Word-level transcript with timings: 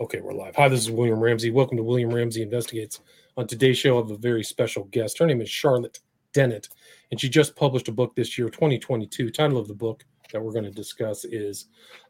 Okay, 0.00 0.20
we're 0.20 0.32
live. 0.32 0.56
Hi, 0.56 0.68
this 0.68 0.80
is 0.80 0.90
William 0.90 1.20
Ramsey. 1.20 1.52
Welcome 1.52 1.76
to 1.76 1.84
William 1.84 2.12
Ramsey 2.12 2.42
Investigates. 2.42 2.98
On 3.36 3.46
today's 3.46 3.78
show, 3.78 3.94
I 3.94 4.00
have 4.00 4.10
a 4.10 4.16
very 4.16 4.42
special 4.42 4.86
guest. 4.86 5.20
Her 5.20 5.26
name 5.26 5.40
is 5.40 5.48
Charlotte 5.48 6.00
Dennett, 6.32 6.68
and 7.12 7.20
she 7.20 7.28
just 7.28 7.54
published 7.54 7.86
a 7.86 7.92
book 7.92 8.12
this 8.16 8.36
year, 8.36 8.48
2022. 8.48 9.30
Title 9.30 9.56
of 9.56 9.68
the 9.68 9.74
book 9.74 10.04
that 10.32 10.42
we're 10.42 10.50
going 10.50 10.64
to 10.64 10.72
discuss 10.72 11.24
is 11.24 11.66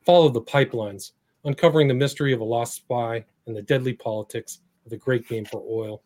Follow 0.06 0.30
the 0.30 0.40
Pipelines 0.40 1.10
Uncovering 1.44 1.86
the 1.86 1.92
Mystery 1.92 2.32
of 2.32 2.40
a 2.40 2.44
Lost 2.44 2.72
Spy 2.72 3.22
and 3.46 3.54
the 3.54 3.60
Deadly 3.60 3.92
Politics 3.92 4.60
of 4.86 4.90
the 4.90 4.96
Great 4.96 5.28
Game 5.28 5.44
for 5.44 5.62
Oil. 5.68 6.02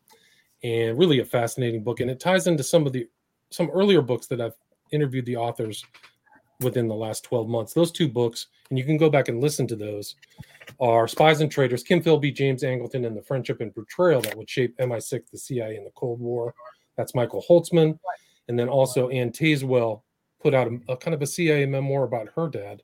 And 0.64 0.98
really 0.98 1.20
a 1.20 1.24
fascinating 1.24 1.84
book. 1.84 2.00
And 2.00 2.10
it 2.10 2.18
ties 2.18 2.48
into 2.48 2.64
some 2.64 2.88
of 2.88 2.92
the 2.92 3.06
some 3.50 3.70
earlier 3.70 4.02
books 4.02 4.26
that 4.26 4.40
I've 4.40 4.56
interviewed 4.90 5.26
the 5.26 5.36
authors 5.36 5.84
within 6.60 6.88
the 6.88 6.95
last 6.96 7.22
12 7.22 7.48
months. 7.48 7.72
Those 7.72 7.92
two 7.92 8.08
books, 8.08 8.48
and 8.68 8.76
you 8.76 8.84
can 8.84 8.96
go 8.96 9.08
back 9.08 9.29
and 9.29 9.40
listen 9.40 9.68
to 9.68 9.76
those 9.76 10.16
are 10.80 11.08
Spies 11.08 11.40
and 11.40 11.50
Traitors, 11.50 11.82
Kim 11.82 12.02
Philby, 12.02 12.34
James 12.34 12.62
Angleton, 12.62 13.06
and 13.06 13.16
the 13.16 13.23
friendship 13.23 13.60
and 13.60 13.74
betrayal 13.74 14.20
that 14.23 14.37
would 14.37 14.48
shape 14.48 14.77
MI6, 14.78 15.30
the 15.30 15.38
CIA, 15.38 15.77
in 15.77 15.84
the 15.84 15.91
Cold 15.91 16.20
War. 16.20 16.54
That's 16.96 17.14
Michael 17.14 17.45
Holzman. 17.48 17.98
And 18.48 18.59
then 18.59 18.68
also 18.68 19.09
Ann 19.09 19.30
Tazewell 19.30 20.02
put 20.41 20.54
out 20.54 20.68
a, 20.68 20.92
a 20.92 20.96
kind 20.96 21.14
of 21.14 21.23
a 21.23 21.27
CIA 21.27 21.66
memoir 21.66 22.04
about 22.04 22.28
her 22.34 22.48
dad. 22.48 22.82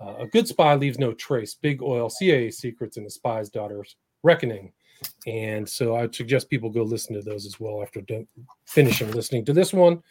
Uh, 0.00 0.14
a 0.20 0.26
good 0.26 0.48
spy 0.48 0.74
leaves 0.74 0.98
no 0.98 1.12
trace. 1.12 1.54
Big 1.54 1.82
oil, 1.82 2.08
CIA 2.08 2.50
secrets, 2.50 2.96
and 2.96 3.04
the 3.04 3.10
spy's 3.10 3.50
daughter's 3.50 3.96
reckoning. 4.22 4.72
And 5.26 5.68
so 5.68 5.96
I'd 5.96 6.14
suggest 6.14 6.50
people 6.50 6.70
go 6.70 6.82
listen 6.82 7.14
to 7.14 7.22
those 7.22 7.46
as 7.46 7.60
well 7.60 7.82
after 7.82 8.02
finishing 8.66 9.10
listening 9.12 9.44
to 9.46 9.52
this 9.52 9.72
one. 9.72 10.02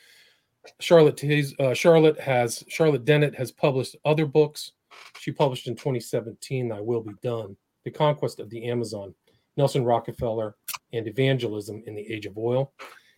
Charlotte 0.79 1.23
uh, 1.59 1.73
Charlotte 1.73 2.19
has 2.19 2.63
Charlotte 2.67 3.05
Dennett 3.05 3.35
has 3.35 3.51
published 3.51 3.95
other 4.05 4.25
books. 4.25 4.73
She 5.19 5.31
published 5.31 5.67
in 5.67 5.75
2017, 5.75 6.69
Thy 6.69 6.79
Will 6.79 7.01
Be 7.01 7.13
Done, 7.21 7.55
The 7.83 7.91
Conquest 7.91 8.39
of 8.39 8.49
the 8.49 8.65
Amazon, 8.69 9.13
Nelson 9.57 9.83
Rockefeller, 9.83 10.55
and 10.93 11.07
Evangelism 11.07 11.83
in 11.85 11.95
the 11.95 12.11
Age 12.11 12.25
of 12.25 12.37
Oil. 12.37 12.73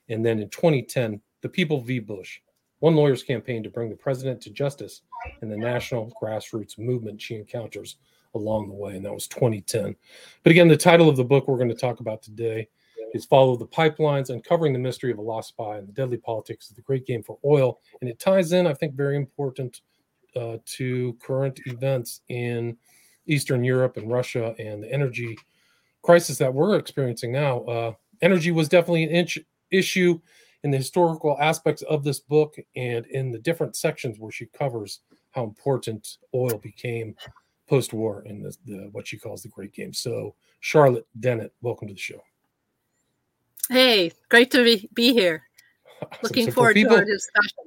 And 0.10 0.26
then 0.26 0.40
in 0.40 0.50
2010, 0.50 1.22
The 1.42 1.50
People 1.50 1.82
v. 1.82 2.00
Bush, 2.00 2.40
one 2.80 2.96
lawyer's 2.96 3.24
campaign 3.24 3.62
to 3.64 3.70
bring 3.70 3.90
the 3.90 3.96
president 3.96 4.42
to 4.42 4.50
justice 4.50 5.02
and 5.42 5.52
the 5.52 5.58
national 5.58 6.12
grassroots 6.22 6.80
movement 6.80 7.22
she 7.22 7.36
encounters 7.36 7.98
along 8.34 8.68
the 8.68 8.74
way. 8.74 8.96
And 8.96 9.06
that 9.06 9.14
was 9.14 9.28
2010. 9.28 9.96
But 10.44 10.52
again, 10.52 10.68
the 10.68 10.78
title 10.78 11.08
of 11.08 11.18
the 11.18 11.24
book 11.24 11.48
we're 11.48 11.58
going 11.58 11.70
to 11.70 11.76
talk 11.76 12.00
about 12.00 12.24
today 12.24 12.68
is 13.14 13.26
Follow 13.26 13.56
the 13.56 13.68
Pipelines, 13.68 14.30
Uncovering 14.30 14.74
the 14.74 14.80
Mystery 14.80 15.12
of 15.12 15.18
a 15.18 15.22
Lost 15.22 15.50
Spy 15.50 15.78
and 15.78 15.88
the 15.88 15.94
Deadly 15.94 16.18
Politics 16.18 16.70
of 16.70 16.76
the 16.76 16.82
Great 16.82 17.06
Game 17.06 17.22
for 17.22 17.38
Oil. 17.46 17.80
And 18.00 18.10
it 18.10 18.20
ties 18.20 18.52
in, 18.54 18.66
I 18.66 18.74
think, 18.74 18.96
very 18.96 19.16
important 19.16 19.82
uh, 20.36 20.58
to 20.66 21.18
current 21.22 21.60
events 21.66 22.22
in 22.30 22.78
Eastern 23.28 23.64
Europe 23.64 23.98
and 23.98 24.12
Russia 24.12 24.56
and 24.60 24.84
the 24.84 24.92
energy 24.92 25.38
crisis 26.02 26.38
that 26.38 26.54
we're 26.54 26.78
experiencing 26.78 27.32
now. 27.32 27.62
Uh, 27.62 27.94
energy 28.22 28.52
was 28.52 28.68
definitely 28.70 29.04
an 29.04 29.12
inch, 29.12 29.40
issue 29.72 30.20
in 30.64 30.72
the 30.72 30.78
historical 30.78 31.38
aspects 31.40 31.82
of 31.84 32.04
this 32.04 32.20
book 32.20 32.56
and 32.76 33.06
in 33.08 33.32
the 33.32 33.40
different 33.40 33.76
sections 33.76 34.20
where 34.20 34.32
she 34.32 34.46
covers 34.48 35.00
how 35.32 35.44
important 35.44 36.18
oil 36.36 36.58
became 36.58 37.16
post-war 37.68 38.24
in 38.26 38.42
the, 38.42 38.56
the 38.66 38.90
what 38.92 39.08
she 39.08 39.18
calls 39.18 39.42
the 39.42 39.50
Great 39.50 39.74
Game. 39.74 39.94
So, 39.94 40.36
Charlotte 40.60 41.08
Dennett, 41.20 41.54
welcome 41.62 41.88
to 41.88 41.94
the 41.94 42.00
show. 42.00 42.22
Hey, 43.70 44.12
great 44.30 44.52
to 44.52 44.64
be, 44.64 44.90
be 44.94 45.14
here. 45.14 45.44
Awesome. 46.04 46.20
Looking 46.24 46.46
so 46.48 46.52
forward 46.54 46.74
people, 46.74 46.96
to 46.96 46.98
our 46.98 47.06
discussion. 47.06 47.58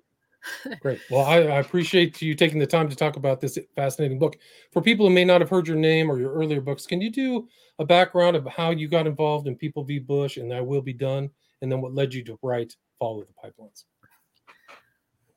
Great. 0.81 1.01
Well, 1.11 1.25
I, 1.25 1.37
I, 1.39 1.61
appreciate 1.61 2.21
you 2.21 2.35
taking 2.35 2.59
the 2.59 2.67
time 2.67 2.89
to 2.89 2.97
talk 2.97 3.17
about 3.17 3.41
this 3.41 3.59
fascinating 3.75 4.19
book. 4.19 4.37
For 4.73 4.83
people 4.83 5.07
who 5.07 5.15
may 5.15 5.25
not 5.25 5.41
have 5.41 5.51
heard 5.51 5.67
your 5.67 5.77
name 5.77 6.11
or 6.11 6.19
your 6.19 6.33
earlier 6.33 6.61
books, 6.61 6.87
can 6.87 7.01
you 7.01 7.11
do 7.11 7.49
a 7.79 7.85
background 7.85 8.37
of 8.37 8.47
how 8.47 8.71
you 8.71 8.89
got 8.89 9.07
involved 9.07 9.47
in 9.47 9.57
People 9.57 9.85
v. 9.85 9.99
Bush 9.99 10.37
and 10.37 10.51
Thy 10.51 10.61
Will 10.61 10.83
Be 10.83 10.93
Done, 10.93 11.31
and 11.63 11.71
then 11.71 11.81
what 11.81 11.95
led 11.95 12.13
you 12.13 12.23
to 12.25 12.39
write 12.43 12.75
Follow 12.99 13.25
the 13.25 13.49
Pipelines? 13.49 13.85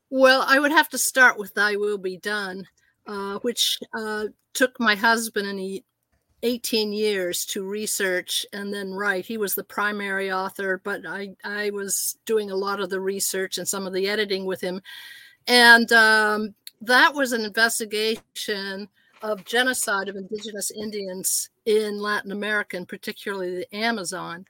Well, 0.09 0.43
I 0.47 0.59
would 0.59 0.71
have 0.71 0.89
to 0.89 0.97
start 0.97 1.37
with 1.37 1.53
Thy 1.53 1.75
Will 1.75 1.97
Be 1.97 2.17
Done, 2.17 2.65
uh, 3.07 3.39
which 3.39 3.77
uh, 3.97 4.25
took 4.53 4.79
my 4.79 4.95
husband 4.95 5.47
and 5.47 5.59
he 5.59 5.83
18 6.43 6.93
years 6.93 7.45
to 7.45 7.63
research 7.63 8.45
and 8.53 8.73
then 8.73 8.91
write. 8.93 9.25
He 9.25 9.37
was 9.37 9.55
the 9.55 9.63
primary 9.63 10.31
author, 10.31 10.79
but 10.83 11.05
I, 11.07 11.29
I 11.43 11.71
was 11.71 12.17
doing 12.25 12.51
a 12.51 12.55
lot 12.55 12.79
of 12.79 12.89
the 12.89 12.99
research 12.99 13.57
and 13.57 13.67
some 13.67 13.87
of 13.87 13.93
the 13.93 14.07
editing 14.07 14.45
with 14.45 14.61
him. 14.61 14.81
And 15.47 15.91
um, 15.91 16.53
that 16.81 17.13
was 17.13 17.31
an 17.31 17.43
investigation 17.43 18.87
of 19.23 19.45
genocide 19.45 20.09
of 20.09 20.15
indigenous 20.15 20.71
Indians 20.71 21.49
in 21.65 21.99
Latin 21.99 22.31
America, 22.31 22.77
and 22.77 22.87
particularly 22.87 23.55
the 23.55 23.75
Amazon. 23.75 24.45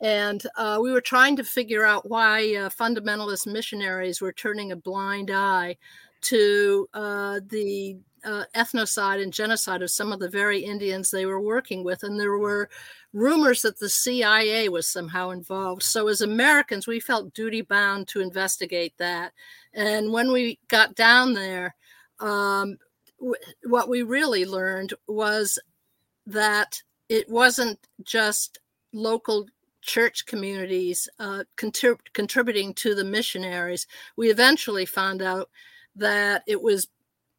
And 0.00 0.42
uh, 0.56 0.78
we 0.80 0.92
were 0.92 1.00
trying 1.00 1.36
to 1.36 1.44
figure 1.44 1.84
out 1.84 2.08
why 2.08 2.54
uh, 2.54 2.68
fundamentalist 2.70 3.46
missionaries 3.46 4.20
were 4.20 4.32
turning 4.32 4.72
a 4.72 4.76
blind 4.76 5.30
eye 5.30 5.76
to 6.22 6.88
uh, 6.94 7.40
the 7.48 7.96
uh, 8.24 8.44
ethnocide 8.54 9.22
and 9.22 9.32
genocide 9.32 9.82
of 9.82 9.90
some 9.90 10.12
of 10.12 10.20
the 10.20 10.28
very 10.28 10.60
Indians 10.60 11.10
they 11.10 11.26
were 11.26 11.40
working 11.40 11.84
with. 11.84 12.02
And 12.02 12.18
there 12.18 12.36
were 12.38 12.68
rumors 13.12 13.62
that 13.62 13.78
the 13.78 13.88
CIA 13.88 14.68
was 14.68 14.88
somehow 14.88 15.30
involved. 15.30 15.82
So, 15.82 16.08
as 16.08 16.20
Americans, 16.20 16.86
we 16.86 17.00
felt 17.00 17.34
duty 17.34 17.62
bound 17.62 18.08
to 18.08 18.20
investigate 18.20 18.94
that. 18.98 19.32
And 19.74 20.12
when 20.12 20.32
we 20.32 20.58
got 20.68 20.94
down 20.94 21.34
there, 21.34 21.74
um, 22.18 22.76
w- 23.18 23.34
what 23.64 23.88
we 23.88 24.02
really 24.02 24.44
learned 24.44 24.94
was 25.06 25.58
that 26.26 26.82
it 27.08 27.28
wasn't 27.28 27.78
just 28.04 28.58
local 28.92 29.46
church 29.82 30.26
communities 30.26 31.08
uh, 31.18 31.44
contrib- 31.56 32.12
contributing 32.12 32.74
to 32.74 32.94
the 32.94 33.04
missionaries. 33.04 33.86
We 34.16 34.30
eventually 34.30 34.86
found 34.86 35.22
out 35.22 35.48
that 35.96 36.42
it 36.46 36.60
was 36.60 36.88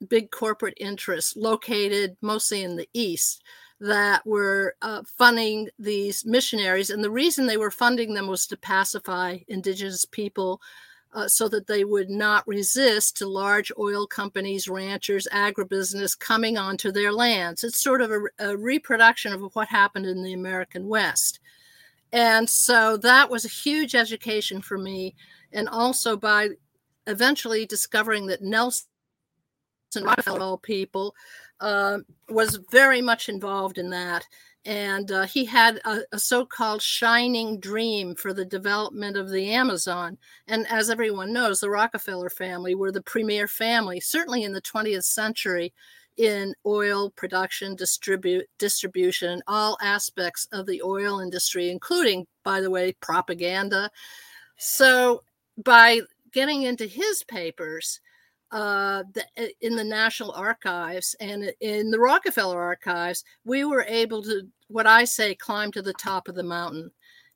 big 0.09 0.31
corporate 0.31 0.77
interests 0.79 1.35
located 1.35 2.17
mostly 2.21 2.63
in 2.63 2.75
the 2.75 2.89
East 2.93 3.43
that 3.79 4.25
were 4.25 4.75
uh, 4.81 5.01
funding 5.17 5.67
these 5.79 6.23
missionaries. 6.25 6.91
And 6.91 7.03
the 7.03 7.09
reason 7.11 7.47
they 7.47 7.57
were 7.57 7.71
funding 7.71 8.13
them 8.13 8.27
was 8.27 8.45
to 8.47 8.57
pacify 8.57 9.39
indigenous 9.47 10.05
people 10.05 10.61
uh, 11.13 11.27
so 11.27 11.49
that 11.49 11.67
they 11.67 11.83
would 11.83 12.09
not 12.09 12.47
resist 12.47 13.17
to 13.17 13.27
large 13.27 13.71
oil 13.77 14.07
companies, 14.07 14.67
ranchers, 14.67 15.27
agribusiness 15.33 16.17
coming 16.17 16.57
onto 16.57 16.91
their 16.91 17.11
lands. 17.11 17.63
It's 17.63 17.81
sort 17.81 18.01
of 18.01 18.11
a, 18.11 18.21
a 18.39 18.57
reproduction 18.57 19.33
of 19.33 19.41
what 19.53 19.67
happened 19.67 20.05
in 20.05 20.23
the 20.23 20.33
American 20.33 20.87
West. 20.87 21.39
And 22.13 22.49
so 22.49 22.97
that 22.97 23.29
was 23.29 23.45
a 23.45 23.49
huge 23.49 23.95
education 23.95 24.61
for 24.61 24.77
me. 24.77 25.15
And 25.51 25.67
also 25.67 26.15
by 26.15 26.49
eventually 27.07 27.65
discovering 27.65 28.27
that 28.27 28.41
Nelson 28.41 28.87
and 29.95 30.05
Rockefeller 30.05 30.57
people, 30.57 31.15
uh, 31.59 31.99
was 32.29 32.59
very 32.71 33.01
much 33.01 33.29
involved 33.29 33.77
in 33.77 33.89
that. 33.91 34.25
And 34.63 35.11
uh, 35.11 35.23
he 35.23 35.43
had 35.45 35.81
a, 35.85 36.01
a 36.11 36.19
so 36.19 36.45
called 36.45 36.83
shining 36.83 37.59
dream 37.59 38.13
for 38.13 38.31
the 38.31 38.45
development 38.45 39.17
of 39.17 39.31
the 39.31 39.51
Amazon. 39.51 40.17
And 40.47 40.67
as 40.69 40.89
everyone 40.89 41.33
knows, 41.33 41.59
the 41.59 41.69
Rockefeller 41.69 42.29
family 42.29 42.75
were 42.75 42.91
the 42.91 43.01
premier 43.01 43.47
family, 43.47 43.99
certainly 43.99 44.43
in 44.43 44.53
the 44.53 44.61
20th 44.61 45.05
century, 45.05 45.73
in 46.17 46.53
oil 46.65 47.09
production, 47.09 47.75
distribute, 47.75 48.47
distribution, 48.59 49.41
all 49.47 49.77
aspects 49.81 50.47
of 50.51 50.67
the 50.67 50.81
oil 50.83 51.19
industry, 51.19 51.71
including, 51.71 52.27
by 52.43 52.61
the 52.61 52.69
way, 52.69 52.91
propaganda. 53.01 53.89
So 54.57 55.23
by 55.63 56.01
getting 56.31 56.63
into 56.63 56.85
his 56.85 57.23
papers, 57.23 57.99
uh, 58.51 59.03
the, 59.13 59.23
eh, 59.37 59.49
in 59.61 59.75
the 59.75 59.83
National 59.83 60.31
Archives 60.31 61.15
and 61.19 61.51
in 61.61 61.89
the 61.89 61.99
Rockefeller 61.99 62.61
Archives, 62.61 63.23
we 63.45 63.63
were 63.63 63.85
able 63.87 64.21
to, 64.23 64.47
what 64.67 64.87
I 64.87 65.05
say, 65.05 65.35
climb 65.35 65.71
to 65.73 65.81
the 65.81 65.93
top 65.93 66.27
of 66.27 66.35
the 66.35 66.43
mountain. 66.43 66.91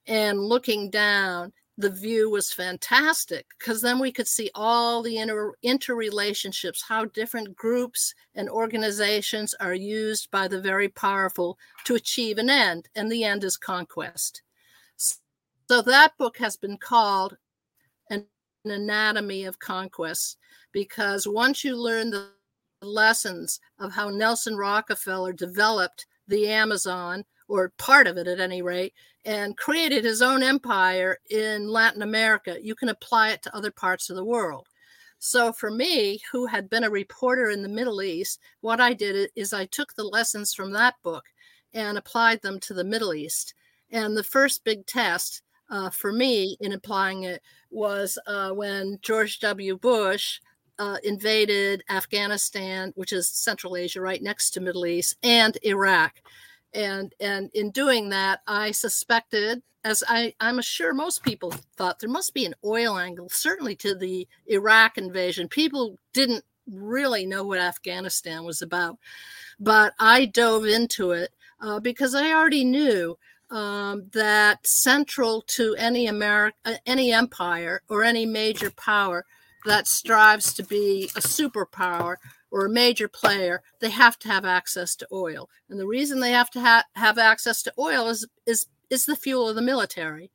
And 0.07 0.39
looking 0.39 0.89
down, 0.89 1.53
the 1.77 1.89
view 1.89 2.29
was 2.29 2.53
fantastic 2.53 3.45
because 3.59 3.81
then 3.81 4.00
we 4.00 4.12
could 4.12 4.27
see 4.27 4.50
all 4.56 5.01
the 5.01 5.17
inter 5.17 5.53
interrelationships, 5.63 6.83
how 6.88 7.06
different 7.06 7.56
groups 7.56 8.13
and 8.35 8.50
organizations 8.50 9.53
are 9.59 9.73
used 9.73 10.31
by 10.31 10.47
the 10.47 10.62
very 10.62 10.88
powerful 10.88 11.57
to 11.83 11.95
achieve 11.95 12.38
an 12.38 12.50
end, 12.50 12.88
and 12.95 13.12
the 13.12 13.23
end 13.23 13.44
is 13.44 13.57
conquest. 13.57 14.41
So 14.97 15.81
that 15.81 16.17
book 16.17 16.38
has 16.38 16.56
been 16.56 16.77
called 16.77 17.38
Anatomy 18.71 19.45
of 19.45 19.59
Conquest 19.59 20.38
because 20.71 21.27
once 21.27 21.63
you 21.63 21.75
learn 21.75 22.09
the 22.09 22.29
lessons 22.81 23.59
of 23.79 23.94
how 23.94 24.09
Nelson 24.09 24.56
Rockefeller 24.56 25.33
developed 25.33 26.06
the 26.27 26.50
Amazon, 26.50 27.23
or 27.47 27.73
part 27.77 28.07
of 28.07 28.17
it 28.17 28.27
at 28.27 28.39
any 28.39 28.62
rate, 28.62 28.94
and 29.23 29.57
created 29.57 30.03
his 30.03 30.21
own 30.21 30.44
empire 30.44 31.17
in 31.29 31.67
Latin 31.67 32.01
America, 32.01 32.57
you 32.62 32.75
can 32.75 32.89
apply 32.89 33.29
it 33.29 33.41
to 33.44 33.56
other 33.56 33.71
parts 33.71 34.09
of 34.09 34.15
the 34.15 34.25
world. 34.25 34.67
So, 35.19 35.53
for 35.53 35.71
me, 35.71 36.19
who 36.31 36.45
had 36.45 36.69
been 36.69 36.83
a 36.83 36.89
reporter 36.89 37.50
in 37.50 37.63
the 37.63 37.69
Middle 37.69 38.01
East, 38.01 38.39
what 38.62 38.81
I 38.81 38.94
did 38.94 39.29
is 39.35 39.53
I 39.53 39.65
took 39.65 39.94
the 39.95 40.03
lessons 40.03 40.53
from 40.53 40.71
that 40.73 40.95
book 41.03 41.23
and 41.73 41.97
applied 41.97 42.41
them 42.41 42.59
to 42.62 42.73
the 42.73 42.83
Middle 42.83 43.13
East. 43.13 43.53
And 43.91 44.15
the 44.15 44.23
first 44.23 44.63
big 44.63 44.85
test 44.85 45.41
uh, 45.69 45.89
for 45.89 46.12
me 46.12 46.57
in 46.59 46.73
applying 46.73 47.23
it 47.23 47.41
was 47.69 48.17
uh, 48.27 48.51
when 48.51 49.00
George 49.01 49.39
W. 49.39 49.77
Bush 49.77 50.39
uh, 50.79 50.97
invaded 51.03 51.83
Afghanistan, 51.89 52.91
which 52.95 53.13
is 53.13 53.27
Central 53.27 53.77
Asia, 53.77 54.01
right 54.01 54.21
next 54.21 54.51
to 54.51 54.62
Middle 54.62 54.85
East, 54.85 55.17
and 55.23 55.57
Iraq. 55.63 56.15
And 56.73 57.13
and 57.19 57.50
in 57.53 57.71
doing 57.71 58.09
that, 58.09 58.41
I 58.47 58.71
suspected, 58.71 59.63
as 59.83 60.03
I, 60.09 60.33
I'm 60.41 60.62
sure 60.62 60.94
most 60.94 61.23
people 61.23 61.53
thought, 61.77 62.00
there 62.00 62.09
must 62.09 62.33
be 62.33 62.45
an 62.45 62.56
oil 62.65 62.97
angle, 62.97 63.29
certainly 63.29 63.75
to 63.77 63.95
the 63.95 64.27
Iraq 64.47 64.97
invasion. 64.97 65.47
People 65.47 65.97
didn't 66.12 66.44
really 66.69 67.25
know 67.25 67.44
what 67.45 67.59
Afghanistan 67.59 68.44
was 68.44 68.62
about, 68.62 68.97
but 69.59 69.94
I 70.00 70.25
dove 70.25 70.65
into 70.65 71.12
it 71.12 71.31
uh, 71.62 71.79
because 71.79 72.13
I 72.13 72.33
already 72.33 72.65
knew 72.65 73.17
um, 73.55 74.09
that 74.11 74.67
central 74.67 75.41
to 75.47 75.75
any 75.77 76.07
America, 76.07 76.57
uh, 76.65 76.73
any 76.85 77.13
empire 77.13 77.81
or 77.87 78.03
any 78.03 78.25
major 78.25 78.69
power 78.69 79.25
that 79.65 79.87
strives 79.87 80.53
to 80.53 80.63
be 80.63 81.09
a 81.15 81.21
superpower 81.21 82.17
or 82.51 82.65
a 82.65 82.69
major 82.69 83.07
player, 83.07 83.61
they 83.79 83.89
have 83.89 84.19
to 84.19 84.27
have 84.27 84.43
access 84.43 84.93
to 84.97 85.07
oil. 85.09 85.49
And 85.69 85.79
the 85.79 85.87
reason 85.87 86.19
they 86.19 86.31
have 86.31 86.49
to 86.51 86.59
ha- 86.59 86.83
have 86.95 87.17
access 87.17 87.63
to 87.63 87.73
oil 87.79 88.09
is, 88.09 88.27
is, 88.45 88.67
is 88.89 89.05
the 89.05 89.15
fuel 89.15 89.47
of 89.47 89.55
the 89.55 89.61
military. 89.61 90.31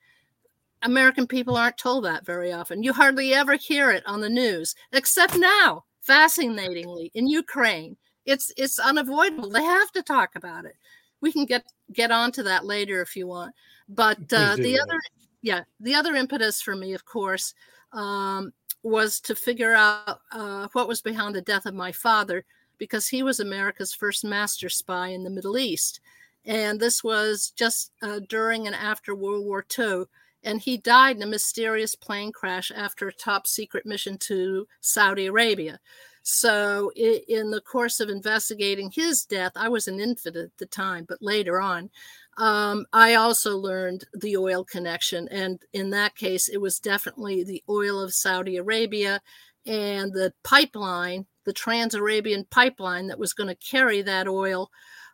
American 0.83 1.27
people 1.27 1.59
aren't 1.59 1.77
told 1.77 2.07
that 2.07 2.25
very 2.25 2.51
often. 2.51 2.83
You 2.83 2.95
hardly 2.95 3.35
ever 3.35 3.57
hear 3.57 3.91
it 3.91 4.03
on 4.07 4.23
the 4.23 4.31
news, 4.31 4.75
except 4.93 5.37
now, 5.37 5.85
fascinatingly, 6.01 7.11
in 7.13 7.29
Ukraine. 7.29 7.99
It's 8.25 8.51
it's 8.57 8.79
unavoidable. 8.79 9.51
They 9.51 9.63
have 9.63 9.93
to 9.93 10.03
talk 10.03 10.37
about 10.37 10.65
it. 10.65 10.77
We 11.21 11.33
can 11.33 11.45
get 11.45 11.65
get 11.93 12.11
onto 12.11 12.43
that 12.45 12.65
later 12.65 13.01
if 13.01 13.17
you 13.17 13.27
want. 13.27 13.55
But 13.89 14.19
uh, 14.33 14.57
the 14.57 14.79
other, 14.81 14.99
yeah, 15.43 15.65
the 15.81 15.95
other 15.95 16.15
impetus 16.15 16.61
for 16.61 16.77
me, 16.77 16.95
of 16.95 17.05
course, 17.05 17.55
um, 17.93 18.53
was 18.83 19.21
to 19.21 19.35
figure 19.35 19.75
out 19.75 20.21
uh, 20.33 20.69
what 20.73 20.89
was 20.89 21.03
behind 21.03 21.35
the 21.35 21.43
death 21.43 21.67
of 21.67 21.75
my 21.75 21.93
father 21.93 22.45
because 22.79 23.09
he 23.09 23.23
was 23.23 23.41
America's 23.41 23.93
first 23.93 24.25
master 24.25 24.69
spy 24.69 25.09
in 25.09 25.23
the 25.23 25.31
Middle 25.31 25.59
East. 25.59 26.01
And 26.47 26.81
this 26.81 27.05
was 27.05 27.53
just 27.55 27.93
uh, 28.03 28.21
during 28.29 28.67
and 28.67 28.75
after 28.75 29.15
World 29.15 29.45
War 29.45 29.65
II. 29.79 30.05
And 30.43 30.59
he 30.61 30.79
died 30.79 31.17
in 31.17 31.23
a 31.23 31.27
mysterious 31.27 31.95
plane 31.95 32.33
crash 32.33 32.73
after 32.75 33.09
a 33.09 33.13
top 33.13 33.47
secret 33.47 33.85
mission 33.85 34.17
to 34.19 34.67
Saudi 34.81 35.27
Arabia. 35.27 35.79
So, 36.23 36.93
in 36.95 37.51
the 37.51 37.63
course 37.63 37.99
of 37.99 38.11
investigating 38.11 38.91
his 38.91 39.25
death, 39.25 39.53
I 39.57 39.69
was 39.69 39.89
an 39.89 40.01
infant 40.01 40.37
at 40.37 40.57
the 40.59 40.67
time, 40.67 41.07
but 41.09 41.23
later 41.23 41.61
on, 41.61 41.91
um, 42.37 42.87
I 42.93 43.15
also 43.15 43.57
learned 43.57 44.05
the 44.15 44.37
oil 44.37 44.65
connection. 44.65 45.29
And 45.29 45.61
in 45.73 45.91
that 45.91 46.17
case, 46.17 46.49
it 46.49 46.61
was 46.61 46.79
definitely 46.79 47.43
the 47.43 47.63
oil 47.69 48.01
of 48.01 48.15
Saudi 48.15 48.57
Arabia 48.57 49.21
and 49.67 50.13
the 50.13 50.33
pipeline, 50.43 51.27
the 51.45 51.53
Trans 51.53 51.95
Arabian 51.95 52.47
pipeline 52.51 53.09
that 53.09 53.19
was 53.19 53.33
going 53.33 53.49
to 53.49 53.55
carry 53.55 54.03
that 54.03 54.29
oil 54.29 54.71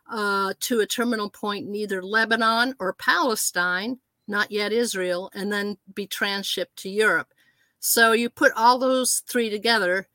uh, 0.09 0.53
to 0.61 0.79
a 0.79 0.85
terminal 0.85 1.29
point 1.29 1.67
in 1.67 1.75
either 1.75 2.01
Lebanon 2.01 2.75
or 2.79 2.93
Palestine, 2.93 3.99
not 4.27 4.51
yet 4.51 4.71
Israel, 4.71 5.29
and 5.33 5.51
then 5.51 5.77
be 5.93 6.07
transshipped 6.07 6.75
to 6.77 6.89
Europe. 6.89 7.33
So 7.79 8.13
you 8.13 8.29
put 8.29 8.53
all 8.55 8.79
those 8.79 9.21
three 9.27 9.49
together, 9.49 10.07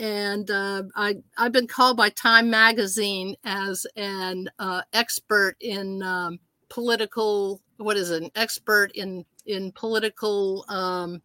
and 0.00 0.50
uh, 0.50 0.82
I 0.96 1.16
I've 1.36 1.52
been 1.52 1.66
called 1.66 1.96
by 1.96 2.08
Time 2.08 2.50
Magazine 2.50 3.36
as 3.44 3.86
an 3.96 4.48
uh, 4.58 4.80
expert 4.94 5.56
in 5.60 6.02
um, 6.02 6.40
political 6.70 7.60
what 7.76 7.96
is 7.96 8.10
it, 8.10 8.22
an 8.22 8.30
expert 8.34 8.92
in 8.94 9.24
in 9.46 9.72
political 9.72 10.64
um, 10.68 11.22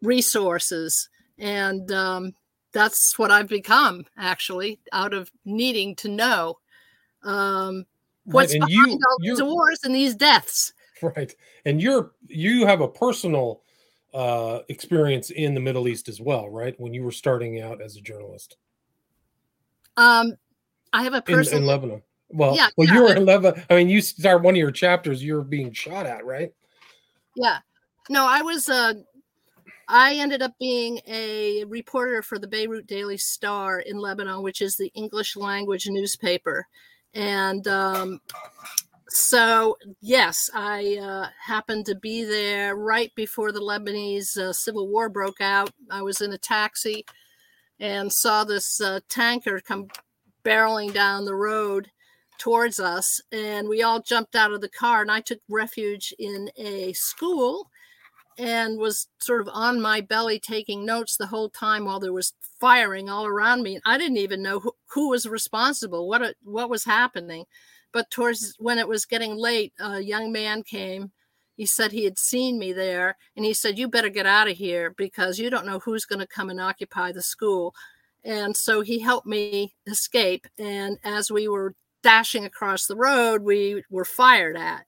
resources. 0.00 1.08
And 1.38 1.90
um, 1.92 2.34
that's 2.72 3.18
what 3.18 3.30
i've 3.30 3.48
become 3.48 4.06
actually 4.16 4.80
out 4.92 5.12
of 5.12 5.30
needing 5.44 5.94
to 5.96 6.08
know. 6.08 6.58
Um, 7.22 7.84
what's 8.24 8.54
right, 8.54 8.66
behind 8.66 8.92
you, 8.92 8.98
all 9.06 9.16
these 9.20 9.42
wars 9.42 9.80
and 9.84 9.94
these 9.94 10.14
deaths. 10.14 10.72
Right 11.02 11.34
and 11.64 11.82
you're 11.82 12.12
you 12.28 12.64
have 12.66 12.80
a 12.80 12.88
personal 12.88 13.62
uh, 14.14 14.60
experience 14.68 15.30
in 15.30 15.54
the 15.54 15.60
middle 15.60 15.88
east 15.88 16.08
as 16.08 16.20
well 16.20 16.48
right 16.48 16.74
when 16.78 16.92
you 16.92 17.02
were 17.02 17.12
starting 17.12 17.60
out 17.60 17.80
as 17.80 17.96
a 17.96 18.00
journalist 18.00 18.56
um 19.96 20.34
i 20.92 21.02
have 21.02 21.14
a 21.14 21.22
person 21.22 21.58
in, 21.58 21.62
in 21.62 21.66
lebanon 21.66 22.02
well, 22.32 22.56
yeah, 22.56 22.68
well, 22.76 22.88
yeah. 22.88 22.94
you 22.94 23.02
were 23.02 23.14
in 23.14 23.24
Lebanon. 23.26 23.62
I 23.68 23.76
mean, 23.76 23.88
you 23.88 24.00
start 24.00 24.42
one 24.42 24.54
of 24.54 24.58
your 24.58 24.70
chapters. 24.70 25.22
You're 25.22 25.42
being 25.42 25.72
shot 25.72 26.06
at, 26.06 26.24
right? 26.24 26.52
Yeah. 27.36 27.58
No, 28.08 28.26
I 28.26 28.42
was. 28.42 28.68
Uh, 28.68 28.94
I 29.88 30.14
ended 30.14 30.42
up 30.42 30.52
being 30.58 31.00
a 31.06 31.64
reporter 31.64 32.22
for 32.22 32.38
the 32.38 32.46
Beirut 32.46 32.86
Daily 32.86 33.18
Star 33.18 33.80
in 33.80 33.98
Lebanon, 33.98 34.42
which 34.42 34.62
is 34.62 34.76
the 34.76 34.90
English 34.94 35.36
language 35.36 35.86
newspaper, 35.88 36.66
and 37.14 37.66
um, 37.68 38.20
so 39.12 39.76
yes, 40.00 40.48
I 40.54 40.96
uh, 40.96 41.28
happened 41.44 41.86
to 41.86 41.94
be 41.94 42.24
there 42.24 42.74
right 42.76 43.14
before 43.14 43.52
the 43.52 43.60
Lebanese 43.60 44.36
uh, 44.38 44.52
civil 44.52 44.88
war 44.88 45.08
broke 45.08 45.40
out. 45.40 45.70
I 45.90 46.02
was 46.02 46.20
in 46.20 46.32
a 46.32 46.38
taxi 46.38 47.04
and 47.78 48.12
saw 48.12 48.44
this 48.44 48.80
uh, 48.80 49.00
tanker 49.08 49.60
come 49.60 49.88
barreling 50.44 50.92
down 50.92 51.24
the 51.24 51.34
road 51.34 51.90
towards 52.38 52.80
us 52.80 53.20
and 53.30 53.68
we 53.68 53.82
all 53.82 54.00
jumped 54.00 54.34
out 54.34 54.52
of 54.52 54.60
the 54.60 54.68
car 54.68 55.02
and 55.02 55.12
i 55.12 55.20
took 55.20 55.38
refuge 55.48 56.12
in 56.18 56.50
a 56.56 56.92
school 56.92 57.70
and 58.36 58.78
was 58.78 59.06
sort 59.20 59.40
of 59.40 59.48
on 59.52 59.80
my 59.80 60.00
belly 60.00 60.40
taking 60.40 60.84
notes 60.84 61.16
the 61.16 61.28
whole 61.28 61.48
time 61.48 61.84
while 61.84 62.00
there 62.00 62.12
was 62.12 62.32
firing 62.58 63.08
all 63.08 63.26
around 63.26 63.62
me 63.62 63.78
i 63.86 63.96
didn't 63.96 64.16
even 64.16 64.42
know 64.42 64.58
who, 64.58 64.72
who 64.88 65.08
was 65.08 65.28
responsible 65.28 66.08
what 66.08 66.34
what 66.42 66.68
was 66.68 66.84
happening 66.84 67.44
but 67.92 68.10
towards 68.10 68.54
when 68.58 68.78
it 68.78 68.88
was 68.88 69.04
getting 69.04 69.36
late 69.36 69.72
a 69.80 70.00
young 70.00 70.32
man 70.32 70.62
came 70.62 71.10
he 71.56 71.66
said 71.66 71.92
he 71.92 72.04
had 72.04 72.18
seen 72.18 72.58
me 72.58 72.72
there 72.72 73.16
and 73.36 73.44
he 73.44 73.52
said 73.52 73.78
you 73.78 73.88
better 73.88 74.08
get 74.08 74.26
out 74.26 74.48
of 74.48 74.56
here 74.56 74.94
because 74.96 75.38
you 75.38 75.50
don't 75.50 75.66
know 75.66 75.78
who's 75.78 76.04
going 76.04 76.18
to 76.18 76.26
come 76.26 76.50
and 76.50 76.60
occupy 76.60 77.12
the 77.12 77.22
school 77.22 77.74
and 78.24 78.56
so 78.56 78.80
he 78.80 78.98
helped 78.98 79.26
me 79.26 79.74
escape 79.86 80.46
and 80.58 80.98
as 81.04 81.30
we 81.30 81.48
were 81.48 81.74
dashing 82.02 82.44
across 82.44 82.86
the 82.86 82.96
road, 82.96 83.42
we 83.42 83.82
were 83.90 84.04
fired 84.04 84.56
at. 84.56 84.84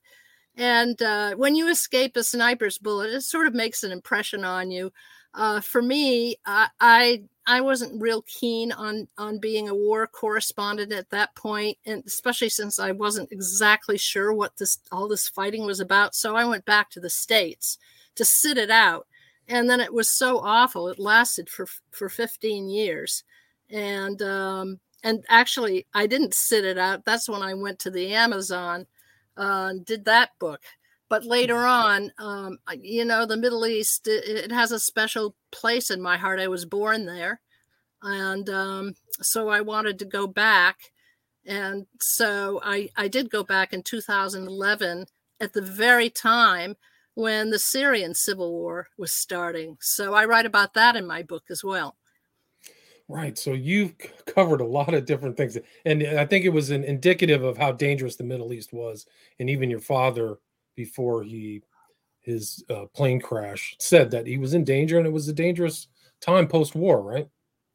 And 0.57 1.01
uh, 1.01 1.35
when 1.35 1.55
you 1.55 1.67
escape 1.69 2.15
a 2.15 2.23
sniper's 2.23 2.77
bullet, 2.77 3.11
it 3.11 3.21
sort 3.21 3.47
of 3.47 3.53
makes 3.53 3.83
an 3.83 3.91
impression 3.91 4.45
on 4.45 4.71
you. 4.71 4.91
Uh, 5.33 5.59
for 5.59 5.81
me, 5.81 6.37
I, 6.45 6.69
I 6.79 7.23
I 7.47 7.61
wasn't 7.61 8.01
real 8.01 8.23
keen 8.23 8.71
on 8.71 9.07
on 9.17 9.39
being 9.39 9.69
a 9.69 9.75
war 9.75 10.07
correspondent 10.07 10.91
at 10.91 11.09
that 11.11 11.35
point, 11.35 11.77
and 11.85 12.03
especially 12.05 12.49
since 12.49 12.79
I 12.79 12.91
wasn't 12.91 13.31
exactly 13.31 13.97
sure 13.97 14.33
what 14.33 14.57
this 14.57 14.79
all 14.91 15.07
this 15.07 15.29
fighting 15.29 15.65
was 15.65 15.79
about. 15.79 16.15
So 16.15 16.35
I 16.35 16.45
went 16.45 16.65
back 16.65 16.89
to 16.91 16.99
the 16.99 17.09
states 17.09 17.77
to 18.15 18.25
sit 18.25 18.57
it 18.57 18.71
out, 18.71 19.07
and 19.47 19.69
then 19.69 19.79
it 19.79 19.93
was 19.93 20.17
so 20.17 20.39
awful. 20.39 20.87
It 20.87 20.99
lasted 20.99 21.49
for 21.49 21.67
for 21.91 22.09
15 22.09 22.69
years, 22.69 23.23
and 23.69 24.21
um, 24.21 24.79
and 25.05 25.23
actually 25.29 25.85
i 25.93 26.05
didn't 26.05 26.33
sit 26.33 26.65
it 26.65 26.77
out 26.77 27.05
that's 27.05 27.29
when 27.29 27.41
i 27.41 27.53
went 27.53 27.79
to 27.79 27.91
the 27.91 28.13
amazon 28.13 28.85
uh, 29.37 29.71
did 29.85 30.03
that 30.05 30.31
book 30.39 30.61
but 31.09 31.25
later 31.25 31.57
on 31.57 32.11
um, 32.17 32.57
you 32.81 33.05
know 33.05 33.25
the 33.25 33.37
middle 33.37 33.65
east 33.65 34.07
it, 34.07 34.27
it, 34.27 34.51
has 34.51 34.71
a 34.71 34.79
special 34.79 35.35
place 35.51 35.89
in 35.89 36.01
my 36.01 36.17
heart 36.17 36.39
i 36.39 36.47
was 36.47 36.65
born 36.65 37.05
there 37.05 37.41
and 38.01 38.49
um, 38.49 38.93
so 39.21 39.49
i 39.49 39.61
wanted 39.61 39.99
to 39.99 40.05
go 40.05 40.27
back 40.27 40.91
and 41.47 41.85
so 42.01 42.59
I, 42.63 42.89
I 42.97 43.07
did 43.07 43.29
go 43.29 43.43
back 43.43 43.71
in 43.71 43.83
2011 43.83 45.05
at 45.39 45.53
the 45.53 45.61
very 45.61 46.09
time 46.09 46.75
when 47.13 47.49
the 47.49 47.59
syrian 47.59 48.13
civil 48.13 48.51
war 48.51 48.87
was 48.97 49.13
starting 49.13 49.77
so 49.79 50.13
i 50.13 50.25
write 50.25 50.45
about 50.45 50.73
that 50.73 50.95
in 50.95 51.05
my 51.05 51.23
book 51.23 51.43
as 51.49 51.63
well 51.63 51.95
Right. 53.07 53.37
So 53.37 53.53
you've 53.53 53.93
covered 54.25 54.61
a 54.61 54.65
lot 54.65 54.95
of 54.95 55.05
different 55.05 55.37
things. 55.37 55.57
And 55.85 56.01
I 56.03 56.25
think 56.25 56.43
it 56.43 56.49
was 56.49 56.71
an 56.71 56.83
indicative 56.83 57.43
of 57.43 57.55
how 57.55 57.71
dangerous 57.71 58.15
the 58.15 58.23
Middle 58.23 58.51
East 58.51 58.73
was. 58.73 59.05
And 59.39 59.47
even 59.47 59.69
your 59.69 59.79
father, 59.79 60.39
before 60.75 61.23
he 61.23 61.61
his 62.21 62.63
uh, 62.69 62.85
plane 62.95 63.19
crash, 63.19 63.75
said 63.79 64.09
that 64.11 64.25
he 64.25 64.37
was 64.37 64.55
in 64.55 64.63
danger 64.63 64.97
and 64.97 65.05
it 65.05 65.13
was 65.13 65.27
a 65.27 65.33
dangerous 65.33 65.87
time 66.21 66.47
post 66.47 66.73
war, 66.73 67.01
right? 67.01 67.27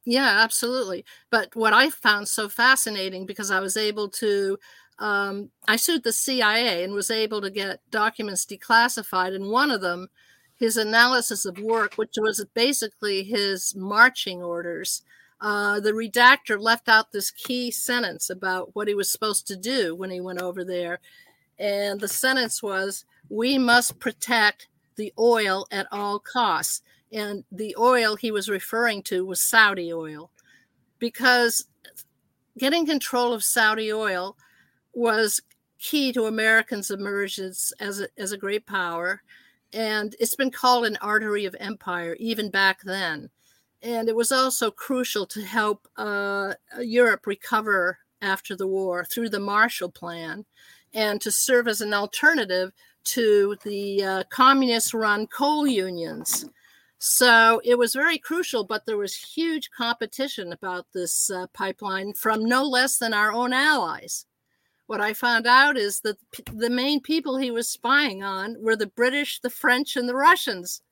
Yeah, 0.04 0.38
absolutely. 0.40 1.04
But 1.30 1.54
what 1.54 1.72
I 1.72 1.90
found 1.90 2.26
so 2.26 2.48
fascinating 2.48 3.26
because 3.26 3.50
I 3.50 3.60
was 3.60 3.76
able 3.76 4.08
to 4.08 4.58
um, 5.00 5.50
I 5.66 5.76
sued 5.76 6.04
the 6.04 6.12
CIA 6.12 6.84
and 6.84 6.92
was 6.92 7.10
able 7.10 7.40
to 7.40 7.50
get 7.50 7.80
documents 7.90 8.44
declassified, 8.44 9.34
and 9.34 9.50
one 9.50 9.70
of 9.70 9.80
them, 9.80 10.08
his 10.56 10.76
analysis 10.76 11.46
of 11.46 11.58
work, 11.58 11.94
which 11.94 12.16
was 12.20 12.44
basically 12.54 13.24
his 13.24 13.74
marching 13.74 14.42
orders, 14.42 15.02
uh, 15.40 15.80
the 15.80 15.92
redactor 15.92 16.60
left 16.60 16.88
out 16.88 17.12
this 17.12 17.30
key 17.30 17.70
sentence 17.70 18.28
about 18.28 18.74
what 18.76 18.88
he 18.88 18.94
was 18.94 19.10
supposed 19.10 19.46
to 19.46 19.56
do 19.56 19.94
when 19.94 20.10
he 20.10 20.20
went 20.20 20.42
over 20.42 20.64
there. 20.64 21.00
And 21.60 22.00
the 22.00 22.08
sentence 22.08 22.62
was, 22.62 23.04
We 23.28 23.58
must 23.58 24.00
protect 24.00 24.66
the 24.96 25.12
oil 25.18 25.66
at 25.70 25.86
all 25.92 26.18
costs. 26.18 26.82
And 27.12 27.44
the 27.52 27.76
oil 27.78 28.16
he 28.16 28.30
was 28.30 28.48
referring 28.48 29.02
to 29.04 29.24
was 29.24 29.40
Saudi 29.40 29.92
oil 29.92 30.30
because 30.98 31.66
getting 32.58 32.86
control 32.86 33.32
of 33.32 33.44
Saudi 33.44 33.92
oil 33.92 34.36
was 34.94 35.40
key 35.78 36.12
to 36.12 36.26
Americans' 36.26 36.90
emergence 36.90 37.72
as 37.80 38.00
a, 38.00 38.08
as 38.16 38.32
a 38.32 38.38
great 38.38 38.66
power. 38.66 39.22
And 39.72 40.14
it's 40.18 40.36
been 40.36 40.50
called 40.50 40.86
an 40.86 40.98
artery 41.00 41.44
of 41.44 41.56
empire 41.58 42.16
even 42.18 42.50
back 42.50 42.80
then. 42.84 43.30
And 43.82 44.08
it 44.08 44.16
was 44.16 44.30
also 44.30 44.70
crucial 44.70 45.26
to 45.26 45.42
help 45.42 45.88
uh, 45.96 46.54
Europe 46.80 47.26
recover 47.26 47.98
after 48.22 48.54
the 48.54 48.66
war 48.66 49.04
through 49.04 49.30
the 49.30 49.40
Marshall 49.40 49.90
Plan 49.90 50.44
and 50.94 51.20
to 51.20 51.30
serve 51.30 51.68
as 51.68 51.80
an 51.80 51.94
alternative 51.94 52.72
to 53.02 53.56
the 53.64 54.04
uh, 54.04 54.22
communist 54.30 54.94
run 54.94 55.26
coal 55.26 55.66
unions. 55.66 56.44
So 56.98 57.62
it 57.64 57.78
was 57.78 57.94
very 57.94 58.18
crucial, 58.18 58.62
but 58.64 58.84
there 58.84 58.98
was 58.98 59.14
huge 59.14 59.70
competition 59.70 60.52
about 60.52 60.86
this 60.92 61.30
uh, 61.30 61.46
pipeline 61.54 62.12
from 62.12 62.44
no 62.44 62.62
less 62.62 62.98
than 62.98 63.14
our 63.14 63.32
own 63.32 63.54
allies. 63.54 64.26
What 64.86 65.00
I 65.00 65.14
found 65.14 65.46
out 65.46 65.78
is 65.78 66.00
that 66.00 66.18
the 66.52 66.68
main 66.68 67.00
people 67.00 67.38
he 67.38 67.50
was 67.50 67.68
spying 67.68 68.22
on 68.22 68.56
were 68.60 68.76
the 68.76 68.88
British, 68.88 69.40
the 69.40 69.48
French, 69.48 69.96
and 69.96 70.08
the 70.08 70.14
Russians. 70.14 70.82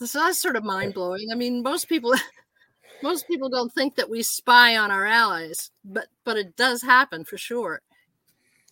So 0.00 0.18
that's 0.18 0.38
sort 0.38 0.56
of 0.56 0.64
mind 0.64 0.94
blowing. 0.94 1.28
I 1.30 1.34
mean, 1.34 1.62
most 1.62 1.88
people. 1.88 2.14
most 3.02 3.26
people 3.26 3.48
don't 3.48 3.72
think 3.72 3.94
that 3.96 4.10
we 4.10 4.22
spy 4.22 4.76
on 4.76 4.90
our 4.90 5.06
allies, 5.06 5.70
but 5.84 6.08
but 6.24 6.36
it 6.36 6.56
does 6.56 6.82
happen 6.82 7.24
for 7.24 7.38
sure. 7.38 7.80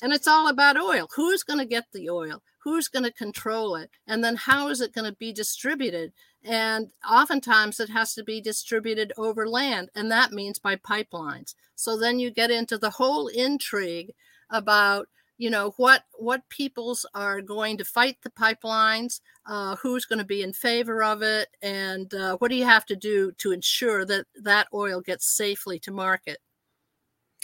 And 0.00 0.12
it's 0.12 0.28
all 0.28 0.48
about 0.48 0.76
oil. 0.76 1.08
Who's 1.14 1.42
going 1.42 1.58
to 1.58 1.64
get 1.64 1.86
the 1.92 2.08
oil? 2.08 2.42
Who's 2.58 2.88
going 2.88 3.04
to 3.04 3.12
control 3.12 3.74
it? 3.74 3.90
And 4.06 4.22
then 4.22 4.36
how 4.36 4.68
is 4.68 4.80
it 4.80 4.94
going 4.94 5.10
to 5.10 5.16
be 5.16 5.32
distributed? 5.32 6.12
And 6.44 6.90
oftentimes 7.08 7.80
it 7.80 7.90
has 7.90 8.14
to 8.14 8.22
be 8.22 8.40
distributed 8.40 9.12
over 9.16 9.48
land, 9.48 9.90
and 9.94 10.10
that 10.10 10.32
means 10.32 10.58
by 10.58 10.76
pipelines. 10.76 11.54
So 11.74 11.98
then 11.98 12.18
you 12.18 12.30
get 12.30 12.50
into 12.50 12.78
the 12.78 12.90
whole 12.90 13.28
intrigue 13.28 14.12
about 14.50 15.08
you 15.36 15.50
know 15.50 15.72
what 15.76 16.02
what 16.14 16.48
peoples 16.48 17.06
are 17.14 17.40
going 17.40 17.78
to 17.78 17.84
fight 17.84 18.16
the 18.22 18.30
pipelines 18.30 19.20
uh, 19.46 19.76
who's 19.76 20.04
going 20.04 20.18
to 20.18 20.24
be 20.24 20.42
in 20.42 20.52
favor 20.52 21.02
of 21.02 21.22
it 21.22 21.48
and 21.62 22.12
uh, 22.14 22.36
what 22.38 22.50
do 22.50 22.56
you 22.56 22.64
have 22.64 22.84
to 22.86 22.96
do 22.96 23.30
to 23.38 23.52
ensure 23.52 24.04
that 24.04 24.26
that 24.42 24.66
oil 24.74 25.00
gets 25.00 25.26
safely 25.26 25.78
to 25.78 25.92
market 25.92 26.38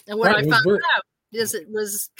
and 0.08 0.18
what 0.18 0.34
right, 0.34 0.44
i 0.44 0.50
found 0.50 0.64
very- 0.64 0.80
out 0.96 1.04
is 1.36 1.54
it 1.54 1.68
was 1.68 2.10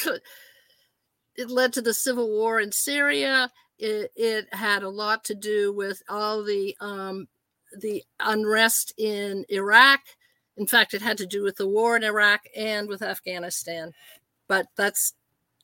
it 1.36 1.50
led 1.50 1.72
to 1.72 1.82
the 1.82 1.94
civil 1.94 2.28
war 2.28 2.60
in 2.60 2.72
Syria. 2.72 3.50
It, 3.78 4.12
it 4.14 4.52
had 4.52 4.82
a 4.82 4.88
lot 4.88 5.24
to 5.24 5.34
do 5.34 5.72
with 5.72 6.02
all 6.08 6.44
the 6.44 6.76
um, 6.80 7.26
the 7.78 8.04
unrest 8.20 8.94
in 8.98 9.44
Iraq. 9.48 10.00
In 10.56 10.66
fact, 10.66 10.94
it 10.94 11.02
had 11.02 11.18
to 11.18 11.26
do 11.26 11.42
with 11.42 11.56
the 11.56 11.66
war 11.66 11.96
in 11.96 12.04
Iraq 12.04 12.42
and 12.56 12.88
with 12.88 13.02
Afghanistan. 13.02 13.92
But 14.46 14.66
that's 14.76 15.14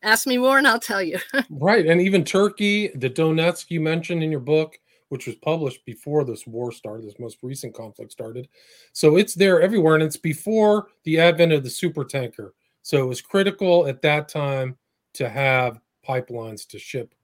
ask 0.02 0.26
me 0.26 0.38
more 0.38 0.59
and 0.59 0.66
I'll 0.66 0.80
tell 0.80 1.02
you. 1.02 1.19
right, 1.50 1.87
and 1.87 2.00
even 2.00 2.25
Turkey, 2.25 2.88
the 2.88 3.11
Donetsk 3.11 3.66
you 3.71 3.80
mentioned 3.80 4.23
in 4.23 4.30
your 4.30 4.40
book, 4.40 4.78
which 5.11 5.26
was 5.26 5.37
published 5.37 5.85
before 5.85 6.25
this 6.25 6.47
war 6.47 6.73
started, 6.73 7.07
this 7.07 7.19
most 7.19 7.38
recent 7.42 7.75
conflict 7.75 8.11
started. 8.11 8.49
So 8.92 9.16
it's 9.16 9.35
there 9.35 9.61
everywhere, 9.61 9.95
and 9.95 10.02
it's 10.02 10.16
before 10.16 10.88
the 11.04 11.21
advent 11.21 11.52
of 11.52 11.62
the 11.62 11.71
super 11.71 12.04
tanker. 12.04 12.54
So 12.82 13.02
it 13.02 13.06
was 13.06 13.20
critical 13.20 13.87
at 13.87 14.02
that 14.02 14.28
time 14.28 14.76
to 15.14 15.28
have 15.28 15.80
pipelines 16.06 16.66
to 16.68 16.78
ship 16.78 17.14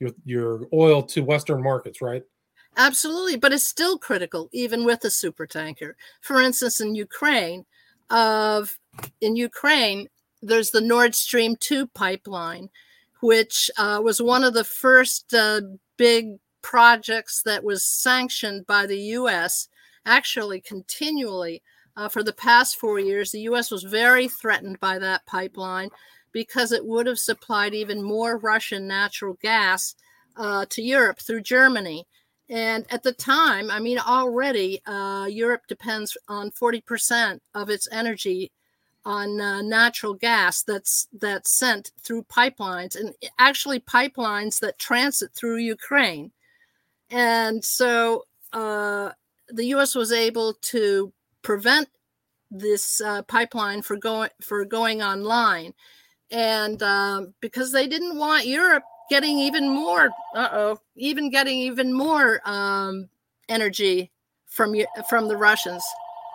your, 0.00 0.10
your 0.24 0.66
oil 0.72 1.02
to 1.02 1.22
Western 1.22 1.62
markets, 1.62 2.02
right? 2.02 2.22
Absolutely, 2.76 3.36
but 3.36 3.52
it's 3.52 3.68
still 3.68 3.98
critical 3.98 4.48
even 4.52 4.84
with 4.84 5.04
a 5.04 5.10
super 5.10 5.46
tanker. 5.46 5.96
For 6.20 6.42
instance, 6.42 6.80
in 6.80 6.94
Ukraine, 6.94 7.64
of 8.10 8.78
in 9.20 9.36
Ukraine, 9.36 10.08
there's 10.42 10.70
the 10.70 10.80
Nord 10.80 11.14
Stream 11.14 11.56
2 11.58 11.86
pipeline, 11.88 12.68
which 13.20 13.70
uh, 13.78 14.00
was 14.02 14.20
one 14.20 14.44
of 14.44 14.54
the 14.54 14.64
first 14.64 15.32
uh, 15.32 15.60
big 15.96 16.36
projects 16.62 17.42
that 17.44 17.64
was 17.64 17.84
sanctioned 17.84 18.66
by 18.66 18.86
the 18.86 18.98
US, 18.98 19.68
actually 20.06 20.60
continually 20.60 21.62
uh, 21.96 22.08
for 22.08 22.22
the 22.22 22.32
past 22.32 22.76
four 22.76 22.98
years, 22.98 23.30
the 23.30 23.42
U.S. 23.42 23.70
was 23.70 23.84
very 23.84 24.28
threatened 24.28 24.80
by 24.80 24.98
that 24.98 25.24
pipeline 25.26 25.90
because 26.32 26.72
it 26.72 26.84
would 26.84 27.06
have 27.06 27.18
supplied 27.18 27.74
even 27.74 28.02
more 28.02 28.38
Russian 28.38 28.86
natural 28.86 29.38
gas 29.40 29.94
uh, 30.36 30.66
to 30.70 30.82
Europe 30.82 31.20
through 31.20 31.42
Germany. 31.42 32.06
And 32.50 32.84
at 32.90 33.02
the 33.02 33.12
time, 33.12 33.70
I 33.70 33.78
mean, 33.78 33.98
already 33.98 34.80
uh, 34.84 35.26
Europe 35.30 35.62
depends 35.68 36.16
on 36.28 36.50
40% 36.50 37.40
of 37.54 37.70
its 37.70 37.88
energy 37.90 38.50
on 39.06 39.40
uh, 39.40 39.60
natural 39.62 40.14
gas 40.14 40.62
that's 40.62 41.08
that's 41.20 41.50
sent 41.50 41.92
through 42.02 42.22
pipelines 42.24 42.98
and 42.98 43.14
actually 43.38 43.78
pipelines 43.80 44.60
that 44.60 44.78
transit 44.78 45.30
through 45.34 45.58
Ukraine. 45.58 46.32
And 47.10 47.62
so 47.64 48.24
uh, 48.52 49.10
the 49.48 49.66
U.S. 49.66 49.94
was 49.94 50.10
able 50.10 50.54
to 50.54 51.12
prevent 51.44 51.88
this 52.50 53.00
uh, 53.00 53.22
pipeline 53.22 53.82
for 53.82 53.96
going 53.96 54.30
for 54.40 54.64
going 54.64 55.02
online, 55.02 55.72
and 56.30 56.82
um, 56.82 57.34
because 57.40 57.70
they 57.70 57.86
didn't 57.86 58.18
want 58.18 58.46
Europe 58.46 58.82
getting 59.10 59.38
even 59.38 59.68
more, 59.68 60.10
uh 60.34 60.48
oh, 60.52 60.78
even 60.96 61.30
getting 61.30 61.58
even 61.58 61.92
more 61.92 62.40
um, 62.44 63.08
energy 63.48 64.10
from 64.46 64.74
from 65.08 65.28
the 65.28 65.36
Russians. 65.36 65.84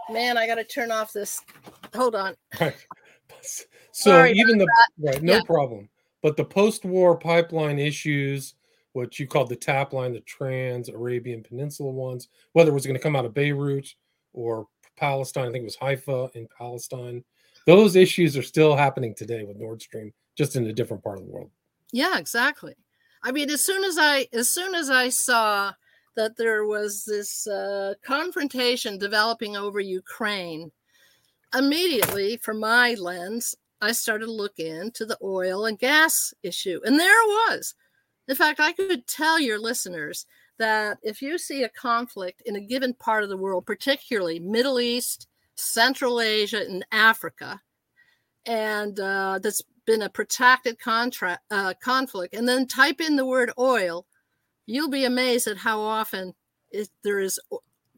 Man, 0.09 0.37
I 0.37 0.47
got 0.47 0.55
to 0.55 0.63
turn 0.63 0.91
off 0.91 1.13
this. 1.13 1.41
Hold 1.93 2.15
on. 2.15 2.35
so 3.41 3.65
Sorry 3.91 4.31
even 4.33 4.57
the 4.57 4.65
that. 4.65 5.13
right, 5.13 5.23
no 5.23 5.33
yeah. 5.33 5.41
problem. 5.43 5.89
But 6.21 6.35
the 6.35 6.45
post-war 6.45 7.17
pipeline 7.17 7.79
issues, 7.79 8.55
what 8.93 9.19
you 9.19 9.27
called 9.27 9.49
the 9.49 9.55
TAP 9.55 9.93
line, 9.93 10.13
the 10.13 10.19
Trans 10.21 10.89
Arabian 10.89 11.43
Peninsula 11.43 11.91
ones, 11.91 12.27
whether 12.53 12.71
it 12.71 12.73
was 12.73 12.85
going 12.85 12.97
to 12.97 13.01
come 13.01 13.15
out 13.15 13.23
of 13.25 13.33
Beirut 13.33 13.95
or 14.33 14.67
Palestine. 14.99 15.47
I 15.47 15.51
think 15.51 15.61
it 15.61 15.65
was 15.65 15.75
Haifa 15.75 16.29
in 16.33 16.47
Palestine. 16.57 17.23
Those 17.65 17.95
issues 17.95 18.35
are 18.37 18.43
still 18.43 18.75
happening 18.75 19.13
today 19.13 19.43
with 19.43 19.57
Nord 19.57 19.81
Stream, 19.81 20.13
just 20.35 20.55
in 20.55 20.67
a 20.67 20.73
different 20.73 21.03
part 21.03 21.19
of 21.19 21.25
the 21.25 21.31
world. 21.31 21.51
Yeah, 21.91 22.17
exactly. 22.17 22.75
I 23.23 23.31
mean, 23.31 23.49
as 23.49 23.63
soon 23.63 23.83
as 23.83 23.97
I 23.99 24.27
as 24.33 24.51
soon 24.51 24.75
as 24.75 24.89
I 24.89 25.09
saw 25.09 25.73
that 26.15 26.37
there 26.37 26.65
was 26.65 27.05
this 27.05 27.47
uh, 27.47 27.93
confrontation 28.03 28.97
developing 28.97 29.55
over 29.55 29.79
Ukraine, 29.79 30.71
immediately, 31.55 32.37
from 32.37 32.59
my 32.59 32.95
lens, 32.95 33.55
I 33.81 33.91
started 33.93 34.25
to 34.25 34.31
look 34.31 34.59
into 34.59 35.05
the 35.05 35.17
oil 35.23 35.65
and 35.65 35.79
gas 35.79 36.33
issue, 36.43 36.79
and 36.83 36.99
there 36.99 37.23
it 37.23 37.27
was. 37.49 37.75
In 38.27 38.35
fact, 38.35 38.59
I 38.59 38.73
could 38.73 39.07
tell 39.07 39.39
your 39.39 39.59
listeners 39.59 40.25
that 40.59 40.99
if 41.01 41.21
you 41.21 41.37
see 41.37 41.63
a 41.63 41.69
conflict 41.69 42.43
in 42.45 42.55
a 42.55 42.61
given 42.61 42.93
part 42.93 43.23
of 43.23 43.29
the 43.29 43.37
world, 43.37 43.65
particularly 43.65 44.39
Middle 44.39 44.79
East, 44.79 45.27
Central 45.55 46.21
Asia, 46.21 46.61
and 46.61 46.85
Africa, 46.91 47.59
and 48.45 48.99
uh, 48.99 49.39
that's 49.41 49.61
been 49.85 50.03
a 50.03 50.09
protracted 50.09 50.79
contract, 50.79 51.41
uh, 51.49 51.73
conflict, 51.81 52.35
and 52.35 52.47
then 52.47 52.67
type 52.67 53.01
in 53.01 53.15
the 53.15 53.25
word 53.25 53.51
oil, 53.57 54.05
you'll 54.65 54.89
be 54.89 55.05
amazed 55.05 55.47
at 55.47 55.57
how 55.57 55.81
often 55.81 56.33
it, 56.71 56.89
there 57.03 57.19
is 57.19 57.39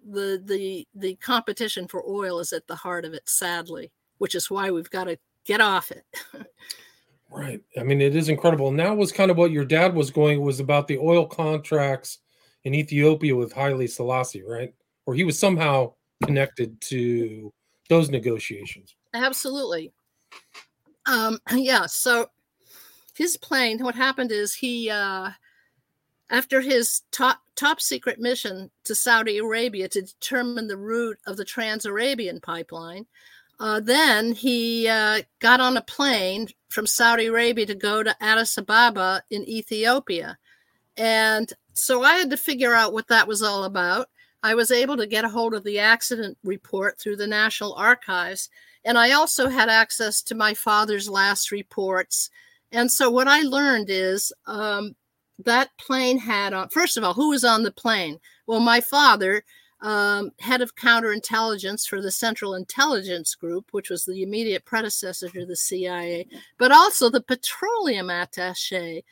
the 0.09 0.41
the 0.45 0.87
the 0.95 1.15
competition 1.15 1.87
for 1.87 2.03
oil 2.07 2.39
is 2.39 2.53
at 2.53 2.65
the 2.67 2.75
heart 2.75 3.05
of 3.05 3.13
it. 3.13 3.27
Sadly, 3.27 3.91
which 4.17 4.35
is 4.35 4.49
why 4.49 4.71
we've 4.71 4.89
got 4.89 5.05
to 5.05 5.17
get 5.45 5.61
off 5.61 5.91
it. 5.91 6.05
right. 7.31 7.61
I 7.77 7.83
mean, 7.83 8.01
it 8.01 8.15
is 8.15 8.29
incredible. 8.29 8.67
And 8.67 8.79
that 8.79 8.95
was 8.95 9.11
kind 9.11 9.31
of 9.31 9.37
what 9.37 9.51
your 9.51 9.65
dad 9.65 9.93
was 9.93 10.11
going 10.11 10.41
was 10.41 10.59
about 10.59 10.87
the 10.87 10.97
oil 10.97 11.25
contracts 11.25 12.19
in 12.63 12.75
Ethiopia 12.75 13.35
with 13.35 13.53
Haile 13.53 13.87
Selassie, 13.87 14.43
right? 14.43 14.73
Or 15.05 15.15
he 15.15 15.23
was 15.23 15.37
somehow 15.37 15.93
connected 16.23 16.79
to 16.81 17.51
those 17.89 18.09
negotiations. 18.09 18.95
Absolutely. 19.13 19.91
Um, 21.05 21.39
yeah. 21.51 21.85
So 21.87 22.27
his 23.15 23.37
plane, 23.37 23.83
what 23.83 23.95
happened 23.95 24.31
is 24.31 24.55
he, 24.55 24.89
uh, 24.89 25.31
after 26.29 26.61
his 26.61 27.01
top 27.11 27.41
top 27.55 27.81
secret 27.81 28.19
mission 28.19 28.71
to 28.85 28.95
Saudi 28.95 29.37
Arabia 29.37 29.87
to 29.89 30.01
determine 30.01 30.67
the 30.67 30.77
route 30.77 31.19
of 31.27 31.37
the 31.37 31.45
Trans 31.45 31.85
Arabian 31.85 32.39
pipeline, 32.39 33.05
uh, 33.59 33.79
then 33.79 34.31
he 34.31 34.87
uh, 34.87 35.21
got 35.39 35.59
on 35.59 35.77
a 35.77 35.81
plane 35.81 36.47
from 36.69 36.87
Saudi 36.87 37.27
Arabia 37.27 37.65
to 37.65 37.75
go 37.75 38.01
to 38.01 38.23
Addis 38.23 38.57
Ababa 38.57 39.21
in 39.29 39.47
Ethiopia. 39.47 40.37
And 40.97 41.51
so 41.73 42.03
I 42.03 42.15
had 42.15 42.29
to 42.31 42.37
figure 42.37 42.73
out 42.73 42.93
what 42.93 43.07
that 43.07 43.27
was 43.27 43.41
all 43.41 43.63
about. 43.63 44.07
I 44.43 44.55
was 44.55 44.71
able 44.71 44.97
to 44.97 45.07
get 45.07 45.25
a 45.25 45.29
hold 45.29 45.53
of 45.53 45.63
the 45.63 45.79
accident 45.79 46.37
report 46.43 46.99
through 46.99 47.17
the 47.17 47.27
National 47.27 47.73
Archives. 47.73 48.49
And 48.83 48.97
I 48.97 49.11
also 49.11 49.49
had 49.49 49.69
access 49.69 50.21
to 50.23 50.35
my 50.35 50.53
father's 50.53 51.09
last 51.09 51.51
reports. 51.51 52.29
And 52.71 52.91
so 52.91 53.09
what 53.09 53.27
I 53.27 53.41
learned 53.41 53.87
is 53.89 54.33
um, 54.47 54.95
that 55.45 55.69
plane 55.77 56.17
had 56.17 56.53
on, 56.53 56.69
first 56.69 56.97
of 56.97 57.03
all, 57.03 57.13
who 57.13 57.29
was 57.29 57.43
on 57.43 57.63
the 57.63 57.71
plane? 57.71 58.19
Well, 58.47 58.59
my 58.59 58.81
father, 58.81 59.43
um, 59.81 60.31
head 60.39 60.61
of 60.61 60.75
counterintelligence 60.75 61.87
for 61.87 62.01
the 62.01 62.11
Central 62.11 62.55
Intelligence 62.55 63.35
Group, 63.35 63.67
which 63.71 63.89
was 63.89 64.05
the 64.05 64.23
immediate 64.23 64.65
predecessor 64.65 65.29
to 65.29 65.45
the 65.45 65.55
CIA, 65.55 66.27
but 66.57 66.71
also 66.71 67.09
the 67.09 67.21
petroleum 67.21 68.09
attache, 68.09 69.03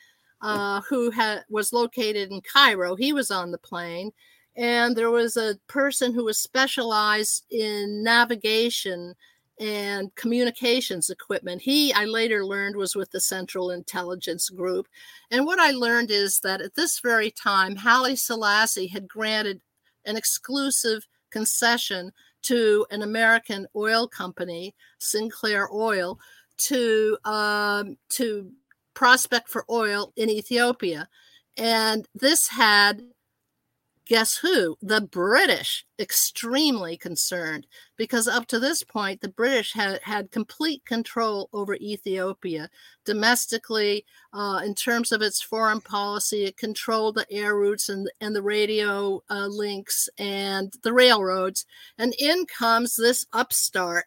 uh, 0.42 0.80
who 0.88 1.10
had, 1.10 1.44
was 1.48 1.72
located 1.72 2.30
in 2.30 2.40
Cairo. 2.40 2.96
He 2.96 3.12
was 3.12 3.30
on 3.30 3.50
the 3.50 3.58
plane. 3.58 4.12
And 4.56 4.96
there 4.96 5.10
was 5.10 5.36
a 5.36 5.58
person 5.68 6.12
who 6.12 6.24
was 6.24 6.38
specialized 6.38 7.46
in 7.50 8.02
navigation 8.02 9.14
and 9.60 10.14
communications 10.14 11.10
equipment. 11.10 11.60
He, 11.60 11.92
I 11.92 12.06
later 12.06 12.44
learned, 12.44 12.76
was 12.76 12.96
with 12.96 13.10
the 13.10 13.20
Central 13.20 13.70
Intelligence 13.70 14.48
Group. 14.48 14.88
And 15.30 15.44
what 15.44 15.58
I 15.58 15.70
learned 15.70 16.10
is 16.10 16.40
that 16.40 16.62
at 16.62 16.74
this 16.74 16.98
very 17.00 17.30
time, 17.30 17.76
Haile 17.76 18.16
Selassie 18.16 18.86
had 18.86 19.06
granted 19.06 19.60
an 20.06 20.16
exclusive 20.16 21.06
concession 21.30 22.10
to 22.42 22.86
an 22.90 23.02
American 23.02 23.66
oil 23.76 24.08
company, 24.08 24.74
Sinclair 24.98 25.68
Oil, 25.72 26.18
to 26.56 27.18
um, 27.24 27.96
to 28.10 28.50
prospect 28.94 29.48
for 29.48 29.64
oil 29.70 30.12
in 30.16 30.30
Ethiopia, 30.30 31.08
and 31.56 32.06
this 32.14 32.48
had 32.48 33.02
guess 34.10 34.38
who? 34.38 34.76
The 34.82 35.00
British 35.00 35.86
extremely 35.96 36.96
concerned 36.96 37.68
because 37.96 38.26
up 38.26 38.46
to 38.46 38.58
this 38.58 38.82
point, 38.82 39.20
the 39.20 39.28
British 39.28 39.72
had, 39.72 40.00
had 40.02 40.32
complete 40.32 40.84
control 40.84 41.48
over 41.52 41.76
Ethiopia 41.76 42.68
domestically. 43.04 44.04
Uh, 44.32 44.62
in 44.64 44.74
terms 44.74 45.12
of 45.12 45.22
its 45.22 45.40
foreign 45.40 45.80
policy, 45.80 46.44
it 46.44 46.56
controlled 46.56 47.14
the 47.14 47.26
air 47.30 47.54
routes 47.54 47.88
and, 47.88 48.10
and 48.20 48.34
the 48.34 48.42
radio 48.42 49.22
uh, 49.30 49.46
links 49.46 50.08
and 50.18 50.72
the 50.82 50.92
railroads. 50.92 51.64
And 51.96 52.12
in 52.18 52.46
comes 52.46 52.96
this 52.96 53.26
upstart, 53.32 54.06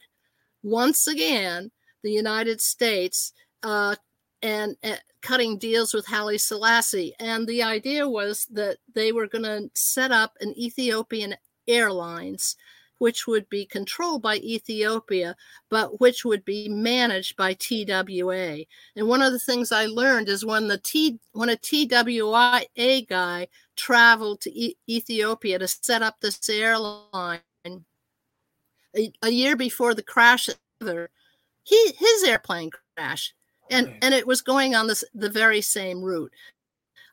once 0.62 1.08
again, 1.08 1.72
the 2.04 2.12
United 2.12 2.60
States. 2.60 3.32
Uh, 3.64 3.96
and, 4.44 4.76
and 4.84 5.02
cutting 5.22 5.58
deals 5.58 5.94
with 5.94 6.06
Haile 6.06 6.38
Selassie. 6.38 7.16
And 7.20 7.48
the 7.48 7.64
idea 7.64 8.08
was 8.08 8.46
that 8.52 8.78
they 8.94 9.12
were 9.12 9.28
going 9.28 9.46
to 9.46 9.72
set 9.74 10.12
up 10.12 10.34
an 10.42 10.54
Ethiopian 10.60 11.36
Airlines, 11.68 12.58
which 12.98 13.26
would 13.26 13.48
be 13.48 13.66
controlled 13.66 14.22
by 14.22 14.36
Ethiopia, 14.36 15.36
but 15.70 16.02
which 16.02 16.26
would 16.26 16.44
be 16.44 16.68
managed 16.68 17.38
by 17.38 17.54
TWA. 17.54 18.66
And 18.98 19.08
one 19.08 19.22
of 19.22 19.32
the 19.32 19.40
things 19.40 19.72
I 19.72 19.86
learned 19.86 20.28
is 20.28 20.46
when 20.46 20.68
the 20.68 20.78
T 20.78 21.20
when 21.32 21.50
a 21.50 21.56
TWA 21.56 22.62
guy 23.10 23.48
traveled 23.78 24.42
to 24.42 24.52
e- 24.52 24.78
Ethiopia 24.90 25.58
to 25.58 25.68
set 25.68 26.02
up 26.02 26.20
this 26.20 26.50
airline 26.50 27.40
a, 27.66 29.12
a 29.22 29.30
year 29.30 29.56
before 29.56 29.96
the 29.96 30.04
crash, 30.04 30.50
he 31.64 31.94
his 31.98 32.24
airplane 32.24 32.70
crashed 32.96 33.34
and 33.74 33.94
and 34.02 34.14
it 34.14 34.26
was 34.26 34.42
going 34.42 34.76
on 34.76 34.88
this 34.88 35.04
the 35.14 35.30
very 35.30 35.62
same 35.62 36.02
route. 36.02 36.32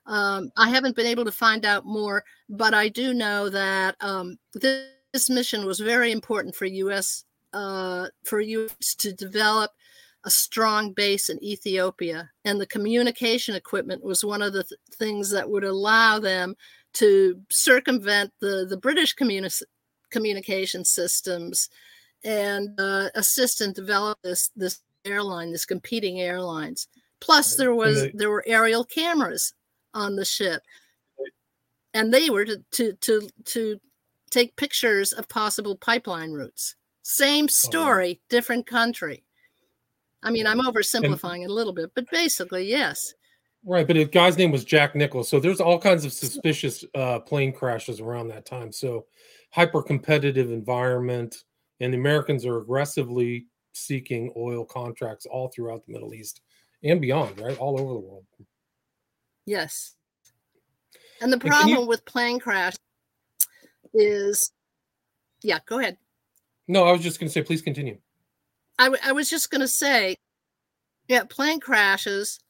Um, 0.06 0.50
I 0.56 0.68
haven't 0.68 0.96
been 0.96 1.06
able 1.06 1.24
to 1.24 1.32
find 1.32 1.64
out 1.64 1.84
more, 1.84 2.24
but 2.48 2.74
I 2.74 2.88
do 2.88 3.14
know 3.14 3.48
that 3.48 3.96
um, 4.00 4.38
this, 4.54 4.86
this, 5.12 5.30
mission 5.30 5.66
was 5.66 5.78
very 5.78 6.10
important 6.10 6.54
for 6.54 6.66
U.S. 6.66 7.24
Uh, 7.52 8.08
for 8.24 8.40
U.S. 8.40 8.94
to 8.96 9.12
develop 9.12 9.70
a 10.24 10.30
strong 10.30 10.92
base 10.92 11.28
in 11.28 11.42
Ethiopia, 11.42 12.30
and 12.44 12.60
the 12.60 12.66
communication 12.66 13.54
equipment 13.54 14.02
was 14.02 14.24
one 14.24 14.42
of 14.42 14.52
the 14.52 14.64
th- 14.64 14.80
things 14.94 15.30
that 15.30 15.48
would 15.48 15.64
allow 15.64 16.18
them 16.18 16.54
to 16.94 17.40
circumvent 17.50 18.32
the 18.40 18.66
the 18.68 18.76
British 18.76 19.14
communi- 19.14 19.62
communication 20.10 20.84
systems 20.84 21.68
and 22.24 22.78
uh, 22.78 23.08
assist 23.14 23.60
and 23.60 23.74
develop 23.74 24.18
this 24.22 24.50
this 24.56 24.80
airline, 25.04 25.52
this 25.52 25.64
competing 25.64 26.20
airlines. 26.20 26.88
Plus, 27.20 27.56
there 27.56 27.74
was 27.74 28.02
they, 28.02 28.12
there 28.14 28.30
were 28.30 28.44
aerial 28.46 28.84
cameras 28.84 29.52
on 29.94 30.16
the 30.16 30.24
ship, 30.24 30.62
and 31.92 32.12
they 32.12 32.30
were 32.30 32.44
to 32.44 32.62
to 32.72 32.92
to, 32.94 33.28
to 33.44 33.80
take 34.30 34.56
pictures 34.56 35.12
of 35.12 35.28
possible 35.28 35.76
pipeline 35.76 36.32
routes. 36.32 36.76
Same 37.02 37.48
story, 37.48 38.20
different 38.28 38.66
country. 38.66 39.24
I 40.22 40.30
mean, 40.30 40.46
I'm 40.46 40.60
oversimplifying 40.60 41.36
and, 41.36 41.44
it 41.44 41.50
a 41.50 41.54
little 41.54 41.72
bit, 41.72 41.92
but 41.94 42.10
basically, 42.10 42.68
yes. 42.68 43.14
Right, 43.64 43.86
but 43.86 43.94
the 43.94 44.04
guy's 44.04 44.38
name 44.38 44.52
was 44.52 44.64
Jack 44.64 44.94
Nichols. 44.94 45.28
So 45.28 45.40
there's 45.40 45.60
all 45.60 45.78
kinds 45.78 46.04
of 46.04 46.12
suspicious 46.12 46.84
uh, 46.94 47.18
plane 47.20 47.52
crashes 47.52 48.00
around 48.00 48.28
that 48.28 48.46
time. 48.46 48.72
So 48.72 49.06
hyper 49.50 49.82
competitive 49.82 50.50
environment, 50.50 51.44
and 51.80 51.92
the 51.92 51.98
Americans 51.98 52.46
are 52.46 52.58
aggressively 52.58 53.46
seeking 53.72 54.32
oil 54.36 54.64
contracts 54.64 55.26
all 55.26 55.48
throughout 55.48 55.84
the 55.86 55.92
Middle 55.92 56.14
East 56.14 56.40
and 56.82 57.00
beyond, 57.00 57.38
right? 57.40 57.58
All 57.58 57.80
over 57.80 57.92
the 57.92 58.00
world. 58.00 58.24
Yes. 59.46 59.96
And 61.20 61.32
the 61.32 61.38
problem 61.38 61.74
and 61.74 61.82
you, 61.82 61.88
with 61.88 62.04
plane 62.04 62.38
crash 62.38 62.74
is, 63.92 64.52
yeah, 65.42 65.58
go 65.66 65.78
ahead. 65.78 65.98
No, 66.68 66.84
I 66.84 66.92
was 66.92 67.02
just 67.02 67.18
going 67.20 67.28
to 67.28 67.32
say, 67.32 67.42
please 67.42 67.62
continue. 67.62 67.98
I, 68.78 68.84
w- 68.84 69.02
I 69.04 69.12
was 69.12 69.28
just 69.28 69.50
going 69.50 69.60
to 69.60 69.68
say, 69.68 70.16
yeah, 71.08 71.24
plane 71.24 71.60
crashes, 71.60 72.40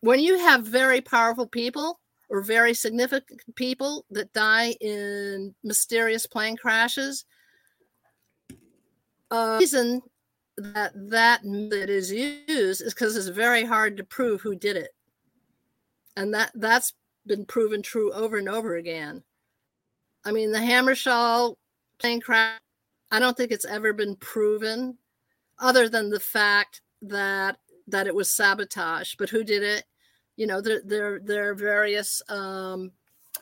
when 0.00 0.20
you 0.20 0.38
have 0.38 0.64
very 0.64 1.00
powerful 1.00 1.46
people 1.46 2.00
or 2.30 2.42
very 2.42 2.74
significant 2.74 3.40
people 3.54 4.06
that 4.10 4.32
die 4.32 4.74
in 4.80 5.54
mysterious 5.62 6.26
plane 6.26 6.56
crashes, 6.56 7.24
uh, 9.30 9.58
reason 9.60 10.00
that 10.58 10.92
that 11.10 11.44
method 11.44 11.88
is 11.88 12.10
used 12.10 12.82
is 12.82 12.94
because 12.94 13.16
it's 13.16 13.28
very 13.28 13.64
hard 13.64 13.96
to 13.96 14.04
prove 14.04 14.40
who 14.40 14.54
did 14.54 14.76
it. 14.76 14.90
And 16.16 16.34
that 16.34 16.50
that's 16.54 16.94
been 17.26 17.44
proven 17.44 17.82
true 17.82 18.12
over 18.12 18.38
and 18.38 18.48
over 18.48 18.76
again. 18.76 19.22
I 20.24 20.32
mean 20.32 20.50
the 20.50 20.58
hammarskjold 20.58 21.54
plane 21.98 22.20
crash 22.20 22.60
i 23.10 23.18
don't 23.18 23.36
think 23.36 23.50
it's 23.50 23.64
ever 23.64 23.92
been 23.92 24.14
proven 24.16 24.96
other 25.58 25.88
than 25.88 26.10
the 26.10 26.20
fact 26.20 26.80
that 27.02 27.56
that 27.88 28.06
it 28.06 28.14
was 28.14 28.30
sabotage 28.30 29.14
but 29.18 29.30
who 29.30 29.44
did 29.44 29.62
it? 29.62 29.84
You 30.36 30.46
know 30.46 30.60
there 30.60 30.82
there, 30.84 31.20
there 31.20 31.50
are 31.50 31.54
various 31.54 32.20
um 32.28 32.92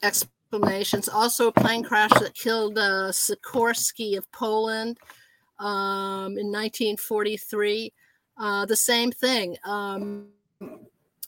explanations. 0.02 1.08
Also 1.08 1.48
a 1.48 1.52
plane 1.52 1.82
crash 1.82 2.10
that 2.10 2.34
killed 2.34 2.78
uh 2.78 3.10
sikorski 3.10 4.16
of 4.16 4.30
poland 4.32 4.98
um, 5.58 6.38
in 6.38 6.52
1943. 6.52 7.92
Uh, 8.38 8.66
the 8.66 8.76
same 8.76 9.10
thing. 9.10 9.56
Um, 9.64 10.28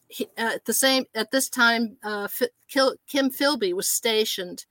he, 0.09 0.29
at 0.37 0.65
the 0.65 0.73
same 0.73 1.05
at 1.15 1.31
this 1.31 1.49
time, 1.49 1.97
uh, 2.03 2.29
Kim 2.69 3.31
Philby 3.31 3.73
was 3.73 3.89
stationed 3.89 4.65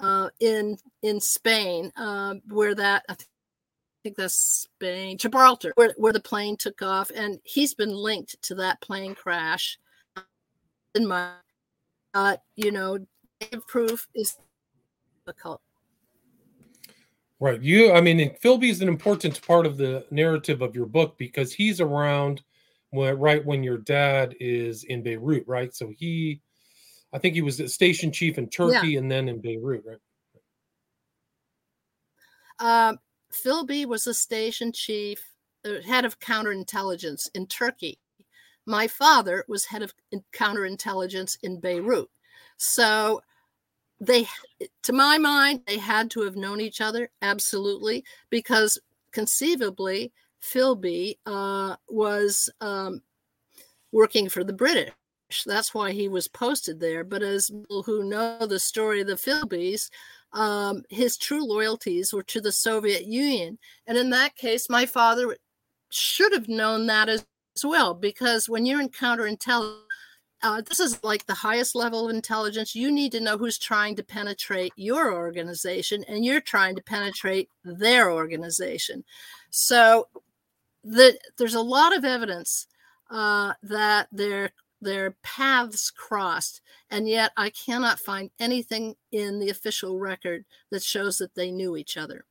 uh, 0.00 0.28
in 0.40 0.78
in 1.02 1.20
Spain, 1.20 1.92
uh, 1.96 2.34
where 2.48 2.74
that 2.74 3.04
I 3.08 3.16
think 4.02 4.16
that's 4.16 4.34
Spain, 4.34 5.18
Gibraltar, 5.18 5.72
where 5.76 5.94
where 5.96 6.12
the 6.12 6.20
plane 6.20 6.56
took 6.56 6.82
off, 6.82 7.10
and 7.14 7.40
he's 7.44 7.74
been 7.74 7.94
linked 7.94 8.40
to 8.42 8.54
that 8.56 8.80
plane 8.80 9.14
crash. 9.14 9.78
In 10.94 11.06
my, 11.06 11.32
uh, 12.14 12.36
you 12.54 12.70
know, 12.70 12.98
proof 13.66 14.08
is 14.14 14.36
difficult. 15.26 15.60
Right. 17.38 17.60
You, 17.60 17.92
I 17.92 18.00
mean, 18.00 18.34
Philby 18.42 18.70
is 18.70 18.80
an 18.80 18.88
important 18.88 19.46
part 19.46 19.66
of 19.66 19.76
the 19.76 20.06
narrative 20.10 20.62
of 20.62 20.74
your 20.74 20.86
book 20.86 21.18
because 21.18 21.52
he's 21.52 21.80
around 21.82 22.42
when, 22.90 23.18
right 23.18 23.44
when 23.44 23.62
your 23.62 23.76
dad 23.76 24.34
is 24.40 24.84
in 24.84 25.02
Beirut, 25.02 25.44
right? 25.46 25.74
So 25.74 25.92
he, 25.94 26.40
I 27.12 27.18
think 27.18 27.34
he 27.34 27.42
was 27.42 27.60
a 27.60 27.68
station 27.68 28.10
chief 28.10 28.38
in 28.38 28.48
Turkey 28.48 28.90
yeah. 28.90 29.00
and 29.00 29.10
then 29.10 29.28
in 29.28 29.40
Beirut, 29.40 29.84
right? 29.86 29.98
Um, 32.58 32.98
Philby 33.30 33.84
was 33.84 34.06
a 34.06 34.14
station 34.14 34.72
chief, 34.72 35.22
uh, 35.66 35.82
head 35.86 36.06
of 36.06 36.18
counterintelligence 36.20 37.28
in 37.34 37.46
Turkey. 37.48 37.98
My 38.64 38.86
father 38.86 39.44
was 39.46 39.66
head 39.66 39.82
of 39.82 39.92
counterintelligence 40.32 41.36
in 41.42 41.60
Beirut. 41.60 42.08
So 42.56 43.20
they 44.00 44.26
to 44.82 44.92
my 44.92 45.16
mind 45.18 45.62
they 45.66 45.78
had 45.78 46.10
to 46.10 46.20
have 46.22 46.36
known 46.36 46.60
each 46.60 46.80
other 46.80 47.08
absolutely 47.22 48.04
because 48.30 48.78
conceivably 49.12 50.12
philby 50.42 51.16
uh, 51.24 51.76
was 51.88 52.50
um, 52.60 53.00
working 53.92 54.28
for 54.28 54.44
the 54.44 54.52
british 54.52 54.92
That's 55.44 55.74
why 55.74 55.92
he 55.92 56.08
was 56.08 56.28
posted 56.28 56.78
there. 56.78 57.04
But 57.04 57.22
as 57.22 57.50
people 57.50 57.82
who 57.82 58.04
know 58.04 58.46
the 58.46 58.58
story 58.58 59.00
of 59.00 59.08
the 59.08 59.14
Philbys, 59.14 59.90
um, 60.32 60.82
his 60.88 61.16
true 61.16 61.44
loyalties 61.44 62.12
were 62.12 62.22
to 62.24 62.40
the 62.40 62.52
Soviet 62.52 63.06
Union. 63.06 63.58
And 63.86 63.98
in 63.98 64.10
that 64.10 64.36
case, 64.36 64.68
my 64.70 64.86
father 64.86 65.36
should 65.90 66.32
have 66.32 66.48
known 66.48 66.86
that 66.86 67.08
as, 67.08 67.26
well, 67.64 67.94
because 67.94 68.48
when 68.48 68.66
you're 68.66 68.80
in 68.80 68.88
counterintelligence, 68.88 69.80
uh, 70.42 70.60
this 70.60 70.80
is 70.80 71.02
like 71.02 71.24
the 71.26 71.34
highest 71.34 71.74
level 71.74 72.08
of 72.08 72.14
intelligence. 72.14 72.74
You 72.74 72.90
need 72.90 73.12
to 73.12 73.20
know 73.20 73.38
who's 73.38 73.58
trying 73.58 73.96
to 73.96 74.02
penetrate 74.02 74.72
your 74.76 75.14
organization, 75.14 76.04
and 76.08 76.24
you're 76.24 76.40
trying 76.40 76.76
to 76.76 76.82
penetrate 76.82 77.48
their 77.64 78.12
organization. 78.12 79.04
So 79.50 80.08
the, 80.84 81.18
there's 81.38 81.54
a 81.54 81.60
lot 81.60 81.96
of 81.96 82.04
evidence 82.04 82.66
uh, 83.10 83.54
that 83.62 84.08
their 84.12 84.50
their 84.82 85.16
paths 85.22 85.90
crossed, 85.90 86.60
and 86.90 87.08
yet 87.08 87.32
I 87.36 87.50
cannot 87.50 87.98
find 87.98 88.30
anything 88.38 88.94
in 89.10 89.38
the 89.38 89.48
official 89.48 89.98
record 89.98 90.44
that 90.70 90.82
shows 90.82 91.16
that 91.18 91.34
they 91.34 91.50
knew 91.50 91.76
each 91.78 91.96
other, 91.96 92.26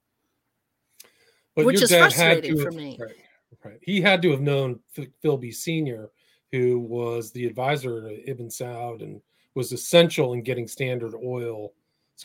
But 1.56 1.66
which 1.66 1.82
is 1.82 1.90
frustrating 1.90 2.56
to 2.56 2.64
for 2.64 2.72
me. 2.72 2.98
Right, 3.02 3.16
right. 3.64 3.80
He 3.82 4.00
had 4.00 4.22
to 4.22 4.32
have 4.32 4.42
known 4.42 4.80
Ph- 4.96 5.12
Philby 5.24 5.54
Senior, 5.54 6.12
who 6.56 6.80
was 6.80 7.32
the 7.32 7.46
advisor 7.46 8.02
to 8.02 8.30
Ibn 8.30 8.48
Saud 8.48 9.02
and 9.02 9.22
was 9.56 9.74
essential 9.74 10.34
in 10.34 10.42
getting 10.42 10.68
Standard 10.68 11.14
Oil's 11.16 11.72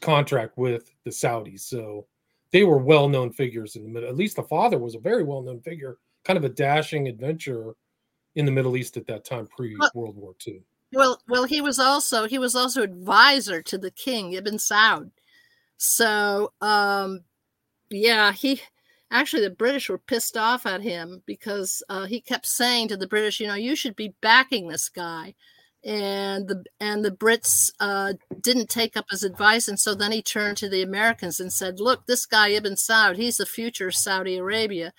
contract 0.00 0.56
with 0.56 0.92
the 1.04 1.10
Saudis. 1.10 1.60
So 1.60 2.06
they 2.52 2.62
were 2.62 2.78
well-known 2.78 3.32
figures 3.32 3.74
in 3.74 3.82
the 3.82 3.88
middle. 3.88 4.08
At 4.08 4.16
least 4.16 4.36
the 4.36 4.44
father 4.44 4.78
was 4.78 4.94
a 4.94 5.00
very 5.00 5.24
well-known 5.24 5.60
figure, 5.60 5.98
kind 6.24 6.36
of 6.36 6.44
a 6.44 6.48
dashing 6.48 7.08
adventurer 7.08 7.74
in 8.36 8.44
the 8.44 8.52
Middle 8.52 8.76
East 8.76 8.96
at 8.96 9.06
that 9.08 9.24
time, 9.24 9.48
pre 9.48 9.76
World 9.94 10.16
War 10.16 10.34
II. 10.46 10.62
Well, 10.92 11.20
well, 11.28 11.44
he 11.44 11.60
was 11.60 11.78
also 11.80 12.26
he 12.26 12.38
was 12.38 12.54
also 12.54 12.82
advisor 12.82 13.62
to 13.62 13.78
the 13.78 13.90
king 13.90 14.32
Ibn 14.34 14.56
Saud. 14.56 15.10
So, 15.76 16.52
um, 16.60 17.20
yeah, 17.90 18.32
he 18.32 18.60
actually 19.10 19.42
the 19.42 19.50
British 19.50 19.88
were 19.88 19.98
pissed 19.98 20.36
off 20.36 20.66
at 20.66 20.82
him 20.82 21.22
because 21.26 21.82
uh, 21.88 22.06
he 22.06 22.20
kept 22.20 22.46
saying 22.46 22.88
to 22.88 22.96
the 22.96 23.06
British, 23.06 23.40
you 23.40 23.46
know, 23.46 23.54
you 23.54 23.74
should 23.74 23.96
be 23.96 24.14
backing 24.20 24.68
this 24.68 24.88
guy, 24.88 25.34
and 25.84 26.46
the 26.46 26.64
and 26.78 27.04
the 27.04 27.10
Brits 27.10 27.72
uh, 27.80 28.14
didn't 28.40 28.68
take 28.68 28.96
up 28.96 29.06
his 29.10 29.22
advice, 29.22 29.68
and 29.68 29.80
so 29.80 29.94
then 29.94 30.12
he 30.12 30.22
turned 30.22 30.58
to 30.58 30.68
the 30.68 30.82
Americans 30.82 31.40
and 31.40 31.52
said, 31.52 31.80
look, 31.80 32.06
this 32.06 32.26
guy 32.26 32.48
Ibn 32.48 32.74
Saud, 32.74 33.16
he's 33.16 33.38
the 33.38 33.46
future 33.46 33.88
of 33.88 33.94
Saudi 33.94 34.36
Arabia. 34.36 34.92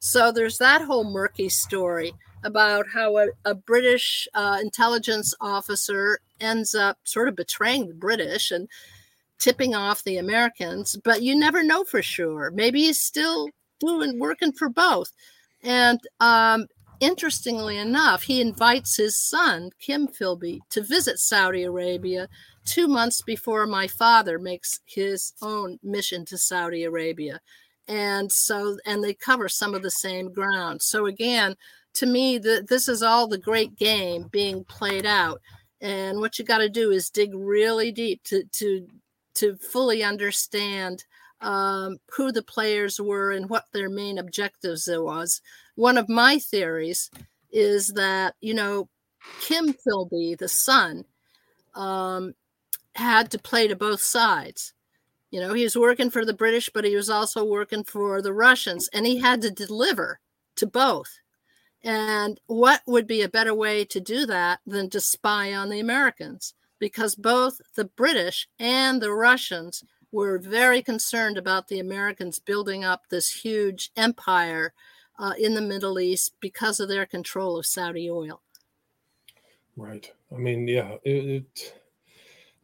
So 0.00 0.32
there's 0.32 0.58
that 0.58 0.82
whole 0.82 1.10
murky 1.10 1.48
story 1.48 2.12
about 2.44 2.86
how 2.94 3.18
a, 3.18 3.26
a 3.44 3.54
British 3.54 4.28
uh, 4.34 4.58
intelligence 4.60 5.34
officer 5.40 6.20
ends 6.40 6.74
up 6.74 6.98
sort 7.02 7.28
of 7.28 7.34
betraying 7.34 7.88
the 7.88 7.94
British 7.94 8.52
and 8.52 8.68
tipping 9.38 9.74
off 9.74 10.04
the 10.04 10.18
Americans, 10.18 10.96
but 11.04 11.22
you 11.22 11.34
never 11.34 11.62
know 11.62 11.84
for 11.84 12.02
sure. 12.02 12.50
Maybe 12.50 12.82
he's 12.82 13.00
still 13.00 13.48
doing 13.80 14.18
working 14.18 14.52
for 14.52 14.68
both. 14.68 15.10
And 15.62 16.00
um, 16.20 16.66
interestingly 17.00 17.76
enough, 17.76 18.22
he 18.22 18.40
invites 18.40 18.96
his 18.96 19.16
son, 19.16 19.70
Kim 19.80 20.08
Philby, 20.08 20.60
to 20.70 20.82
visit 20.82 21.18
Saudi 21.18 21.64
Arabia 21.64 22.28
two 22.64 22.86
months 22.86 23.22
before 23.22 23.66
my 23.66 23.86
father 23.86 24.38
makes 24.38 24.80
his 24.84 25.32
own 25.42 25.78
mission 25.82 26.24
to 26.26 26.38
Saudi 26.38 26.84
Arabia. 26.84 27.40
And 27.86 28.30
so, 28.30 28.76
and 28.84 29.02
they 29.02 29.14
cover 29.14 29.48
some 29.48 29.74
of 29.74 29.82
the 29.82 29.90
same 29.90 30.32
ground. 30.32 30.82
So, 30.82 31.06
again, 31.06 31.56
to 31.94 32.06
me, 32.06 32.38
the, 32.38 32.64
this 32.68 32.86
is 32.86 33.02
all 33.02 33.26
the 33.26 33.38
great 33.38 33.76
game 33.76 34.28
being 34.30 34.64
played 34.64 35.06
out. 35.06 35.40
And 35.80 36.20
what 36.20 36.38
you 36.38 36.44
got 36.44 36.58
to 36.58 36.68
do 36.68 36.90
is 36.90 37.08
dig 37.08 37.30
really 37.34 37.90
deep 37.90 38.22
to, 38.24 38.44
to, 38.44 38.86
to 39.36 39.56
fully 39.56 40.02
understand 40.02 41.04
um, 41.40 41.98
who 42.10 42.32
the 42.32 42.42
players 42.42 43.00
were 43.00 43.30
and 43.30 43.48
what 43.48 43.66
their 43.72 43.88
main 43.88 44.18
objectives 44.18 44.84
there 44.84 45.02
was. 45.02 45.40
One 45.76 45.98
of 45.98 46.08
my 46.08 46.38
theories 46.38 47.10
is 47.52 47.88
that, 47.88 48.34
you 48.40 48.54
know, 48.54 48.88
Kim 49.40 49.72
Philby, 49.72 50.36
the 50.38 50.48
son, 50.48 51.04
um, 51.74 52.34
had 52.94 53.30
to 53.30 53.38
play 53.38 53.68
to 53.68 53.76
both 53.76 54.00
sides. 54.00 54.72
You 55.30 55.40
know, 55.40 55.52
he 55.52 55.64
was 55.64 55.76
working 55.76 56.10
for 56.10 56.24
the 56.24 56.32
British, 56.32 56.70
but 56.72 56.84
he 56.84 56.96
was 56.96 57.10
also 57.10 57.44
working 57.44 57.84
for 57.84 58.22
the 58.22 58.32
Russians, 58.32 58.88
and 58.92 59.06
he 59.06 59.18
had 59.18 59.42
to 59.42 59.50
deliver 59.50 60.20
to 60.56 60.66
both. 60.66 61.18
And 61.84 62.40
what 62.46 62.82
would 62.86 63.06
be 63.06 63.22
a 63.22 63.28
better 63.28 63.54
way 63.54 63.84
to 63.84 64.00
do 64.00 64.26
that 64.26 64.60
than 64.66 64.90
to 64.90 65.00
spy 65.00 65.54
on 65.54 65.68
the 65.68 65.80
Americans? 65.80 66.54
Because 66.78 67.14
both 67.14 67.60
the 67.76 67.84
British 67.84 68.48
and 68.58 69.00
the 69.00 69.12
Russians 69.12 69.84
were 70.12 70.38
very 70.38 70.82
concerned 70.82 71.36
about 71.36 71.68
the 71.68 71.80
Americans 71.80 72.38
building 72.38 72.84
up 72.84 73.08
this 73.08 73.30
huge 73.30 73.90
empire 73.96 74.72
uh, 75.18 75.34
in 75.38 75.54
the 75.54 75.60
Middle 75.60 75.98
East 75.98 76.34
because 76.40 76.80
of 76.80 76.88
their 76.88 77.06
control 77.06 77.58
of 77.58 77.66
Saudi 77.66 78.10
oil. 78.10 78.40
Right. 79.76 80.10
I 80.34 80.38
mean, 80.38 80.66
yeah, 80.66 80.96
it, 81.04 81.44
it 81.44 81.74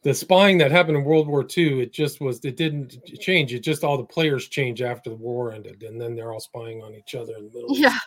the 0.03 0.13
spying 0.13 0.59
that 0.59 0.71
happened 0.71 0.99
in 0.99 1.05
World 1.05 1.29
War 1.29 1.47
II, 1.57 1.81
it 1.81 1.93
just 1.93 2.21
was 2.21 2.45
it 2.45 2.57
didn't 2.57 2.99
change. 3.21 3.55
It 3.55 3.61
just 3.61 3.85
all 3.85 3.97
the 3.97 4.05
players 4.05 4.49
change 4.49 4.83
after 4.83 5.11
the 5.11 5.17
war 5.17 5.53
ended, 5.53 5.83
and 5.83 6.01
then 6.01 6.15
they're 6.15 6.33
all 6.33 6.41
spying 6.41 6.83
on 6.83 6.95
each 6.95 7.15
other 7.15 7.35
in 7.37 7.45
the 7.45 7.55
middle. 7.55 7.77
Yeah. 7.77 7.99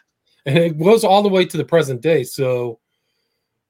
And 0.45 0.57
it 0.57 0.79
goes 0.79 1.03
all 1.03 1.23
the 1.23 1.29
way 1.29 1.45
to 1.45 1.57
the 1.57 1.65
present 1.65 2.01
day. 2.01 2.23
So 2.23 2.79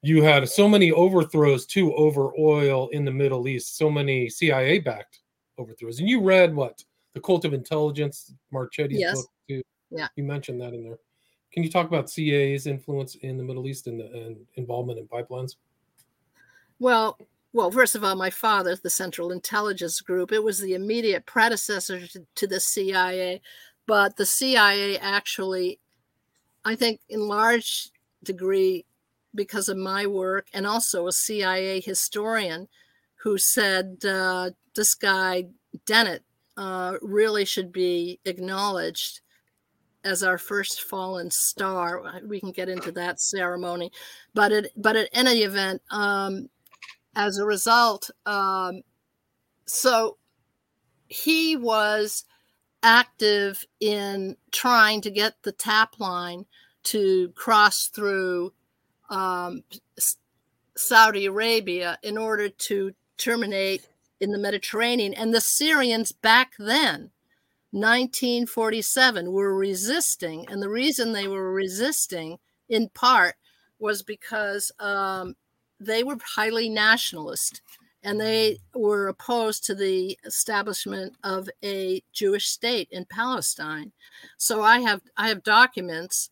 you 0.02 0.22
had 0.22 0.48
so 0.48 0.68
many 0.68 0.92
overthrows 0.92 1.66
too 1.66 1.92
over 1.94 2.32
oil 2.38 2.88
in 2.88 3.04
the 3.04 3.10
Middle 3.10 3.48
East, 3.48 3.76
so 3.76 3.90
many 3.90 4.28
CIA 4.28 4.78
backed 4.78 5.20
overthrows. 5.58 6.00
And 6.00 6.08
you 6.08 6.20
read 6.20 6.54
what? 6.54 6.82
The 7.14 7.20
Cult 7.20 7.44
of 7.44 7.52
Intelligence, 7.52 8.34
Marchetti's 8.52 9.00
Yes. 9.00 9.16
book 9.16 9.30
too. 9.48 9.62
Yeah. 9.90 10.08
You 10.16 10.24
mentioned 10.24 10.60
that 10.60 10.74
in 10.74 10.82
there. 10.82 10.98
Can 11.52 11.62
you 11.62 11.70
talk 11.70 11.86
about 11.86 12.10
CIA's 12.10 12.66
influence 12.66 13.14
in 13.16 13.36
the 13.38 13.42
Middle 13.42 13.66
East 13.66 13.86
and, 13.86 14.00
the, 14.00 14.12
and 14.12 14.36
involvement 14.56 14.98
in 14.98 15.06
pipelines? 15.08 15.56
Well, 16.78 17.18
well, 17.52 17.70
first 17.70 17.94
of 17.94 18.04
all, 18.04 18.14
my 18.14 18.30
father, 18.30 18.76
the 18.76 18.90
Central 18.90 19.32
Intelligence 19.32 20.00
Group, 20.00 20.32
it 20.32 20.44
was 20.44 20.60
the 20.60 20.74
immediate 20.74 21.24
predecessor 21.24 22.06
to, 22.06 22.26
to 22.34 22.46
the 22.46 22.60
CIA, 22.60 23.40
but 23.86 24.16
the 24.16 24.26
CIA 24.26 24.98
actually, 24.98 25.80
I 26.64 26.76
think, 26.76 27.00
in 27.08 27.20
large 27.20 27.90
degree, 28.22 28.84
because 29.34 29.68
of 29.68 29.76
my 29.76 30.06
work 30.06 30.46
and 30.52 30.66
also 30.66 31.06
a 31.06 31.12
CIA 31.12 31.80
historian 31.80 32.68
who 33.16 33.38
said 33.38 34.04
uh, 34.04 34.50
this 34.78 34.94
guy 34.94 35.44
Dennett 35.86 36.22
uh, 36.56 36.94
really 37.02 37.44
should 37.44 37.72
be 37.72 38.20
acknowledged 38.24 39.22
as 40.04 40.22
our 40.22 40.38
first 40.38 40.82
fallen 40.82 41.32
star. 41.32 42.20
We 42.24 42.38
can 42.38 42.52
get 42.52 42.68
into 42.68 42.92
that 42.92 43.20
ceremony, 43.20 43.90
but 44.34 44.52
it, 44.52 44.72
but 44.76 44.94
at 44.94 45.08
any 45.12 45.42
event, 45.42 45.82
um, 45.90 46.48
as 47.16 47.38
a 47.38 47.44
result, 47.44 48.08
um, 48.24 48.82
so 49.66 50.16
he 51.08 51.56
was 51.56 52.24
active 52.84 53.66
in 53.80 54.36
trying 54.52 55.00
to 55.00 55.10
get 55.10 55.42
the 55.42 55.50
tap 55.50 55.98
line 55.98 56.46
to 56.84 57.30
cross 57.30 57.88
through 57.88 58.52
um, 59.10 59.64
Saudi 60.76 61.26
Arabia 61.26 61.98
in 62.04 62.16
order 62.16 62.48
to 62.48 62.92
terminate 63.16 63.84
in 64.20 64.32
the 64.32 64.38
Mediterranean. 64.38 65.14
And 65.14 65.34
the 65.34 65.40
Syrians 65.40 66.12
back 66.12 66.52
then, 66.58 67.10
1947, 67.70 69.32
were 69.32 69.54
resisting. 69.54 70.46
And 70.48 70.62
the 70.62 70.68
reason 70.68 71.12
they 71.12 71.28
were 71.28 71.52
resisting, 71.52 72.38
in 72.68 72.88
part, 72.90 73.36
was 73.78 74.02
because 74.02 74.72
um, 74.80 75.34
they 75.80 76.02
were 76.02 76.16
highly 76.22 76.68
nationalist 76.68 77.62
and 78.02 78.20
they 78.20 78.58
were 78.74 79.08
opposed 79.08 79.64
to 79.64 79.74
the 79.74 80.18
establishment 80.24 81.14
of 81.24 81.48
a 81.64 82.02
Jewish 82.12 82.46
state 82.48 82.88
in 82.90 83.04
Palestine. 83.04 83.92
So 84.36 84.62
I 84.62 84.80
have 84.80 85.02
I 85.16 85.28
have 85.28 85.42
documents 85.42 86.30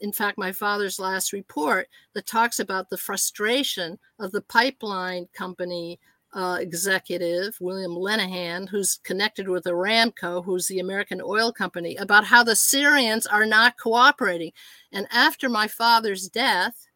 in 0.00 0.12
fact 0.12 0.38
my 0.38 0.52
father's 0.52 1.00
last 1.00 1.32
report 1.32 1.88
that 2.12 2.26
talks 2.26 2.60
about 2.60 2.90
the 2.90 2.98
frustration 2.98 3.98
of 4.18 4.30
the 4.30 4.42
pipeline 4.42 5.26
company 5.32 5.98
uh, 6.32 6.58
executive 6.60 7.56
William 7.60 7.92
Lenahan 7.92 8.68
who's 8.68 9.00
connected 9.02 9.48
with 9.48 9.64
Aramco 9.64 10.44
who's 10.44 10.66
the 10.68 10.78
American 10.78 11.20
oil 11.20 11.52
company 11.52 11.96
about 11.96 12.24
how 12.24 12.44
the 12.44 12.56
Syrians 12.56 13.26
are 13.26 13.46
not 13.46 13.78
cooperating 13.78 14.52
and 14.92 15.06
after 15.10 15.48
my 15.48 15.66
father's 15.66 16.28
death 16.28 16.86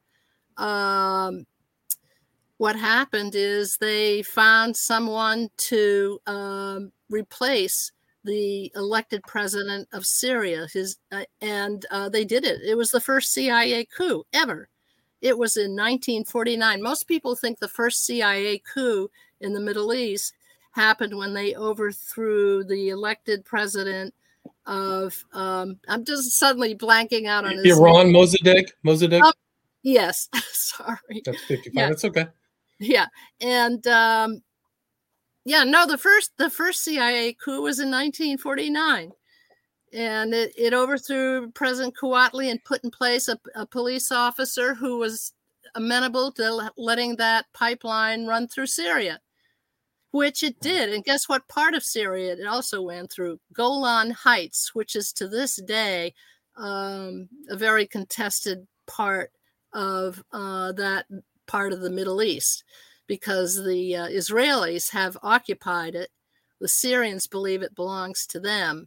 um, 0.56 1.46
what 2.58 2.76
happened 2.76 3.34
is 3.34 3.76
they 3.76 4.22
found 4.22 4.76
someone 4.76 5.50
to 5.56 6.20
um, 6.26 6.92
replace 7.10 7.90
the 8.22 8.72
elected 8.74 9.22
president 9.26 9.88
of 9.92 10.06
Syria. 10.06 10.66
His 10.72 10.96
uh, 11.12 11.24
and 11.42 11.84
uh, 11.90 12.08
they 12.08 12.24
did 12.24 12.44
it. 12.44 12.62
It 12.62 12.76
was 12.76 12.90
the 12.90 13.00
first 13.00 13.34
CIA 13.34 13.84
coup 13.84 14.24
ever, 14.32 14.68
it 15.24 15.38
was 15.38 15.56
in 15.56 15.70
1949. 15.70 16.82
Most 16.82 17.08
people 17.08 17.34
think 17.34 17.58
the 17.58 17.66
first 17.66 18.04
CIA 18.04 18.58
coup 18.58 19.10
in 19.40 19.52
the 19.52 19.60
Middle 19.60 19.92
East 19.92 20.32
happened 20.72 21.16
when 21.16 21.34
they 21.34 21.54
overthrew 21.54 22.64
the 22.64 22.88
elected 22.88 23.44
president 23.44 24.12
of 24.66 25.24
um, 25.32 25.78
I'm 25.88 26.04
just 26.04 26.38
suddenly 26.38 26.74
blanking 26.74 27.26
out 27.26 27.44
on 27.44 27.58
his 27.58 27.78
Iran 27.78 28.12
name. 28.12 28.14
Mossadegh 28.14 28.70
Mossadegh. 28.84 29.20
Oh, 29.22 29.32
yes, 29.82 30.28
sorry. 30.52 31.22
That's 31.24 31.42
55. 31.44 31.72
Yeah. 31.74 31.88
That's 31.88 32.04
okay. 32.04 32.26
Yeah, 32.80 33.06
and 33.40 33.86
um, 33.86 34.42
yeah, 35.44 35.64
no, 35.64 35.86
the 35.86 35.98
first 35.98 36.32
the 36.38 36.50
first 36.50 36.82
CIA 36.82 37.34
coup 37.34 37.62
was 37.62 37.78
in 37.78 37.90
1949, 37.90 39.12
and 39.92 40.34
it, 40.34 40.52
it 40.56 40.74
overthrew 40.74 41.50
President 41.52 41.94
Kouatly 41.96 42.50
and 42.50 42.64
put 42.64 42.82
in 42.82 42.90
place 42.90 43.28
a, 43.28 43.38
a 43.54 43.66
police 43.66 44.10
officer 44.10 44.74
who 44.74 44.98
was 44.98 45.32
amenable 45.74 46.32
to 46.32 46.70
letting 46.76 47.16
that 47.16 47.46
pipeline 47.52 48.26
run 48.26 48.48
through 48.48 48.66
Syria 48.66 49.20
which 50.14 50.44
it 50.44 50.60
did. 50.60 50.92
And 50.92 51.02
guess 51.02 51.28
what 51.28 51.48
part 51.48 51.74
of 51.74 51.82
Syria 51.82 52.34
it 52.34 52.46
also 52.46 52.80
went 52.80 53.10
through? 53.10 53.40
Golan 53.52 54.12
Heights, 54.12 54.72
which 54.72 54.94
is 54.94 55.12
to 55.14 55.26
this 55.26 55.56
day 55.56 56.14
um, 56.56 57.28
a 57.48 57.56
very 57.56 57.84
contested 57.84 58.64
part 58.86 59.32
of 59.72 60.22
uh, 60.32 60.70
that 60.72 61.06
part 61.48 61.72
of 61.72 61.80
the 61.80 61.90
Middle 61.90 62.22
East 62.22 62.62
because 63.08 63.56
the 63.56 63.96
uh, 63.96 64.06
Israelis 64.06 64.88
have 64.92 65.18
occupied 65.20 65.96
it. 65.96 66.10
The 66.60 66.68
Syrians 66.68 67.26
believe 67.26 67.62
it 67.62 67.74
belongs 67.74 68.24
to 68.28 68.38
them. 68.38 68.86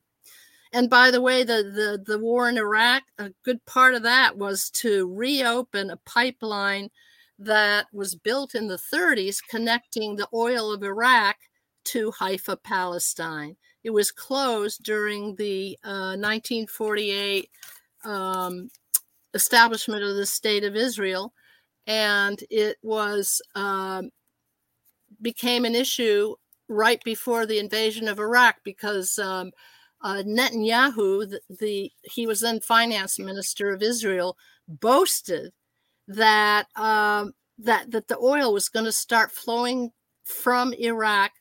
And 0.78 0.92
by 0.92 1.10
the 1.10 1.22
way, 1.22 1.42
the, 1.42 1.64
the, 1.64 2.04
the 2.06 2.20
war 2.20 2.48
in 2.48 2.56
Iraq, 2.56 3.02
a 3.18 3.32
good 3.44 3.66
part 3.66 3.96
of 3.96 4.04
that 4.04 4.38
was 4.38 4.70
to 4.76 5.12
reopen 5.12 5.90
a 5.90 5.98
pipeline 5.98 6.92
that 7.40 7.88
was 7.92 8.14
built 8.14 8.54
in 8.54 8.68
the 8.68 8.78
30s 8.94 9.40
connecting 9.50 10.16
the 10.16 10.28
oil 10.36 10.72
of 10.72 10.84
Iraq 10.84 11.38
to 11.86 12.12
Haifa, 12.12 12.58
Palestine. 12.58 13.58
It 13.84 13.90
was 13.90 14.12
closed 14.12 14.84
during 14.84 15.36
the 15.38 15.80
uh, 15.84 16.14
1948 16.14 17.50
um, 18.04 18.70
establishment 19.34 20.04
of 20.04 20.16
the 20.16 20.28
State 20.28 20.64
of 20.64 20.76
Israel, 20.76 21.34
and 21.88 22.38
it 22.52 22.78
was 22.84 23.42
um, 23.56 24.12
became 25.24 25.66
an 25.66 25.74
issue 25.74 26.36
right 26.70 27.04
before 27.04 27.48
the 27.48 27.58
invasion 27.58 28.08
of 28.08 28.20
Iraq 28.20 28.58
because 28.64 29.18
um, 29.18 29.52
uh, 30.02 30.24
Netanyahu, 30.26 31.30
the, 31.30 31.42
the, 31.50 31.92
he 32.04 32.28
was 32.28 32.42
then 32.42 32.60
finance 32.60 33.20
minister 33.20 33.72
of 33.72 33.82
Israel, 33.82 34.38
boasted 34.68 35.52
that 36.08 36.68
um, 36.76 37.34
that 37.58 37.92
that 37.92 38.08
the 38.08 38.18
oil 38.18 38.54
was 38.54 38.70
going 38.70 38.86
to 38.86 38.92
start 38.92 39.32
flowing 39.32 39.92
from 40.24 40.74
Iraq 40.74 41.32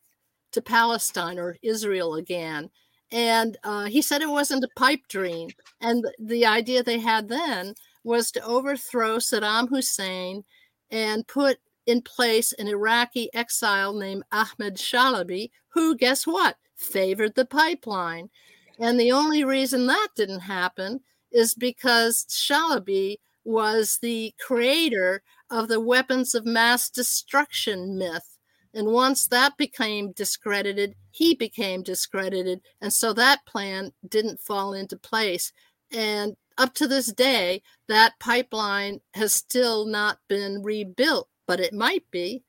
to 0.53 0.63
Palestine 0.63 1.39
or 1.39 1.57
Israel 1.63 2.15
again. 2.15 2.71
And 3.13 3.57
uh, 3.63 3.85
he 3.85 4.03
said 4.03 4.23
it 4.23 4.29
wasn't 4.29 4.65
a 4.65 4.69
pipe 4.77 5.07
dream. 5.09 5.51
And 5.81 6.03
the, 6.03 6.13
the 6.19 6.47
idea 6.47 6.83
they 6.83 6.99
had 6.99 7.29
then 7.29 7.75
was 8.05 8.31
to 8.33 8.45
overthrow 8.45 9.19
Saddam 9.19 9.69
Hussein 9.69 10.45
and 10.91 11.27
put 11.27 11.59
in 11.87 12.03
place 12.03 12.53
an 12.55 12.69
Iraqi 12.69 13.33
exile 13.35 13.93
named 13.93 14.25
Ahmed 14.33 14.77
Chalabi, 14.77 15.51
who, 15.69 15.97
guess 15.97 16.27
what, 16.27 16.57
favored 16.77 17.35
the 17.35 17.45
pipeline. 17.45 18.31
And 18.79 19.01
the 19.01 19.13
only 19.13 19.45
reason 19.45 19.87
that 19.87 20.09
didn't 20.17 20.41
happen 20.41 21.01
is 21.33 21.55
because 21.55 22.27
Chalabi 22.29 23.17
was 23.45 23.99
the 24.03 24.35
creator 24.41 25.23
of 25.51 25.69
the 25.69 25.81
weapons 25.81 26.35
of 26.35 26.45
mass 26.45 26.91
destruction 26.91 27.97
myth. 27.97 28.37
And 28.75 28.89
once 28.89 29.29
that 29.29 29.57
became 29.57 30.13
discredited, 30.13 30.95
he 31.11 31.35
became 31.35 31.83
discredited. 31.83 32.61
And 32.83 32.93
so 32.93 33.15
that 33.15 33.47
plan 33.47 33.93
didn't 34.07 34.41
fall 34.41 34.75
into 34.75 34.99
place. 34.99 35.53
And 35.91 36.37
up 36.59 36.75
to 36.75 36.87
this 36.87 37.11
day, 37.13 37.63
that 37.89 38.19
pipeline 38.21 39.01
has 39.15 39.33
still 39.33 39.87
not 39.87 40.19
been 40.29 40.63
rebuilt, 40.63 41.29
but 41.47 41.61
it 41.61 41.73
might 41.73 42.05
be. 42.11 42.43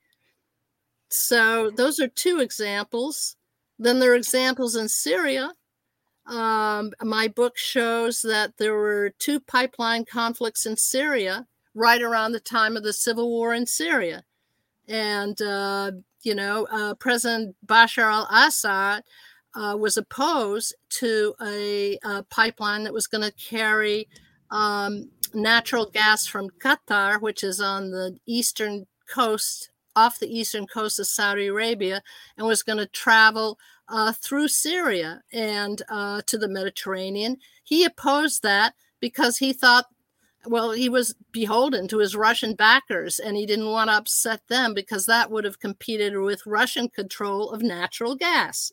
So 1.08 1.70
those 1.70 1.98
are 1.98 2.08
two 2.08 2.40
examples. 2.40 3.36
Then 3.78 4.00
there 4.00 4.12
are 4.12 4.16
examples 4.16 4.76
in 4.76 4.88
Syria 4.88 5.52
um, 6.28 6.92
my 7.02 7.28
book 7.28 7.56
shows 7.56 8.20
that 8.22 8.58
there 8.58 8.74
were 8.74 9.10
two 9.18 9.40
pipeline 9.40 10.04
conflicts 10.04 10.66
in 10.66 10.76
Syria 10.76 11.46
right 11.74 12.02
around 12.02 12.32
the 12.32 12.40
time 12.40 12.76
of 12.76 12.82
the 12.82 12.92
civil 12.92 13.30
war 13.30 13.54
in 13.54 13.66
Syria. 13.66 14.24
And, 14.86 15.40
uh, 15.40 15.92
you 16.22 16.34
know, 16.34 16.66
uh, 16.70 16.94
President 16.94 17.56
Bashar 17.66 18.10
al 18.12 18.28
Assad 18.30 19.04
uh, 19.54 19.76
was 19.78 19.96
opposed 19.96 20.74
to 20.90 21.34
a, 21.42 21.98
a 22.04 22.22
pipeline 22.24 22.84
that 22.84 22.92
was 22.92 23.06
going 23.06 23.24
to 23.24 23.32
carry 23.32 24.08
um, 24.50 25.10
natural 25.32 25.86
gas 25.86 26.26
from 26.26 26.50
Qatar, 26.62 27.22
which 27.22 27.42
is 27.42 27.60
on 27.60 27.90
the 27.90 28.18
eastern 28.26 28.86
coast, 29.08 29.70
off 29.98 30.18
the 30.18 30.38
eastern 30.38 30.66
coast 30.66 30.98
of 31.00 31.06
Saudi 31.06 31.46
Arabia, 31.48 32.02
and 32.36 32.46
was 32.46 32.62
going 32.62 32.78
to 32.78 32.86
travel 32.86 33.58
uh, 33.88 34.12
through 34.12 34.48
Syria 34.48 35.22
and 35.32 35.82
uh, 35.88 36.20
to 36.26 36.38
the 36.38 36.48
Mediterranean. 36.48 37.38
He 37.64 37.84
opposed 37.84 38.42
that 38.42 38.74
because 39.00 39.38
he 39.38 39.52
thought, 39.52 39.86
well, 40.46 40.70
he 40.72 40.88
was 40.88 41.14
beholden 41.32 41.88
to 41.88 41.98
his 41.98 42.16
Russian 42.16 42.54
backers 42.54 43.18
and 43.18 43.36
he 43.36 43.46
didn't 43.46 43.70
want 43.70 43.90
to 43.90 43.96
upset 43.96 44.46
them 44.48 44.72
because 44.74 45.06
that 45.06 45.30
would 45.30 45.44
have 45.44 45.58
competed 45.58 46.16
with 46.16 46.46
Russian 46.46 46.88
control 46.88 47.50
of 47.50 47.62
natural 47.62 48.14
gas. 48.14 48.72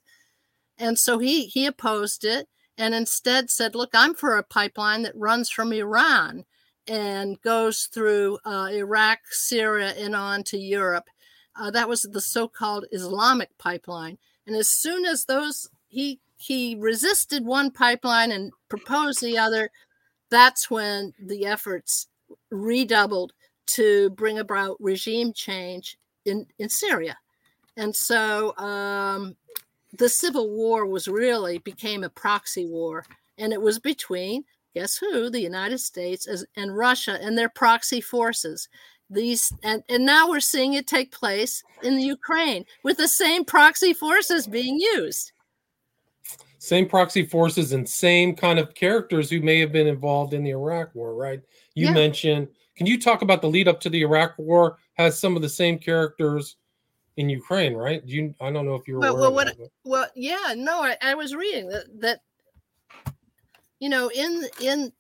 And 0.78 1.00
so 1.00 1.20
he, 1.20 1.46
he 1.46 1.66
opposed 1.66 2.24
it 2.24 2.48
and 2.78 2.94
instead 2.94 3.50
said, 3.50 3.76
look, 3.76 3.92
I'm 3.94 4.14
for 4.14 4.38
a 4.38 4.44
pipeline 4.44 5.04
that 5.04 5.16
runs 5.16 5.50
from 5.50 5.74
Iran 5.74 6.46
and 6.88 7.42
goes 7.42 7.90
through 7.92 8.38
uh, 8.46 8.70
Iraq, 8.72 9.20
Syria, 9.32 9.94
and 9.98 10.16
on 10.16 10.44
to 10.44 10.58
Europe. 10.58 11.06
Uh, 11.58 11.72
that 11.72 11.88
was 11.88 12.02
the 12.02 12.22
so 12.22 12.48
called 12.48 12.86
Islamic 12.92 13.58
pipeline. 13.58 14.18
And 14.48 14.56
as 14.56 14.70
soon 14.70 15.06
as 15.06 15.26
those 15.26 15.68
he 15.88 16.20
he 16.38 16.76
resisted 16.76 17.46
one 17.46 17.72
pipeline 17.72 18.32
and 18.32 18.52
proposed 18.70 19.22
the 19.22 19.38
other, 19.38 19.72
that's 20.30 20.70
when 20.70 21.14
the 21.20 21.46
efforts 21.46 22.08
redoubled 22.52 23.34
to 23.68 24.10
bring 24.12 24.40
about 24.40 24.78
regime 24.80 25.34
change 25.34 25.98
in, 26.26 26.46
in 26.60 26.70
Syria. 26.70 27.18
And 27.78 27.96
so 27.96 28.56
um, 28.58 29.36
the 29.98 30.10
civil 30.10 30.50
war 30.50 30.86
was 30.86 31.08
really 31.08 31.58
became 31.60 32.04
a 32.04 32.10
proxy 32.10 32.66
war. 32.66 33.06
And 33.38 33.54
it 33.54 33.62
was 33.62 33.80
between, 33.80 34.44
guess 34.74 34.98
who, 34.98 35.30
the 35.30 35.42
United 35.42 35.80
States 35.80 36.28
and 36.56 36.78
Russia 36.78 37.18
and 37.22 37.38
their 37.38 37.50
proxy 37.50 38.02
forces 38.02 38.68
these 39.10 39.52
and, 39.64 39.84
and 39.90 40.06
now 40.06 40.30
we're 40.30 40.40
seeing 40.40 40.74
it 40.74 40.88
take 40.88 41.12
place 41.12 41.64
in 41.84 41.96
the 41.96 42.04
Ukraine 42.04 42.66
with 42.84 42.98
the 42.98 43.08
same 43.08 43.46
proxy 43.46 43.94
forces 43.94 44.48
being 44.48 44.80
used. 44.80 45.32
Same 46.58 46.88
proxy 46.88 47.26
forces 47.26 47.74
and 47.74 47.88
same 47.88 48.36
kind 48.36 48.58
of 48.58 48.74
characters 48.74 49.30
who 49.30 49.42
may 49.42 49.60
have 49.60 49.72
been 49.72 49.86
involved 49.86 50.34
in 50.34 50.44
the 50.44 50.50
Iraq 50.50 50.96
war, 50.96 51.14
right? 51.14 51.40
You 51.76 51.88
yeah. 51.88 51.94
mentioned, 51.94 52.48
can 52.76 52.88
you 52.88 53.00
talk 53.00 53.22
about 53.22 53.42
the 53.42 53.50
lead 53.50 53.68
up 53.68 53.80
to 53.82 53.90
the 53.90 54.02
Iraq 54.02 54.34
war 54.38 54.78
has 54.96 55.20
some 55.20 55.36
of 55.36 55.44
the 55.44 55.50
same 55.50 55.78
characters 55.78 56.56
in 57.18 57.30
Ukraine, 57.30 57.74
right? 57.74 58.06
Do 58.06 58.14
you 58.14 58.34
I 58.42 58.52
don't 58.52 58.66
know 58.66 58.76
if 58.76 58.88
you're 58.88 59.00
well, 59.00 59.16
well, 59.16 59.34
what, 59.34 59.56
well, 59.84 60.08
yeah, 60.16 60.54
no, 60.56 60.82
I, 60.82 60.98
I 61.02 61.14
was 61.16 61.36
reading 61.36 61.70
that 61.70 61.86
that 62.00 62.22
you 63.80 63.90
know 63.90 64.10
in 64.10 64.44
in 64.62 64.92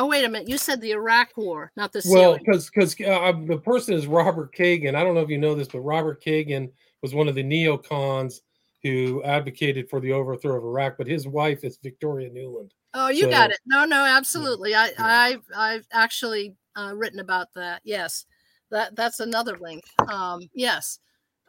Oh 0.00 0.06
wait 0.06 0.24
a 0.24 0.30
minute! 0.30 0.48
You 0.48 0.56
said 0.56 0.80
the 0.80 0.92
Iraq 0.92 1.36
War, 1.36 1.72
not 1.76 1.92
the 1.92 2.00
well, 2.08 2.38
because 2.38 2.70
because 2.70 2.98
uh, 3.02 3.32
the 3.44 3.58
person 3.58 3.92
is 3.92 4.06
Robert 4.06 4.54
Kagan. 4.54 4.94
I 4.94 5.04
don't 5.04 5.14
know 5.14 5.20
if 5.20 5.28
you 5.28 5.36
know 5.36 5.54
this, 5.54 5.68
but 5.68 5.80
Robert 5.80 6.24
Kagan 6.24 6.70
was 7.02 7.14
one 7.14 7.28
of 7.28 7.34
the 7.34 7.44
neocons 7.44 8.40
who 8.82 9.22
advocated 9.24 9.90
for 9.90 10.00
the 10.00 10.10
overthrow 10.10 10.56
of 10.56 10.64
Iraq. 10.64 10.94
But 10.96 11.06
his 11.06 11.28
wife 11.28 11.64
is 11.64 11.78
Victoria 11.82 12.30
Nuland. 12.30 12.70
Oh, 12.94 13.08
you 13.08 13.24
so, 13.24 13.30
got 13.30 13.50
it. 13.50 13.58
No, 13.66 13.84
no, 13.84 14.06
absolutely. 14.06 14.70
Yeah, 14.70 14.84
I, 14.84 14.88
yeah. 14.88 15.18
I've 15.18 15.44
I've 15.54 15.86
actually 15.92 16.54
uh, 16.76 16.94
written 16.96 17.20
about 17.20 17.48
that. 17.54 17.82
Yes, 17.84 18.24
that 18.70 18.96
that's 18.96 19.20
another 19.20 19.58
link. 19.58 19.84
Um, 20.10 20.48
yes. 20.54 20.98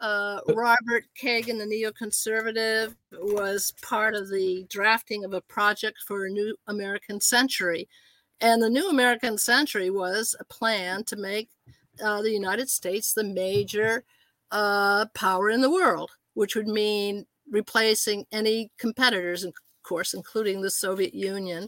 Uh, 0.01 0.41
Robert 0.49 1.05
Kagan, 1.17 1.57
the 1.57 1.65
neoconservative, 1.65 2.95
was 3.13 3.71
part 3.81 4.13
of 4.13 4.29
the 4.29 4.65
drafting 4.67 5.23
of 5.23 5.33
a 5.33 5.41
project 5.41 5.99
for 6.05 6.25
a 6.25 6.29
new 6.29 6.53
American 6.67 7.21
century, 7.21 7.87
and 8.41 8.61
the 8.61 8.69
new 8.69 8.89
American 8.89 9.37
century 9.37 9.89
was 9.89 10.35
a 10.39 10.45
plan 10.45 11.03
to 11.05 11.15
make 11.15 11.49
uh, 12.03 12.21
the 12.21 12.31
United 12.31 12.69
States 12.69 13.13
the 13.13 13.23
major 13.23 14.03
uh, 14.51 15.05
power 15.13 15.49
in 15.49 15.61
the 15.61 15.69
world, 15.71 16.11
which 16.33 16.55
would 16.55 16.67
mean 16.67 17.25
replacing 17.49 18.25
any 18.31 18.71
competitors, 18.77 19.43
of 19.43 19.53
course, 19.83 20.13
including 20.13 20.61
the 20.61 20.71
Soviet 20.71 21.13
Union. 21.13 21.67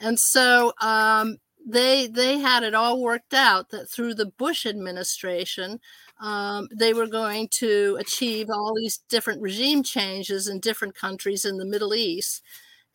And 0.00 0.18
so 0.18 0.72
um, 0.80 1.38
they 1.66 2.06
they 2.06 2.38
had 2.38 2.62
it 2.62 2.74
all 2.74 3.00
worked 3.02 3.34
out 3.34 3.70
that 3.70 3.90
through 3.90 4.14
the 4.14 4.26
Bush 4.26 4.66
administration, 4.66 5.80
um, 6.20 6.68
they 6.74 6.94
were 6.94 7.06
going 7.06 7.48
to 7.58 7.96
achieve 8.00 8.48
all 8.50 8.74
these 8.74 8.98
different 9.08 9.42
regime 9.42 9.82
changes 9.82 10.48
in 10.48 10.60
different 10.60 10.94
countries 10.94 11.44
in 11.44 11.58
the 11.58 11.66
Middle 11.66 11.94
East. 11.94 12.42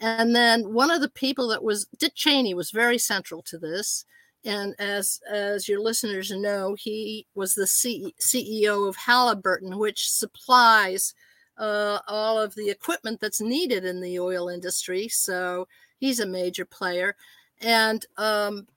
And 0.04 0.36
then 0.36 0.74
one 0.74 0.92
of 0.92 1.00
the 1.00 1.08
people 1.08 1.48
that 1.48 1.64
was 1.64 1.86
Dick 1.98 2.12
Cheney 2.14 2.54
was 2.54 2.72
very 2.72 2.98
central 2.98 3.42
to 3.44 3.58
this. 3.58 4.04
And 4.44 4.76
as 4.78 5.22
as 5.32 5.70
your 5.70 5.80
listeners 5.80 6.30
know, 6.30 6.76
he 6.78 7.26
was 7.36 7.54
the 7.54 7.66
C- 7.66 8.14
CEO 8.20 8.90
of 8.90 8.98
Halliburton, 8.98 9.78
which 9.78 10.10
supplies 10.10 11.14
uh, 11.58 12.00
all 12.06 12.38
of 12.38 12.54
the 12.54 12.70
equipment 12.70 13.22
that's 13.22 13.40
needed 13.40 13.86
in 13.86 14.02
the 14.02 14.20
oil 14.20 14.50
industry. 14.50 15.08
So 15.08 15.70
he's 16.00 16.20
a 16.20 16.26
major 16.26 16.66
player. 16.66 17.16
And 17.62 18.06
um, 18.18 18.68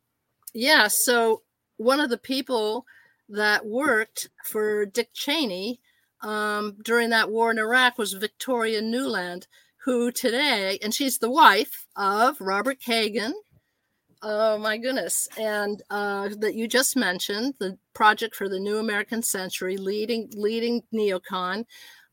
yeah, 0.55 0.87
so 0.89 1.43
one 1.77 1.99
of 1.99 2.09
the 2.09 2.19
people 2.19 2.87
that 3.29 3.67
worked 3.67 4.29
for 4.45 4.87
Dick 4.87 5.09
Cheney 5.13 5.81
um, 6.21 6.77
during 6.85 7.11
that 7.11 7.33
war 7.33 7.51
in 7.51 7.59
Iraq 7.59 7.99
was 7.99 8.13
Victoria 8.13 8.81
Nuland, 8.81 9.49
who 9.87 10.11
today, 10.11 10.81
and 10.83 10.93
she's 10.93 11.19
the 11.19 11.31
wife 11.31 11.87
of 11.95 12.41
Robert 12.41 12.81
Kagan. 12.81 13.31
Oh 14.21 14.59
my 14.59 14.79
goodness. 14.79 15.29
And 15.39 15.81
uh, 15.91 16.31
that 16.41 16.57
you 16.57 16.67
just 16.67 16.97
mentioned, 16.97 17.55
the 17.61 17.79
project 17.95 18.35
for 18.35 18.49
the 18.49 18.59
New 18.59 18.79
American 18.79 19.23
Century, 19.23 19.77
leading 19.77 20.29
leading 20.35 20.83
neocon. 20.93 21.65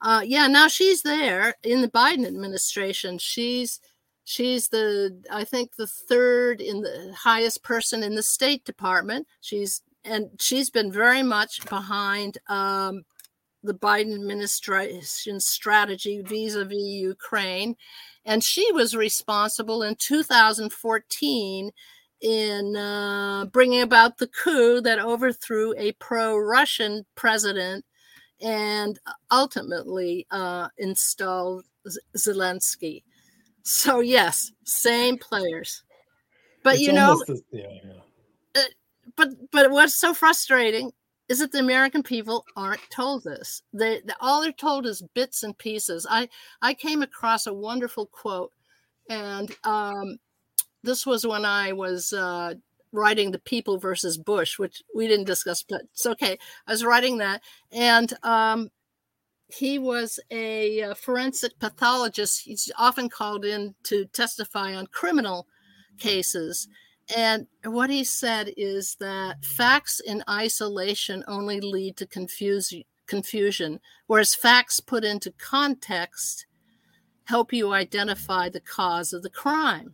Uh, 0.02 0.22
yeah, 0.24 0.46
now 0.46 0.68
she's 0.68 1.02
there 1.02 1.56
in 1.64 1.82
the 1.82 1.90
Biden 1.90 2.28
administration. 2.28 3.18
She's 3.18 3.80
she's 4.24 4.68
the 4.68 5.20
I 5.32 5.44
think 5.44 5.76
the 5.76 5.88
third 5.88 6.62
in 6.62 6.82
the 6.82 7.12
highest 7.18 7.64
person 7.64 8.04
in 8.04 8.14
the 8.14 8.22
State 8.22 8.66
Department. 8.66 9.26
She's 9.42 9.82
and 10.06 10.30
she's 10.40 10.70
been 10.70 10.92
very 10.92 11.24
much 11.24 11.68
behind 11.68 12.38
um, 12.50 13.04
the 13.64 13.74
Biden 13.74 14.14
administration's 14.14 15.46
strategy 15.46 16.22
vis-a-vis 16.22 16.78
Ukraine, 16.78 17.76
and 18.26 18.44
she 18.44 18.72
was 18.72 18.96
responsible 18.96 19.84
in 19.84 19.96
2014 19.96 21.72
in 22.22 22.76
uh, 22.76 23.46
bringing 23.46 23.82
about 23.82 24.18
the 24.18 24.28
coup 24.28 24.82
that 24.82 25.00
overthrew 25.00 25.74
a 25.78 25.92
pro-Russian 25.94 27.06
president 27.16 27.84
and 28.42 29.00
ultimately 29.32 30.26
uh, 30.32 30.70
installed 30.78 31.66
Zelensky. 32.18 33.04
So 33.64 34.00
yes, 34.00 34.52
same 34.64 35.18
players, 35.18 35.84
but 36.64 36.76
it's 36.76 36.84
you 36.84 36.94
know, 36.94 37.24
yeah, 37.52 37.68
yeah. 37.84 37.92
Uh, 38.56 38.62
but 39.16 39.30
but 39.52 39.72
what's 39.72 39.96
so 39.96 40.14
frustrating 40.14 40.92
is 41.30 41.40
that 41.40 41.52
the 41.52 41.60
American 41.60 42.04
people 42.04 42.46
aren't 42.56 42.82
told 42.90 43.24
this. 43.24 43.62
They, 43.74 44.02
they 44.06 44.14
all 44.20 44.42
they're 44.42 44.52
told 44.52 44.86
is 44.86 45.04
bits 45.14 45.44
and 45.44 45.58
pieces. 45.58 46.06
I 46.10 46.30
I 46.62 46.74
came 46.74 47.02
across 47.02 47.48
a 47.48 47.54
wonderful 47.54 48.08
quote, 48.08 48.52
and 49.10 49.52
um, 49.64 50.18
this 50.84 51.06
was 51.06 51.26
when 51.26 51.46
I 51.46 51.72
was 51.72 52.14
uh, 52.14 52.56
writing 52.92 53.32
the 53.32 53.40
People 53.40 53.78
versus 53.78 54.18
Bush, 54.18 54.60
which 54.60 54.84
we 54.96 55.08
didn't 55.08 55.26
discuss, 55.26 55.64
but 55.64 55.82
it's 55.92 56.06
okay. 56.06 56.38
I 56.68 56.72
was 56.72 56.84
writing 56.86 57.18
that, 57.18 57.42
and 57.72 58.14
um, 58.24 58.70
he 59.48 59.80
was 59.80 60.20
a, 60.32 60.80
a, 60.80 60.96
forensic 60.96 61.58
pathologist. 61.60 62.42
He's 62.42 62.72
often 62.78 63.10
called 63.10 63.46
in 63.46 63.76
to 63.84 64.06
testify 64.06 64.76
on 64.76 64.88
criminal 64.88 65.48
cases. 66.00 66.68
And 67.16 67.48
what 67.66 67.90
he 67.90 68.04
said 68.04 68.54
is 68.56 68.96
that 69.00 69.44
facts 69.44 70.00
in 70.00 70.24
isolation 70.30 71.24
only 71.28 71.60
lead 71.60 71.98
to 71.98 72.08
confuse, 72.08 72.74
confusion, 73.08 73.80
whereas 74.08 74.36
facts 74.36 74.80
put 74.80 75.04
into 75.04 75.32
context 75.32 76.46
help 77.26 77.54
you 77.54 77.72
identify 77.72 78.50
the 78.50 78.60
cause 78.60 79.14
of 79.14 79.24
the 79.24 79.30
crime. 79.30 79.94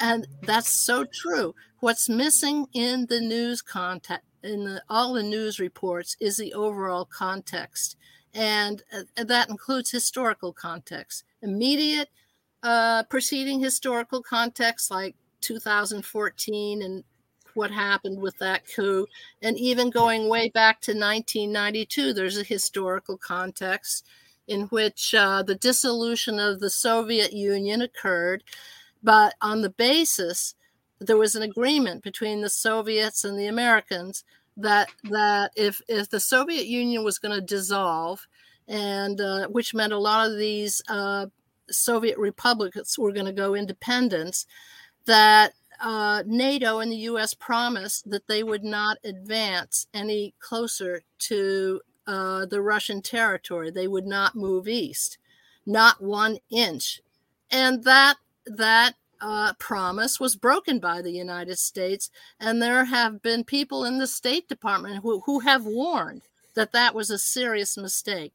And 0.00 0.26
that's 0.42 0.70
so 0.70 1.04
true. 1.04 1.54
What's 1.80 2.08
missing 2.08 2.66
in 2.72 3.06
the 3.06 3.20
news 3.20 3.62
context, 3.62 4.26
in 4.42 4.64
the, 4.64 4.82
all 4.88 5.12
the 5.14 5.22
news 5.22 5.60
reports, 5.60 6.16
is 6.20 6.36
the 6.36 6.54
overall 6.54 7.04
context 7.04 7.96
and 8.34 8.82
uh, 8.92 9.24
that 9.24 9.48
includes 9.48 9.90
historical 9.90 10.52
context, 10.52 11.24
immediate 11.42 12.08
uh, 12.62 13.04
preceding 13.04 13.60
historical 13.60 14.22
context 14.22 14.90
like 14.90 15.16
2014 15.40 16.82
and 16.82 17.04
what 17.54 17.70
happened 17.70 18.20
with 18.20 18.38
that 18.38 18.62
coup, 18.74 19.06
and 19.42 19.58
even 19.58 19.90
going 19.90 20.28
way 20.28 20.48
back 20.48 20.80
to 20.82 20.92
1992, 20.92 22.12
there's 22.12 22.38
a 22.38 22.44
historical 22.44 23.16
context 23.16 24.06
in 24.46 24.62
which 24.68 25.14
uh, 25.14 25.42
the 25.42 25.56
dissolution 25.56 26.38
of 26.38 26.60
the 26.60 26.70
Soviet 26.70 27.32
Union 27.32 27.82
occurred, 27.82 28.44
but 29.02 29.34
on 29.42 29.60
the 29.60 29.70
basis 29.70 30.54
there 31.00 31.16
was 31.16 31.34
an 31.34 31.42
agreement 31.42 32.02
between 32.02 32.40
the 32.40 32.50
Soviets 32.50 33.24
and 33.24 33.38
the 33.38 33.46
Americans 33.46 34.24
that 34.56 34.88
that 35.04 35.52
if 35.56 35.80
if 35.88 36.10
the 36.10 36.20
Soviet 36.20 36.66
Union 36.66 37.04
was 37.04 37.18
going 37.18 37.34
to 37.34 37.40
dissolve, 37.40 38.26
and 38.66 39.20
uh, 39.20 39.46
which 39.48 39.74
meant 39.74 39.92
a 39.92 39.98
lot 39.98 40.28
of 40.28 40.36
these 40.36 40.82
uh, 40.88 41.26
Soviet 41.70 42.18
republics 42.18 42.98
were 42.98 43.12
going 43.12 43.26
to 43.26 43.32
go 43.32 43.54
independent, 43.54 44.44
that 45.08 45.54
uh, 45.80 46.22
NATO 46.26 46.78
and 46.80 46.92
the 46.92 46.96
U.S. 46.96 47.34
promised 47.34 48.10
that 48.10 48.28
they 48.28 48.42
would 48.42 48.62
not 48.62 48.98
advance 49.02 49.86
any 49.94 50.34
closer 50.38 51.02
to 51.20 51.80
uh, 52.06 52.46
the 52.46 52.60
Russian 52.60 53.02
territory. 53.02 53.70
They 53.70 53.88
would 53.88 54.06
not 54.06 54.34
move 54.34 54.68
east, 54.68 55.18
not 55.66 56.02
one 56.02 56.38
inch, 56.50 57.00
and 57.50 57.84
that 57.84 58.16
that 58.46 58.94
uh, 59.20 59.52
promise 59.58 60.20
was 60.20 60.36
broken 60.36 60.78
by 60.78 61.02
the 61.02 61.12
United 61.12 61.58
States. 61.58 62.10
And 62.38 62.62
there 62.62 62.84
have 62.84 63.20
been 63.22 63.44
people 63.44 63.84
in 63.84 63.98
the 63.98 64.06
State 64.06 64.48
Department 64.48 65.02
who, 65.02 65.20
who 65.26 65.40
have 65.40 65.64
warned 65.64 66.22
that 66.54 66.72
that 66.72 66.94
was 66.94 67.10
a 67.10 67.18
serious 67.18 67.76
mistake 67.76 68.32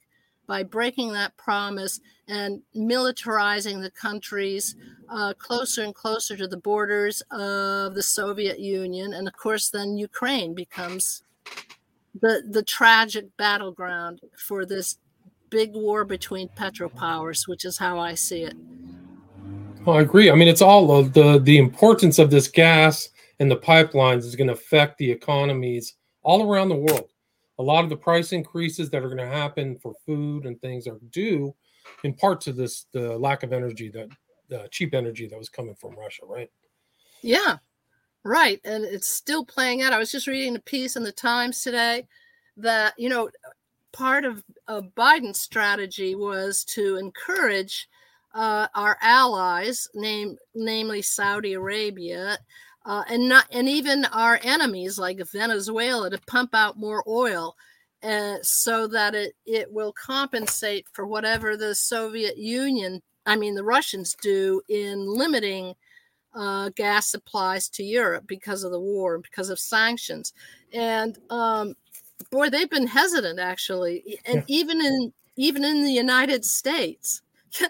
by 0.47 0.63
breaking 0.63 1.13
that 1.13 1.35
promise 1.37 1.99
and 2.27 2.61
militarizing 2.75 3.81
the 3.81 3.91
countries 3.91 4.75
uh, 5.09 5.33
closer 5.37 5.83
and 5.83 5.95
closer 5.95 6.35
to 6.35 6.47
the 6.47 6.57
borders 6.57 7.21
of 7.31 7.95
the 7.95 8.03
Soviet 8.03 8.59
Union. 8.59 9.13
And 9.13 9.27
of 9.27 9.35
course, 9.35 9.69
then 9.69 9.97
Ukraine 9.97 10.53
becomes 10.53 11.23
the, 12.21 12.43
the 12.49 12.63
tragic 12.63 13.25
battleground 13.37 14.21
for 14.37 14.65
this 14.65 14.97
big 15.49 15.73
war 15.73 16.03
between 16.03 16.49
petropowers, 16.49 17.47
which 17.47 17.63
is 17.63 17.77
how 17.77 17.99
I 17.99 18.15
see 18.15 18.43
it. 18.43 18.55
I 19.85 19.99
agree. 19.99 20.31
I 20.31 20.35
mean, 20.35 20.47
it's 20.47 20.61
all 20.61 20.97
of 20.97 21.13
the 21.13 21.39
the 21.39 21.57
importance 21.57 22.17
of 22.17 22.31
this 22.31 22.47
gas 22.47 23.09
and 23.39 23.51
the 23.51 23.57
pipelines 23.57 24.19
is 24.19 24.35
going 24.35 24.47
to 24.47 24.53
affect 24.53 24.97
the 24.97 25.11
economies 25.11 25.95
all 26.23 26.49
around 26.49 26.69
the 26.69 26.75
world. 26.75 27.09
A 27.59 27.63
lot 27.63 27.83
of 27.83 27.89
the 27.89 27.97
price 27.97 28.31
increases 28.31 28.89
that 28.89 29.03
are 29.03 29.09
going 29.09 29.17
to 29.17 29.27
happen 29.27 29.77
for 29.79 29.93
food 30.05 30.45
and 30.45 30.59
things 30.59 30.87
are 30.87 30.99
due 31.11 31.53
in 32.03 32.13
part 32.13 32.41
to 32.41 32.53
this 32.53 32.85
the 32.93 33.17
lack 33.17 33.43
of 33.43 33.53
energy 33.53 33.89
that 33.89 34.09
the 34.49 34.67
cheap 34.71 34.93
energy 34.93 35.27
that 35.27 35.37
was 35.37 35.49
coming 35.49 35.75
from 35.75 35.95
Russia, 35.97 36.23
right? 36.25 36.49
Yeah, 37.21 37.57
right. 38.23 38.59
And 38.63 38.83
it's 38.83 39.09
still 39.09 39.45
playing 39.45 39.81
out. 39.81 39.93
I 39.93 39.99
was 39.99 40.11
just 40.11 40.27
reading 40.27 40.55
a 40.55 40.59
piece 40.59 40.95
in 40.95 41.03
the 41.03 41.11
Times 41.11 41.61
today 41.61 42.07
that 42.57 42.93
you 42.97 43.09
know 43.09 43.29
part 43.93 44.25
of, 44.25 44.43
of 44.67 44.93
Biden's 44.95 45.39
strategy 45.39 46.15
was 46.15 46.65
to 46.65 46.97
encourage 46.97 47.87
uh, 48.33 48.67
our 48.75 48.97
allies, 49.01 49.87
name, 49.93 50.37
namely 50.55 51.01
Saudi 51.01 51.53
Arabia, 51.53 52.37
uh, 52.85 53.03
and 53.09 53.29
not 53.29 53.45
and 53.51 53.69
even 53.69 54.05
our 54.05 54.39
enemies 54.43 54.99
like 54.99 55.21
Venezuela 55.31 56.09
to 56.09 56.19
pump 56.27 56.53
out 56.53 56.77
more 56.77 57.03
oil, 57.07 57.55
uh, 58.01 58.37
so 58.41 58.87
that 58.87 59.15
it 59.15 59.35
it 59.45 59.71
will 59.71 59.93
compensate 59.93 60.85
for 60.91 61.07
whatever 61.07 61.55
the 61.55 61.73
Soviet 61.75 62.37
Union, 62.37 63.01
I 63.25 63.35
mean 63.35 63.55
the 63.55 63.63
Russians, 63.63 64.15
do 64.21 64.61
in 64.67 65.05
limiting 65.07 65.75
uh, 66.33 66.69
gas 66.75 67.09
supplies 67.09 67.69
to 67.69 67.83
Europe 67.83 68.25
because 68.27 68.63
of 68.63 68.71
the 68.71 68.79
war, 68.79 69.17
because 69.19 69.49
of 69.49 69.59
sanctions, 69.59 70.33
and 70.73 71.17
um, 71.29 71.75
boy, 72.31 72.49
they've 72.49 72.69
been 72.69 72.87
hesitant 72.87 73.39
actually, 73.39 74.19
and 74.25 74.39
yeah. 74.39 74.55
even 74.55 74.81
in 74.81 75.13
even 75.35 75.63
in 75.63 75.83
the 75.83 75.91
United 75.91 76.45
States. 76.45 77.21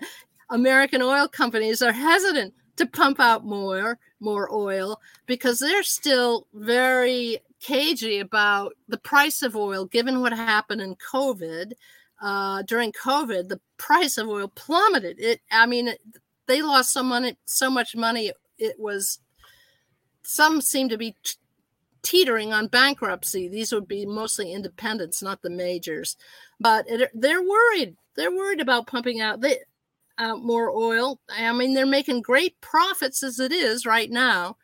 American 0.50 1.02
oil 1.02 1.28
companies 1.28 1.82
are 1.82 1.92
hesitant 1.92 2.54
to 2.76 2.86
pump 2.86 3.20
out 3.20 3.46
more 3.46 3.98
more 4.24 4.52
oil 4.54 5.00
because 5.26 5.60
they're 5.60 5.84
still 5.84 6.48
very 6.54 7.40
cagey 7.60 8.20
about 8.20 8.74
the 8.88 8.98
price 8.98 9.42
of 9.42 9.56
oil 9.56 9.86
given 9.86 10.22
what 10.22 10.34
happened 10.34 10.82
in 10.82 10.96
covid 10.96 11.74
uh, 12.22 12.62
during 12.64 12.92
covid 12.92 13.50
the 13.50 13.60
price 13.78 14.18
of 14.18 14.28
oil 14.28 14.48
plummeted 14.56 15.20
it 15.20 15.42
i 15.52 15.66
mean 15.66 15.90
it, 15.90 16.02
they 16.48 16.62
lost 16.62 16.92
so 16.92 17.04
money 17.04 17.38
so 17.46 17.70
much 17.70 17.96
money 17.96 18.32
it 18.58 18.76
was 18.80 19.20
some 20.24 20.62
seem 20.62 20.90
to 20.90 20.98
be 20.98 21.16
t- 21.24 21.36
teetering 22.02 22.54
on 22.54 22.68
bankruptcy. 22.68 23.48
These 23.48 23.72
would 23.72 23.88
be 23.88 24.06
mostly 24.06 24.54
independents, 24.54 25.24
not 25.24 25.42
the 25.42 25.50
majors. 25.50 26.18
But 26.60 26.86
it, 26.88 27.10
they're 27.14 27.42
worried. 27.42 27.96
They're 28.16 28.32
worried 28.32 28.62
about 28.62 28.88
pumping 28.88 29.22
out 29.22 29.42
they, 29.42 29.58
out 30.18 30.44
more 30.44 30.70
oil. 30.70 31.20
I 31.30 31.52
mean, 31.54 31.74
they're 31.74 31.86
making 31.86 32.22
great 32.22 32.60
profits 32.62 33.24
as 33.24 33.40
it 33.40 33.52
is 33.52 33.86
right 33.86 34.10
now, 34.10 34.58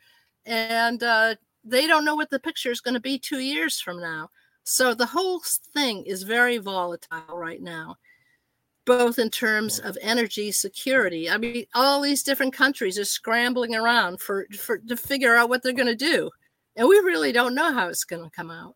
and 0.46 1.02
uh, 1.04 1.36
they 1.64 1.88
don't 1.88 2.06
know 2.06 2.16
what 2.16 2.30
the 2.30 2.40
picture 2.40 2.72
is 2.72 2.82
going 2.82 2.94
to 2.96 3.00
be 3.00 3.20
two 3.20 3.40
years 3.40 3.80
from 3.80 4.00
now. 4.00 4.30
So 4.64 4.94
the 4.94 5.06
whole 5.06 5.42
thing 5.74 6.04
is 6.06 6.24
very 6.24 6.58
volatile 6.58 7.36
right 7.36 7.62
now 7.62 7.98
both 8.90 9.20
in 9.20 9.30
terms 9.30 9.78
of 9.78 9.96
energy 10.02 10.52
security. 10.52 11.30
I 11.30 11.38
mean, 11.38 11.66
all 11.76 12.02
these 12.02 12.24
different 12.24 12.54
countries 12.54 12.98
are 12.98 13.06
scrambling 13.06 13.76
around 13.76 14.20
for, 14.20 14.48
for 14.58 14.80
to 14.80 14.98
figure 14.98 15.36
out 15.36 15.48
what 15.48 15.62
they're 15.62 15.74
going 15.74 15.86
to 15.86 15.96
do, 15.96 16.32
and 16.76 16.88
we 16.88 16.98
really 16.98 17.32
don't 17.32 17.54
know 17.54 17.72
how 17.72 17.88
it's 17.88 18.04
going 18.04 18.24
to 18.24 18.32
come 18.32 18.50
out. 18.50 18.76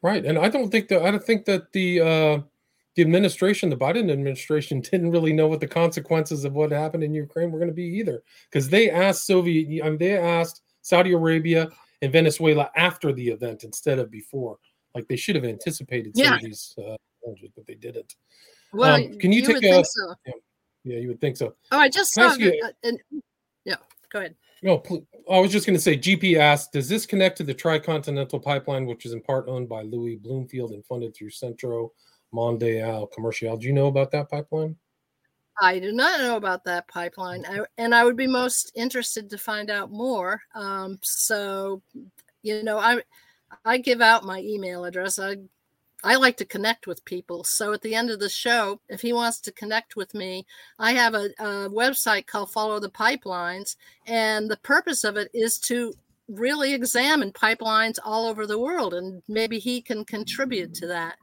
Right, 0.00 0.24
and 0.24 0.38
I 0.38 0.48
don't 0.48 0.70
think 0.70 0.88
that 0.88 1.02
I 1.02 1.10
don't 1.10 1.22
think 1.22 1.44
that 1.44 1.72
the 1.72 2.00
uh, 2.00 2.38
the 2.98 3.02
administration, 3.02 3.70
the 3.70 3.76
Biden 3.76 4.10
administration, 4.10 4.80
didn't 4.90 5.12
really 5.12 5.32
know 5.32 5.46
what 5.46 5.60
the 5.60 5.68
consequences 5.68 6.44
of 6.44 6.54
what 6.54 6.72
happened 6.72 7.04
in 7.04 7.14
Ukraine 7.14 7.52
were 7.52 7.60
going 7.60 7.70
to 7.70 7.74
be 7.74 7.84
either, 7.84 8.24
because 8.50 8.68
they 8.68 8.90
asked 8.90 9.24
Soviet, 9.24 9.84
I 9.84 9.90
mean, 9.90 9.98
they 9.98 10.18
asked 10.18 10.62
Saudi 10.82 11.12
Arabia 11.12 11.68
and 12.02 12.12
Venezuela 12.12 12.72
after 12.74 13.12
the 13.12 13.28
event 13.28 13.62
instead 13.62 14.00
of 14.00 14.10
before. 14.10 14.58
Like 14.96 15.06
they 15.06 15.14
should 15.14 15.36
have 15.36 15.44
anticipated 15.44 16.16
some 16.16 16.24
Yeah. 16.24 16.34
of 16.34 16.40
these 16.42 16.74
uh, 16.76 16.96
challenges, 17.22 17.50
but 17.54 17.66
they 17.68 17.76
didn't. 17.76 18.16
Well, 18.72 18.96
Um, 18.96 19.16
can 19.18 19.30
you 19.30 19.42
would 19.46 19.60
take 19.62 19.72
a- 19.72 19.84
so. 19.84 20.14
Yeah, 20.82 20.98
you 20.98 21.06
would 21.08 21.20
think 21.20 21.36
so. 21.36 21.54
Oh, 21.70 21.78
I 21.78 21.88
just 21.88 22.12
saw. 22.12 22.34
you- 22.34 22.60
uh, 22.64 22.72
and, 22.82 22.98
yeah, 23.64 23.76
go 24.12 24.18
ahead. 24.18 24.34
No, 24.62 24.82
I 25.30 25.38
was 25.38 25.52
just 25.52 25.66
going 25.66 25.76
to 25.76 25.80
say, 25.82 25.96
GP 25.96 26.36
asked, 26.36 26.72
does 26.72 26.88
this 26.88 27.06
connect 27.06 27.36
to 27.36 27.44
the 27.44 27.54
Tricontinental 27.54 28.42
Pipeline, 28.42 28.86
which 28.86 29.06
is 29.06 29.12
in 29.12 29.20
part 29.20 29.46
owned 29.46 29.68
by 29.68 29.82
Louis 29.82 30.16
Bloomfield 30.16 30.72
and 30.72 30.84
funded 30.84 31.14
through 31.14 31.30
Centro 31.30 31.92
Mondial 32.32 33.10
Commercial? 33.12 33.56
Do 33.56 33.66
you 33.66 33.72
know 33.72 33.88
about 33.88 34.10
that 34.12 34.30
pipeline? 34.30 34.76
I 35.60 35.78
do 35.80 35.92
not 35.92 36.20
know 36.20 36.36
about 36.36 36.64
that 36.64 36.86
pipeline, 36.86 37.44
I, 37.46 37.60
and 37.78 37.94
I 37.94 38.04
would 38.04 38.16
be 38.16 38.28
most 38.28 38.70
interested 38.76 39.28
to 39.30 39.38
find 39.38 39.70
out 39.70 39.90
more. 39.90 40.40
Um, 40.54 40.98
so, 41.02 41.82
you 42.42 42.62
know, 42.62 42.78
I 42.78 43.02
I 43.64 43.78
give 43.78 44.00
out 44.00 44.24
my 44.24 44.40
email 44.40 44.84
address. 44.84 45.18
I 45.18 45.36
I 46.04 46.14
like 46.14 46.36
to 46.36 46.44
connect 46.44 46.86
with 46.86 47.04
people. 47.04 47.42
So 47.42 47.72
at 47.72 47.82
the 47.82 47.96
end 47.96 48.10
of 48.10 48.20
the 48.20 48.28
show, 48.28 48.80
if 48.88 49.00
he 49.00 49.12
wants 49.12 49.40
to 49.40 49.52
connect 49.52 49.96
with 49.96 50.14
me, 50.14 50.46
I 50.78 50.92
have 50.92 51.14
a, 51.14 51.30
a 51.40 51.68
website 51.68 52.26
called 52.26 52.52
Follow 52.52 52.78
the 52.78 52.88
Pipelines, 52.88 53.74
and 54.06 54.48
the 54.48 54.58
purpose 54.58 55.02
of 55.02 55.16
it 55.16 55.28
is 55.34 55.58
to 55.60 55.92
really 56.28 56.72
examine 56.72 57.32
pipelines 57.32 57.98
all 58.04 58.26
over 58.26 58.46
the 58.46 58.58
world, 58.60 58.94
and 58.94 59.22
maybe 59.26 59.58
he 59.58 59.80
can 59.80 60.04
contribute 60.04 60.74
to 60.74 60.86
that 60.86 61.16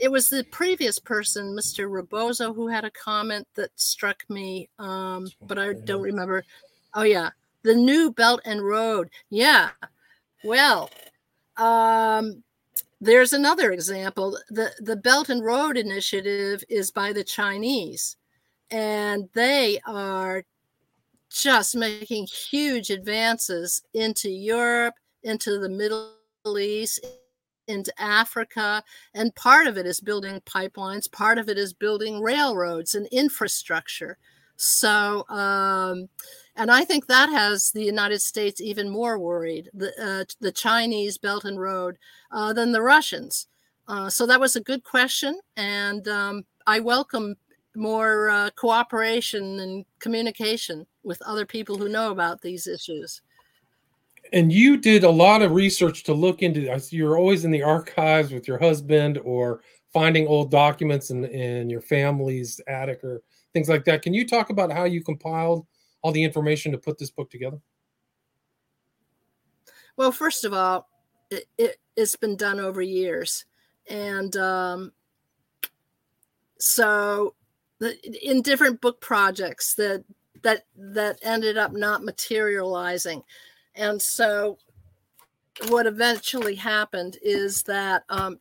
it 0.00 0.10
was 0.10 0.28
the 0.28 0.44
previous 0.50 0.98
person, 0.98 1.56
Mr. 1.56 1.90
Rebozo, 1.90 2.52
who 2.52 2.68
had 2.68 2.84
a 2.84 2.90
comment 2.90 3.46
that 3.54 3.70
struck 3.76 4.22
me, 4.28 4.68
um, 4.78 5.28
but 5.46 5.58
I 5.58 5.72
don't 5.72 6.02
remember. 6.02 6.44
Oh 6.94 7.02
yeah, 7.02 7.30
the 7.62 7.74
new 7.74 8.12
Belt 8.12 8.40
and 8.44 8.64
Road. 8.64 9.10
Yeah, 9.30 9.70
well, 10.44 10.90
um, 11.56 12.42
there's 13.00 13.32
another 13.32 13.72
example. 13.72 14.38
the 14.50 14.72
The 14.80 14.96
Belt 14.96 15.28
and 15.28 15.44
Road 15.44 15.76
Initiative 15.76 16.62
is 16.68 16.90
by 16.90 17.12
the 17.12 17.24
Chinese, 17.24 18.16
and 18.70 19.28
they 19.34 19.80
are 19.86 20.44
just 21.30 21.74
making 21.74 22.26
huge 22.26 22.90
advances 22.90 23.82
into 23.94 24.30
Europe, 24.30 24.94
into 25.22 25.58
the 25.58 25.68
Middle 25.68 26.12
East, 26.58 27.04
into 27.68 27.92
Africa, 28.00 28.82
and 29.14 29.34
part 29.34 29.66
of 29.66 29.78
it 29.78 29.86
is 29.86 30.00
building 30.00 30.40
pipelines, 30.40 31.10
part 31.10 31.38
of 31.38 31.48
it 31.48 31.58
is 31.58 31.72
building 31.72 32.20
railroads 32.20 32.94
and 32.94 33.06
infrastructure. 33.08 34.18
So, 34.56 35.26
um, 35.28 36.08
and 36.56 36.70
I 36.70 36.84
think 36.84 37.06
that 37.06 37.30
has 37.30 37.70
the 37.70 37.84
United 37.84 38.20
States 38.20 38.60
even 38.60 38.90
more 38.90 39.18
worried, 39.18 39.70
the, 39.74 39.90
uh, 40.00 40.24
the 40.40 40.52
Chinese 40.52 41.18
Belt 41.18 41.44
and 41.44 41.60
Road, 41.60 41.98
uh, 42.30 42.52
than 42.52 42.72
the 42.72 42.82
Russians. 42.82 43.48
Uh, 43.88 44.08
so 44.08 44.26
that 44.26 44.40
was 44.40 44.54
a 44.54 44.60
good 44.60 44.84
question, 44.84 45.40
and 45.56 46.06
um, 46.08 46.44
I 46.66 46.80
welcome 46.80 47.34
more 47.74 48.30
uh, 48.30 48.50
cooperation 48.54 49.60
and 49.60 49.84
communication 49.98 50.86
with 51.02 51.20
other 51.22 51.46
people 51.46 51.76
who 51.76 51.88
know 51.88 52.10
about 52.10 52.40
these 52.42 52.66
issues. 52.66 53.22
And 54.32 54.50
you 54.50 54.78
did 54.78 55.04
a 55.04 55.10
lot 55.10 55.42
of 55.42 55.52
research 55.52 56.04
to 56.04 56.14
look 56.14 56.42
into. 56.42 56.60
You're 56.90 57.18
always 57.18 57.44
in 57.44 57.50
the 57.50 57.62
archives 57.62 58.32
with 58.32 58.48
your 58.48 58.58
husband, 58.58 59.18
or 59.24 59.62
finding 59.92 60.26
old 60.26 60.50
documents 60.50 61.10
in 61.10 61.24
in 61.26 61.68
your 61.68 61.82
family's 61.82 62.60
attic, 62.66 63.04
or 63.04 63.22
things 63.52 63.68
like 63.68 63.84
that. 63.84 64.02
Can 64.02 64.14
you 64.14 64.26
talk 64.26 64.50
about 64.50 64.72
how 64.72 64.84
you 64.84 65.02
compiled 65.02 65.66
all 66.02 66.12
the 66.12 66.22
information 66.22 66.72
to 66.72 66.78
put 66.78 66.98
this 66.98 67.10
book 67.10 67.30
together? 67.30 67.58
Well, 69.96 70.12
first 70.12 70.44
of 70.44 70.52
all, 70.52 70.88
it, 71.30 71.46
it, 71.58 71.76
has 71.96 72.16
been 72.16 72.36
done 72.36 72.58
over 72.58 72.80
years. 72.80 73.44
And 73.88 74.34
um, 74.36 74.92
so 76.58 77.34
the, 77.78 77.98
in 78.26 78.42
different 78.42 78.80
book 78.80 79.00
projects 79.00 79.74
that 79.74 80.04
that 80.42 80.64
that 80.76 81.18
ended 81.22 81.56
up 81.56 81.72
not 81.72 82.04
materializing. 82.04 83.22
And 83.74 84.00
so 84.00 84.58
what 85.68 85.86
eventually 85.86 86.54
happened 86.54 87.18
is 87.22 87.62
that 87.64 88.04
um, 88.08 88.38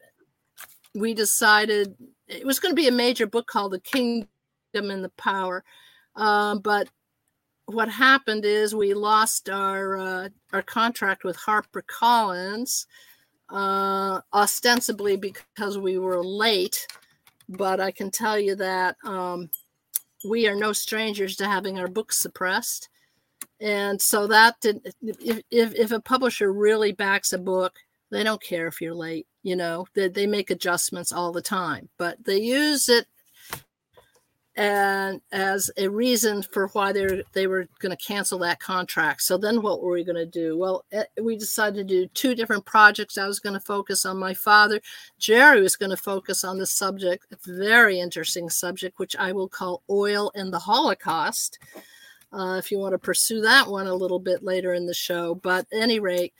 we 0.95 1.13
decided 1.13 1.95
it 2.27 2.45
was 2.45 2.59
going 2.59 2.71
to 2.71 2.81
be 2.81 2.87
a 2.87 2.91
major 2.91 3.27
book 3.27 3.47
called 3.47 3.73
The 3.73 3.79
Kingdom 3.79 4.27
and 4.73 5.03
the 5.03 5.11
Power. 5.17 5.63
Um, 6.15 6.59
but 6.59 6.89
what 7.65 7.89
happened 7.89 8.45
is 8.45 8.75
we 8.75 8.93
lost 8.93 9.49
our 9.49 9.97
uh, 9.97 10.29
our 10.53 10.61
contract 10.61 11.23
with 11.23 11.35
Harper 11.35 11.83
Collins, 11.87 12.87
uh, 13.49 14.19
ostensibly 14.33 15.15
because 15.15 15.77
we 15.77 15.97
were 15.97 16.23
late. 16.23 16.87
But 17.49 17.79
I 17.79 17.91
can 17.91 18.11
tell 18.11 18.39
you 18.39 18.55
that 18.55 18.95
um, 19.03 19.49
we 20.27 20.47
are 20.47 20.55
no 20.55 20.73
strangers 20.73 21.35
to 21.37 21.47
having 21.47 21.79
our 21.79 21.87
books 21.87 22.17
suppressed, 22.17 22.89
and 23.61 24.01
so 24.01 24.27
that 24.27 24.59
did. 24.61 24.93
If, 25.01 25.41
if 25.51 25.75
if 25.75 25.91
a 25.91 25.99
publisher 25.99 26.51
really 26.51 26.91
backs 26.91 27.33
a 27.33 27.37
book, 27.37 27.75
they 28.09 28.23
don't 28.23 28.41
care 28.41 28.67
if 28.67 28.81
you're 28.81 28.95
late. 28.95 29.27
You 29.43 29.55
know, 29.55 29.85
they 29.93 30.07
they 30.07 30.27
make 30.27 30.49
adjustments 30.49 31.11
all 31.11 31.31
the 31.31 31.41
time, 31.41 31.89
but 31.97 32.23
they 32.25 32.39
use 32.39 32.89
it 32.89 33.07
and 34.55 35.21
as 35.31 35.71
a 35.77 35.87
reason 35.87 36.43
for 36.43 36.67
why 36.69 36.91
they 36.91 37.23
they 37.33 37.47
were 37.47 37.67
going 37.79 37.95
to 37.95 38.05
cancel 38.05 38.37
that 38.39 38.59
contract. 38.59 39.21
So 39.21 39.37
then 39.37 39.61
what 39.61 39.81
were 39.81 39.91
we 39.91 40.03
going 40.03 40.17
to 40.17 40.25
do? 40.25 40.57
Well, 40.57 40.83
eh, 40.91 41.05
we 41.21 41.37
decided 41.37 41.75
to 41.75 41.83
do 41.83 42.07
two 42.07 42.35
different 42.35 42.65
projects. 42.65 43.17
I 43.17 43.27
was 43.27 43.39
going 43.39 43.53
to 43.53 43.61
focus 43.61 44.05
on 44.05 44.17
my 44.17 44.33
father. 44.33 44.81
Jerry 45.17 45.61
was 45.61 45.77
going 45.77 45.91
to 45.91 45.97
focus 45.97 46.43
on 46.43 46.57
the 46.57 46.65
subject, 46.65 47.27
a 47.31 47.37
very 47.47 47.99
interesting 47.99 48.49
subject, 48.49 48.99
which 48.99 49.15
I 49.15 49.31
will 49.31 49.47
call 49.47 49.83
oil 49.89 50.31
and 50.35 50.51
the 50.51 50.59
Holocaust. 50.59 51.57
Uh, 52.33 52.55
if 52.57 52.71
you 52.71 52.79
want 52.79 52.93
to 52.93 52.99
pursue 52.99 53.41
that 53.41 53.67
one 53.67 53.87
a 53.87 53.95
little 53.95 54.19
bit 54.19 54.43
later 54.43 54.73
in 54.73 54.85
the 54.85 54.93
show, 54.93 55.35
but 55.35 55.65
any 55.73 55.99
rate, 55.99 56.33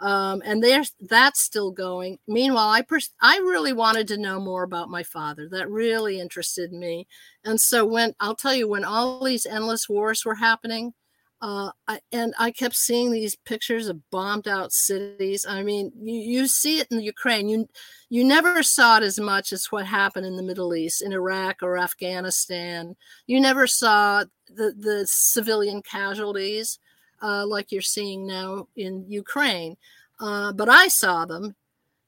um, 0.00 0.42
and 0.44 0.62
there's 0.62 0.92
that's 1.00 1.40
still 1.40 1.70
going. 1.70 2.18
Meanwhile, 2.28 2.68
I 2.68 2.82
pers- 2.82 3.14
I 3.20 3.38
really 3.38 3.72
wanted 3.72 4.08
to 4.08 4.18
know 4.18 4.38
more 4.38 4.62
about 4.62 4.90
my 4.90 5.02
father. 5.02 5.48
That 5.48 5.70
really 5.70 6.20
interested 6.20 6.72
me. 6.72 7.08
And 7.44 7.60
so 7.60 7.84
when 7.84 8.14
I'll 8.20 8.36
tell 8.36 8.54
you 8.54 8.68
when 8.68 8.84
all 8.84 9.24
these 9.24 9.46
endless 9.46 9.88
wars 9.88 10.24
were 10.24 10.36
happening, 10.36 10.94
uh, 11.40 11.70
I, 11.86 12.00
and 12.10 12.34
I 12.38 12.50
kept 12.50 12.74
seeing 12.74 13.12
these 13.12 13.36
pictures 13.36 13.86
of 13.86 14.10
bombed 14.10 14.48
out 14.48 14.72
cities. 14.72 15.46
I 15.48 15.62
mean, 15.62 15.92
you, 16.00 16.14
you 16.14 16.46
see 16.48 16.80
it 16.80 16.88
in 16.90 17.00
Ukraine. 17.00 17.48
You 17.48 17.68
you 18.08 18.24
never 18.24 18.62
saw 18.62 18.96
it 18.96 19.02
as 19.04 19.20
much 19.20 19.52
as 19.52 19.66
what 19.66 19.86
happened 19.86 20.26
in 20.26 20.36
the 20.36 20.42
Middle 20.42 20.74
East, 20.74 21.02
in 21.02 21.12
Iraq 21.12 21.62
or 21.62 21.78
Afghanistan. 21.78 22.96
You 23.26 23.40
never 23.40 23.66
saw 23.66 24.24
the 24.48 24.74
the 24.76 25.06
civilian 25.06 25.82
casualties 25.82 26.80
uh, 27.22 27.46
like 27.46 27.70
you're 27.70 27.82
seeing 27.82 28.26
now 28.26 28.66
in 28.74 29.04
Ukraine. 29.08 29.76
Uh, 30.20 30.52
but 30.52 30.68
I 30.68 30.88
saw 30.88 31.24
them, 31.24 31.54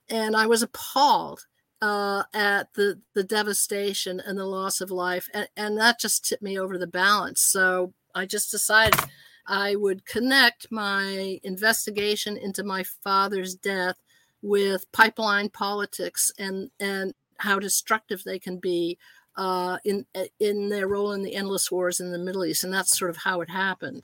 and 0.09 0.37
I 0.37 0.47
was 0.47 0.63
appalled 0.63 1.47
uh, 1.81 2.25
at 2.35 2.73
the 2.75 3.01
the 3.15 3.23
devastation 3.23 4.19
and 4.19 4.37
the 4.37 4.45
loss 4.45 4.81
of 4.81 4.91
life, 4.91 5.29
and, 5.33 5.49
and 5.57 5.79
that 5.79 6.01
just 6.01 6.25
tipped 6.25 6.43
me 6.43 6.59
over 6.59 6.79
the 6.79 6.89
balance. 6.89 7.43
So 7.43 7.93
I 8.15 8.27
just 8.27 8.51
decided 8.51 8.99
I 9.47 9.77
would 9.77 10.05
connect 10.07 10.71
my 10.71 11.41
investigation 11.43 12.37
into 12.37 12.63
my 12.63 12.83
father's 12.83 13.55
death 13.55 13.97
with 14.43 14.91
pipeline 14.93 15.49
politics 15.51 16.33
and 16.39 16.71
and 16.81 17.15
how 17.39 17.59
destructive 17.59 18.23
they 18.25 18.39
can 18.39 18.59
be 18.59 18.99
uh, 19.37 19.79
in 19.85 20.07
in 20.39 20.69
their 20.69 20.89
role 20.89 21.13
in 21.13 21.23
the 21.23 21.35
endless 21.35 21.71
wars 21.71 22.01
in 22.01 22.13
the 22.13 22.19
Middle 22.19 22.45
East, 22.45 22.65
and 22.65 22.73
that's 22.73 22.99
sort 22.99 23.11
of 23.11 23.17
how 23.17 23.41
it 23.41 23.51
happened, 23.51 24.03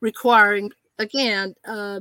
requiring 0.00 0.70
again, 0.98 1.54
uh, 1.66 2.00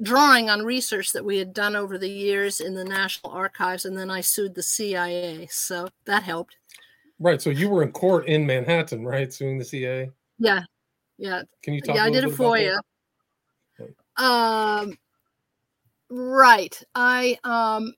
drawing 0.00 0.48
on 0.48 0.64
research 0.64 1.12
that 1.12 1.24
we 1.24 1.38
had 1.38 1.52
done 1.52 1.74
over 1.74 1.98
the 1.98 2.08
years 2.08 2.60
in 2.60 2.74
the 2.74 2.84
National 2.84 3.32
Archives, 3.32 3.84
and 3.84 3.98
then 3.98 4.10
I 4.10 4.20
sued 4.20 4.54
the 4.54 4.62
CIA, 4.62 5.48
so 5.50 5.88
that 6.04 6.22
helped. 6.22 6.56
Right. 7.18 7.42
So 7.42 7.50
you 7.50 7.68
were 7.68 7.82
in 7.82 7.90
court 7.90 8.28
in 8.28 8.46
Manhattan, 8.46 9.04
right, 9.04 9.32
suing 9.32 9.58
the 9.58 9.64
CIA? 9.64 10.12
Yeah. 10.38 10.62
Yeah. 11.18 11.42
Can 11.62 11.74
you 11.74 11.80
talk? 11.80 11.96
Yeah, 11.96 12.04
I 12.04 12.10
did 12.10 12.24
it 12.24 12.34
for 12.34 12.58
you. 12.58 12.78
Um, 14.16 14.96
right. 16.10 16.80
I 16.94 17.38
um, 17.44 17.92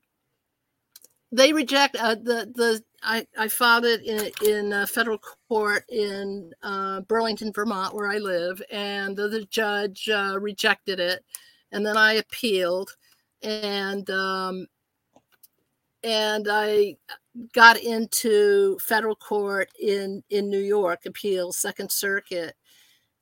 they 1.31 1.53
reject 1.53 1.95
uh, 1.95 2.15
the 2.15 2.51
the 2.53 2.83
I 3.03 3.25
I 3.37 3.47
filed 3.47 3.85
it 3.85 4.03
in 4.03 4.31
in 4.47 4.73
a 4.73 4.85
federal 4.85 5.19
court 5.47 5.85
in 5.89 6.51
uh, 6.61 7.01
Burlington, 7.01 7.51
Vermont, 7.53 7.95
where 7.95 8.09
I 8.09 8.17
live, 8.17 8.61
and 8.71 9.15
the, 9.15 9.27
the 9.27 9.45
judge 9.45 10.09
uh, 10.09 10.37
rejected 10.39 10.99
it, 10.99 11.23
and 11.71 11.85
then 11.85 11.97
I 11.97 12.13
appealed, 12.13 12.95
and 13.41 14.07
um, 14.09 14.67
and 16.03 16.47
I 16.49 16.97
got 17.53 17.79
into 17.79 18.77
federal 18.79 19.15
court 19.15 19.69
in 19.79 20.23
in 20.29 20.49
New 20.49 20.59
York, 20.59 21.05
appeals, 21.05 21.57
Second 21.57 21.91
Circuit, 21.91 22.55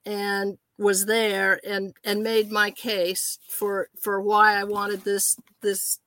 and 0.05 0.57
was 0.77 1.05
there 1.05 1.59
and 1.67 1.93
and 2.03 2.23
made 2.23 2.51
my 2.51 2.71
case 2.71 3.37
for 3.49 3.89
for 3.99 4.21
why 4.21 4.59
I 4.59 4.63
wanted 4.63 5.03
this 5.03 5.37
this 5.61 5.99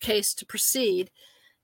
case 0.00 0.34
to 0.34 0.46
proceed. 0.46 1.10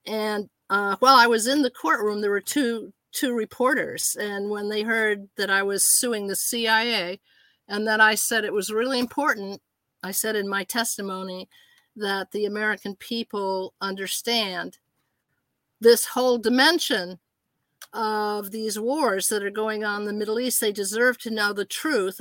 And 0.07 0.49
uh, 0.71 0.97
while 1.01 1.17
I 1.17 1.27
was 1.27 1.47
in 1.47 1.63
the 1.63 1.71
courtroom, 1.71 2.21
there 2.21 2.31
were 2.31 2.41
two 2.41 2.93
two 3.13 3.35
reporters, 3.35 4.17
and 4.21 4.51
when 4.51 4.69
they 4.69 4.83
heard 4.83 5.29
that 5.37 5.51
I 5.51 5.63
was 5.63 5.85
suing 5.87 6.27
the 6.27 6.37
CIA, 6.37 7.21
and 7.69 7.87
that 7.89 8.01
I 8.01 8.15
said 8.15 8.45
it 8.45 8.53
was 8.53 8.71
really 8.71 8.99
important, 8.99 9.63
I 10.03 10.13
said 10.13 10.37
in 10.37 10.49
my 10.49 10.65
testimony 10.65 11.49
that 11.97 12.31
the 12.33 12.45
American 12.45 12.95
people 12.97 13.75
understand 13.81 14.79
this 15.81 16.07
whole 16.07 16.39
dimension 16.39 17.19
of 17.93 18.51
these 18.51 18.79
wars 18.79 19.29
that 19.29 19.43
are 19.43 19.51
going 19.51 19.85
on 19.85 20.03
in 20.03 20.07
the 20.07 20.13
Middle 20.13 20.39
East. 20.39 20.61
They 20.61 20.73
deserve 20.73 21.19
to 21.19 21.31
know 21.31 21.53
the 21.53 21.65
truth. 21.65 22.21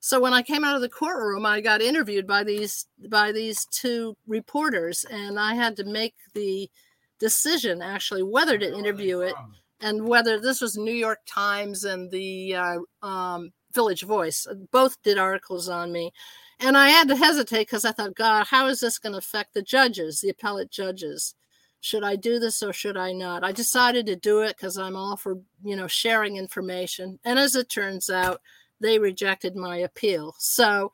So 0.00 0.20
when 0.20 0.32
I 0.32 0.42
came 0.42 0.64
out 0.64 0.76
of 0.76 0.80
the 0.80 0.88
courtroom, 0.88 1.44
I 1.44 1.60
got 1.60 1.82
interviewed 1.82 2.26
by 2.26 2.44
these 2.44 2.86
by 3.08 3.32
these 3.32 3.66
two 3.66 4.16
reporters, 4.26 5.04
and 5.10 5.38
I 5.38 5.54
had 5.54 5.76
to 5.76 5.84
make 5.84 6.14
the 6.34 6.70
decision 7.18 7.82
actually 7.82 8.22
whether 8.22 8.56
to 8.56 8.78
interview 8.78 9.20
it 9.20 9.34
and 9.80 10.06
whether 10.06 10.40
this 10.40 10.60
was 10.60 10.76
New 10.76 10.92
York 10.92 11.20
Times 11.26 11.84
and 11.84 12.10
the 12.10 12.54
uh, 12.54 13.06
um, 13.06 13.52
Village 13.72 14.04
Voice. 14.04 14.46
Both 14.70 15.02
did 15.02 15.18
articles 15.18 15.68
on 15.68 15.92
me. 15.92 16.12
And 16.60 16.76
I 16.76 16.90
had 16.90 17.08
to 17.08 17.16
hesitate 17.16 17.60
because 17.60 17.86
I 17.86 17.92
thought, 17.92 18.14
God, 18.14 18.46
how 18.46 18.66
is 18.66 18.80
this 18.80 18.98
going 18.98 19.12
to 19.12 19.18
affect 19.18 19.54
the 19.54 19.62
judges, 19.62 20.20
the 20.20 20.28
appellate 20.28 20.70
judges? 20.70 21.34
Should 21.80 22.04
I 22.04 22.16
do 22.16 22.38
this 22.38 22.62
or 22.62 22.72
should 22.72 22.96
I 22.96 23.12
not? 23.12 23.42
I 23.42 23.52
decided 23.52 24.06
to 24.06 24.16
do 24.16 24.40
it 24.40 24.56
because 24.56 24.76
I'm 24.76 24.96
all 24.96 25.16
for, 25.16 25.38
you 25.64 25.76
know, 25.76 25.86
sharing 25.86 26.36
information. 26.36 27.18
And 27.24 27.38
as 27.38 27.56
it 27.56 27.68
turns 27.68 28.10
out, 28.10 28.40
they 28.80 28.98
rejected 28.98 29.56
my 29.56 29.78
appeal. 29.78 30.34
So, 30.38 30.92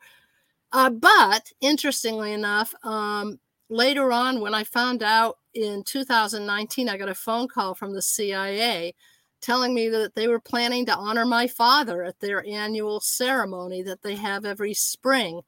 uh, 0.71 0.89
but 0.89 1.51
interestingly 1.61 2.33
enough, 2.33 2.73
um, 2.83 3.39
later 3.69 4.11
on, 4.11 4.39
when 4.39 4.53
I 4.53 4.63
found 4.63 5.03
out 5.03 5.37
in 5.53 5.83
2019, 5.83 6.89
I 6.89 6.97
got 6.97 7.09
a 7.09 7.15
phone 7.15 7.47
call 7.47 7.73
from 7.73 7.93
the 7.93 8.01
CIA 8.01 8.93
telling 9.41 9.73
me 9.73 9.89
that 9.89 10.15
they 10.15 10.27
were 10.27 10.39
planning 10.39 10.85
to 10.85 10.95
honor 10.95 11.25
my 11.25 11.47
father 11.47 12.03
at 12.03 12.19
their 12.19 12.45
annual 12.45 12.99
ceremony 12.99 13.83
that 13.83 14.01
they 14.01 14.15
have 14.15 14.45
every 14.45 14.73
spring 14.73 15.41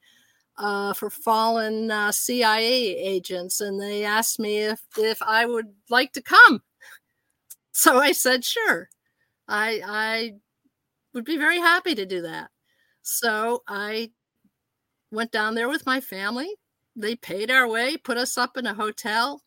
uh, 0.59 0.93
for 0.93 1.09
fallen 1.09 1.89
uh, 1.89 2.11
CIA 2.11 2.97
agents, 2.97 3.61
and 3.61 3.81
they 3.81 4.03
asked 4.03 4.39
me 4.39 4.59
if 4.59 4.81
if 4.97 5.21
I 5.21 5.45
would 5.45 5.67
like 5.89 6.13
to 6.13 6.21
come. 6.21 6.61
So 7.71 7.97
I 7.97 8.11
said, 8.11 8.43
sure. 8.43 8.89
I 9.47 9.81
I 9.85 10.33
would 11.13 11.23
be 11.23 11.37
very 11.37 11.59
happy 11.59 11.95
to 11.95 12.05
do 12.05 12.23
that. 12.23 12.49
So 13.03 13.63
I 13.69 14.11
went 15.11 15.31
down 15.31 15.55
there 15.55 15.69
with 15.69 15.85
my 15.85 16.01
family. 16.01 16.49
They 16.97 17.15
paid 17.15 17.49
our 17.49 17.69
way, 17.69 17.95
put 17.95 18.17
us 18.17 18.37
up 18.37 18.57
in 18.57 18.65
a 18.65 18.73
hotel, 18.73 19.41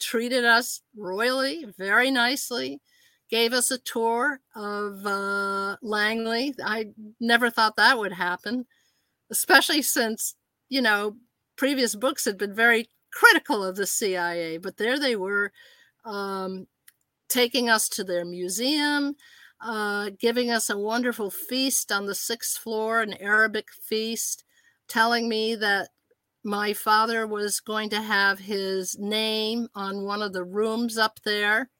treated 0.00 0.46
us 0.46 0.80
royally, 0.96 1.66
very 1.76 2.10
nicely, 2.10 2.80
gave 3.28 3.52
us 3.52 3.70
a 3.70 3.78
tour 3.78 4.40
of 4.56 5.04
uh, 5.04 5.76
Langley. 5.82 6.54
I 6.64 6.86
never 7.20 7.50
thought 7.50 7.76
that 7.76 7.98
would 7.98 8.12
happen, 8.12 8.66
especially 9.30 9.82
since 9.82 10.34
you 10.68 10.82
know, 10.82 11.16
previous 11.56 11.94
books 11.94 12.24
had 12.24 12.38
been 12.38 12.54
very 12.54 12.88
critical 13.12 13.64
of 13.64 13.76
the 13.76 13.86
CIA, 13.86 14.58
but 14.58 14.76
there 14.76 14.98
they 14.98 15.16
were 15.16 15.52
um, 16.04 16.66
taking 17.28 17.70
us 17.70 17.88
to 17.90 18.04
their 18.04 18.24
museum, 18.24 19.14
uh, 19.60 20.10
giving 20.18 20.50
us 20.50 20.68
a 20.68 20.78
wonderful 20.78 21.30
feast 21.30 21.90
on 21.92 22.06
the 22.06 22.14
sixth 22.14 22.58
floor, 22.58 23.00
an 23.00 23.14
Arabic 23.14 23.68
feast, 23.82 24.44
telling 24.88 25.28
me 25.28 25.54
that 25.54 25.90
my 26.44 26.74
father 26.74 27.26
was 27.26 27.60
going 27.60 27.88
to 27.88 28.02
have 28.02 28.38
his 28.38 28.98
name 28.98 29.68
on 29.74 30.04
one 30.04 30.20
of 30.20 30.32
the 30.32 30.44
rooms 30.44 30.98
up 30.98 31.18
there, 31.24 31.70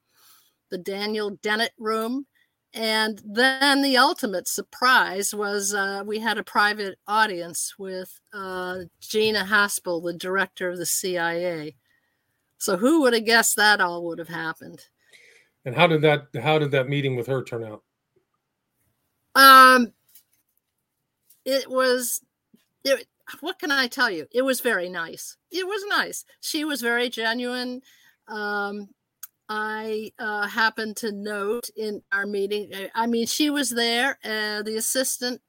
the 0.70 0.78
Daniel 0.78 1.30
Dennett 1.42 1.72
room. 1.78 2.26
And 2.74 3.22
then 3.24 3.82
the 3.82 3.96
ultimate 3.96 4.48
surprise 4.48 5.32
was 5.32 5.72
uh, 5.72 6.02
we 6.04 6.18
had 6.18 6.38
a 6.38 6.44
private 6.44 6.98
audience 7.06 7.74
with 7.78 8.20
uh, 8.32 8.80
Gina 9.00 9.44
Haspel, 9.44 10.02
the 10.02 10.12
director 10.12 10.70
of 10.70 10.78
the 10.78 10.86
CIA. 10.86 11.76
So 12.58 12.76
who 12.76 13.02
would 13.02 13.14
have 13.14 13.24
guessed 13.24 13.54
that 13.56 13.80
all 13.80 14.04
would 14.06 14.18
have 14.18 14.28
happened? 14.28 14.86
And 15.64 15.74
how 15.74 15.86
did 15.86 16.02
that 16.02 16.26
how 16.42 16.58
did 16.58 16.72
that 16.72 16.88
meeting 16.88 17.14
with 17.14 17.28
her 17.28 17.44
turn 17.44 17.64
out? 17.64 17.82
Um, 19.34 19.92
it 21.44 21.70
was. 21.70 22.22
It, 22.84 23.06
what 23.40 23.58
can 23.58 23.70
I 23.70 23.86
tell 23.86 24.10
you? 24.10 24.26
It 24.32 24.42
was 24.42 24.60
very 24.60 24.88
nice. 24.88 25.36
It 25.50 25.66
was 25.66 25.82
nice. 25.88 26.24
She 26.40 26.64
was 26.64 26.82
very 26.82 27.08
genuine. 27.08 27.80
Um, 28.28 28.88
I 29.48 30.12
uh, 30.18 30.46
happened 30.48 30.96
to 30.98 31.12
note 31.12 31.68
in 31.76 32.02
our 32.12 32.26
meeting, 32.26 32.70
I 32.94 33.06
mean, 33.06 33.26
she 33.26 33.50
was 33.50 33.70
there, 33.70 34.18
uh, 34.24 34.62
the 34.62 34.76
assistant 34.76 35.42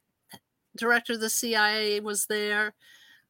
director 0.77 1.13
of 1.13 1.21
the 1.21 1.29
CIA 1.29 1.99
was 2.01 2.25
there. 2.27 2.73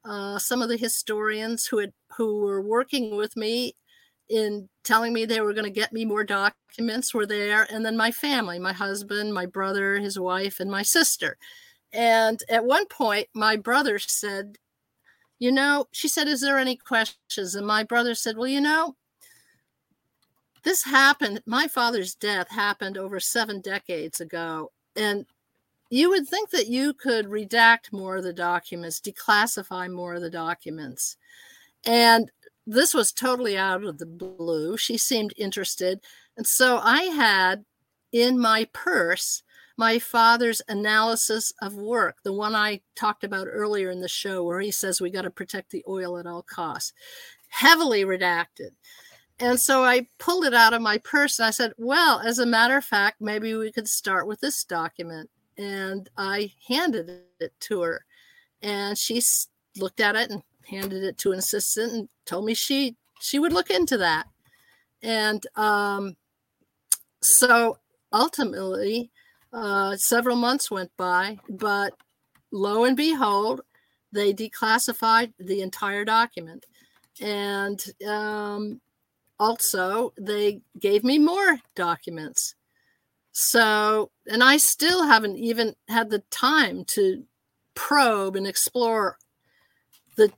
Uh, 0.06 0.40
some 0.40 0.62
of 0.62 0.70
the 0.70 0.78
historians 0.78 1.68
who 1.68 1.80
had 1.80 1.94
who 2.18 2.42
were 2.42 2.62
working 2.62 3.16
with 3.18 3.36
me 3.38 3.76
in 4.30 4.70
telling 4.84 5.14
me 5.14 5.26
they 5.26 5.42
were 5.42 5.54
going 5.54 5.66
to 5.66 5.72
get 5.72 5.94
me 5.94 6.06
more 6.06 6.24
documents 6.24 7.14
were 7.14 7.26
there, 7.26 7.68
and 7.72 7.86
then 7.86 7.98
my 7.98 8.12
family, 8.12 8.60
my 8.60 8.74
husband, 8.74 9.34
my 9.34 9.46
brother, 9.48 9.98
his 10.00 10.20
wife, 10.20 10.60
and 10.60 10.72
my 10.72 10.84
sister. 10.84 11.38
And 11.94 12.42
at 12.50 12.66
one 12.66 12.88
point, 12.88 13.30
my 13.36 13.56
brother 13.58 14.00
said, 14.00 14.58
"You 15.40 15.52
know," 15.52 15.88
she 15.94 16.08
said, 16.10 16.28
"Is 16.28 16.42
there 16.42 16.60
any 16.60 16.78
questions?" 16.78 17.56
And 17.56 17.68
my 17.68 17.84
brother 17.84 18.16
said, 18.16 18.38
"Well, 18.38 18.48
you 18.48 18.62
know." 18.62 18.96
This 20.66 20.84
happened 20.84 21.42
my 21.46 21.68
father's 21.68 22.16
death 22.16 22.50
happened 22.50 22.98
over 22.98 23.20
seven 23.20 23.62
decades 23.62 24.20
ago 24.20 24.72
and 24.98 25.26
you 25.90 26.10
would 26.10 26.28
think 26.28 26.50
that 26.50 26.68
you 26.68 26.94
could 26.94 27.28
redact 27.28 27.94
more 27.94 28.18
of 28.18 28.24
the 28.24 28.34
documents 28.34 29.00
declassify 29.00 29.90
more 29.90 30.16
of 30.16 30.22
the 30.22 30.30
documents. 30.30 31.16
And 31.86 32.32
this 32.66 32.94
was 32.94 33.12
totally 33.12 33.56
out 33.56 33.84
of 33.84 34.00
the 34.00 34.08
blue. 34.08 34.76
She 34.76 34.98
seemed 34.98 35.34
interested. 35.38 36.02
And 36.36 36.46
so 36.46 36.80
i 36.80 37.04
had 37.04 37.64
in 38.12 38.40
my 38.40 38.68
purse 38.74 39.44
my 39.78 40.00
father's 40.00 40.62
analysis 40.70 41.54
of 41.62 41.76
work 41.76 42.16
the 42.24 42.32
one 42.34 42.56
i 42.56 42.80
talked 42.96 43.24
about 43.24 43.48
earlier 43.50 43.90
in 43.90 44.00
the 44.00 44.08
show 44.08 44.44
where 44.44 44.62
he 44.62 44.72
says 44.72 45.02
we 45.02 45.10
got 45.10 45.24
to 45.24 45.30
protect 45.30 45.70
the 45.70 45.84
oil 45.88 46.18
at 46.18 46.26
all 46.26 46.42
costs. 46.42 46.94
Heavily 47.50 48.04
redacted 48.04 48.72
and 49.40 49.60
so 49.60 49.84
I 49.84 50.08
pulled 50.18 50.46
it 50.46 50.54
out 50.54 50.74
of 50.74 50.82
my 50.82 50.98
purse 51.00 51.40
and 51.40 51.48
I 51.48 51.52
said, 51.52 51.74
Well, 51.78 52.20
as 52.20 52.40
a 52.40 52.46
matter 52.46 52.78
of 52.78 52.86
fact, 52.86 53.20
maybe 53.20 53.54
we 53.56 53.72
could 53.72 53.88
start 53.88 54.28
with 54.28 54.40
this 54.40 54.64
document. 54.64 55.30
And 55.58 56.10
I 56.18 56.54
handed 56.68 57.10
it 57.40 57.54
to 57.62 57.82
her. 57.82 58.06
And 58.62 58.98
she 58.98 59.22
looked 59.78 60.00
at 60.00 60.16
it 60.16 60.30
and 60.32 60.42
handed 60.66 61.04
it 61.04 61.18
to 61.20 61.32
an 61.32 61.40
assistant 61.40 61.94
and 61.94 62.10
told 62.26 62.46
me 62.46 62.54
she 62.54 62.96
she 63.22 63.40
would 63.40 63.54
look 63.54 63.70
into 63.70 63.98
that. 63.98 64.28
And 65.02 65.46
um, 65.56 66.16
so 67.22 67.80
ultimately, 68.14 69.12
uh, 69.52 69.98
several 69.98 70.36
months 70.36 70.72
went 70.72 70.92
by, 70.98 71.40
but 71.50 71.94
lo 72.52 72.86
and 72.86 72.96
behold, 72.96 73.62
they 74.12 74.34
declassified 74.34 75.34
the 75.40 75.62
entire 75.62 76.06
document. 76.06 76.66
And 77.22 77.84
um, 78.08 78.82
also 79.40 80.14
they 80.20 80.62
gave 80.80 81.04
me 81.04 81.20
more 81.20 81.58
documents 81.76 82.56
so 83.32 84.12
and 84.28 84.44
i 84.44 84.58
still 84.58 85.06
haven't 85.06 85.38
even 85.38 85.76
had 85.88 86.10
the 86.10 86.24
time 86.32 86.86
to 86.86 87.24
probe 87.76 88.36
and 88.36 88.48
explore 88.48 89.18
the 90.16 90.32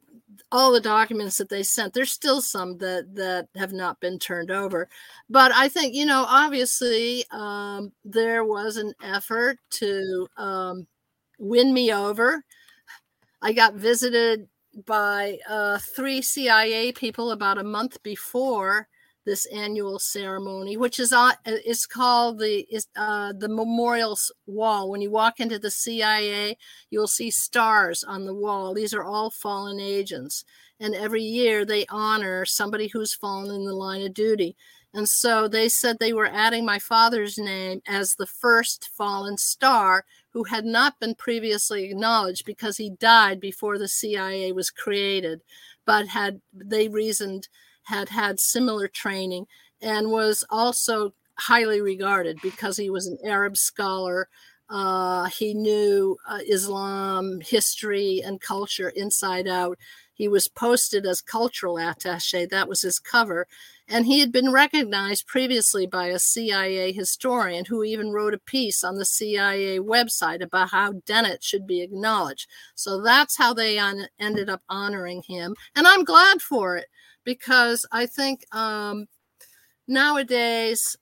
all 0.52 0.72
the 0.72 0.80
documents 0.80 1.38
that 1.38 1.50
they 1.50 1.64
sent. 1.64 1.94
There's 1.94 2.12
still 2.12 2.42
some 2.42 2.78
that 2.78 3.16
that 3.16 3.48
have 3.56 3.74
not 3.74 4.00
been 4.00 4.20
turned 4.20 4.52
over, 4.52 4.88
but 5.30 5.52
I 5.54 5.70
think 5.70 5.94
you 5.94 6.06
know 6.06 6.26
obviously 6.28 7.26
um, 7.32 7.92
there 8.04 8.44
was 8.44 8.78
an 8.78 8.94
effort 9.04 9.58
to 9.72 10.28
um, 10.38 10.88
win 11.40 11.74
me 11.74 11.94
over. 11.94 12.44
I 13.42 13.54
got 13.54 13.76
visited 13.76 14.48
by 14.86 15.40
uh, 15.50 15.80
three 15.96 16.22
CIA 16.22 16.92
people 16.92 17.32
about 17.32 17.58
a 17.58 17.64
month 17.64 18.02
before 18.04 18.88
this 19.26 19.46
annual 19.48 20.00
ceremony, 20.00 20.78
which 20.78 21.00
is 21.00 21.12
on 21.12 21.34
is 21.46 21.86
called 21.86 22.40
the 22.40 22.66
is 22.72 22.88
uh, 22.96 23.34
the 23.38 23.50
memorials 23.50 24.32
wall. 24.46 24.90
When 24.90 25.02
you 25.02 25.12
walk 25.12 25.40
into 25.40 25.60
the 25.60 25.70
CIA, 25.70 26.58
you'll 26.90 27.08
see 27.08 27.30
stars 27.30 28.04
on 28.04 28.26
the 28.26 28.34
wall. 28.34 28.74
These 28.74 28.94
are 28.94 29.04
all 29.04 29.30
fallen 29.30 29.80
agents, 29.80 30.46
and 30.80 30.96
every 30.96 31.24
year 31.24 31.66
they 31.66 31.86
honor 31.90 32.46
somebody 32.46 32.88
who's 32.88 33.14
fallen 33.14 33.54
in 33.54 33.66
the 33.66 33.74
line 33.74 34.02
of 34.02 34.14
duty. 34.14 34.56
And 34.94 35.08
so 35.08 35.48
they 35.48 35.68
said 35.70 35.98
they 36.00 36.14
were 36.14 36.26
adding 36.26 36.66
my 36.66 36.80
father's 36.80 37.38
name 37.38 37.82
as 37.86 38.16
the 38.16 38.26
first 38.26 38.90
fallen 38.98 39.38
star 39.38 40.06
who 40.38 40.44
had 40.44 40.66
not 40.66 41.00
been 41.00 41.16
previously 41.16 41.86
acknowledged 41.86 42.46
because 42.46 42.78
he 42.78 42.92
died 42.92 43.40
before 43.40 43.80
the 43.80 43.88
CIA 43.88 44.52
was 44.52 44.70
created, 44.70 45.42
but 45.84 46.10
had 46.10 46.42
they 46.54 46.88
reasoned 46.88 47.48
had 47.82 48.10
had 48.10 48.40
similar 48.40 48.88
training 48.88 49.48
and 49.82 50.12
was 50.12 50.44
also 50.52 51.12
highly 51.40 51.82
regarded 51.82 52.38
because 52.44 52.78
he 52.78 52.92
was 52.92 53.08
an 53.08 53.18
Arab 53.26 53.58
scholar. 53.58 54.30
Uh, 54.70 55.26
he 55.26 55.56
knew 55.56 56.16
uh, 56.30 56.38
Islam 56.48 57.42
history 57.42 58.22
and 58.24 58.40
culture 58.40 58.90
inside 58.90 59.48
out. 59.48 59.80
He 60.18 60.28
was 60.28 60.48
posted 60.48 61.06
as 61.06 61.22
cultural 61.22 61.78
attache. 61.78 62.48
That 62.48 62.68
was 62.68 62.82
his 62.82 62.98
cover. 62.98 63.48
And 63.88 64.06
he 64.06 64.20
had 64.20 64.32
been 64.32 64.52
recognized 64.52 65.28
previously 65.28 65.86
by 65.86 66.08
a 66.08 66.20
CIA 66.20 66.92
historian 66.92 67.66
who 67.66 67.84
even 67.84 68.12
wrote 68.12 68.34
a 68.34 68.40
piece 68.40 68.84
on 68.84 68.96
the 68.96 69.06
CIA 69.06 69.80
website 69.80 70.42
about 70.42 70.72
how 70.72 70.94
Dennett 71.06 71.44
should 71.44 71.68
be 71.68 71.82
acknowledged. 71.82 72.50
So 72.74 73.00
that's 73.02 73.38
how 73.38 73.54
they 73.54 73.78
on, 73.78 74.08
ended 74.20 74.50
up 74.50 74.64
honoring 74.68 75.22
him. 75.22 75.56
And 75.76 75.88
I'm 75.88 76.04
glad 76.04 76.42
for 76.42 76.78
it 76.78 76.88
because 77.24 77.86
I 77.92 78.08
think 78.08 78.44
um, 78.56 79.08
nowadays 79.88 80.98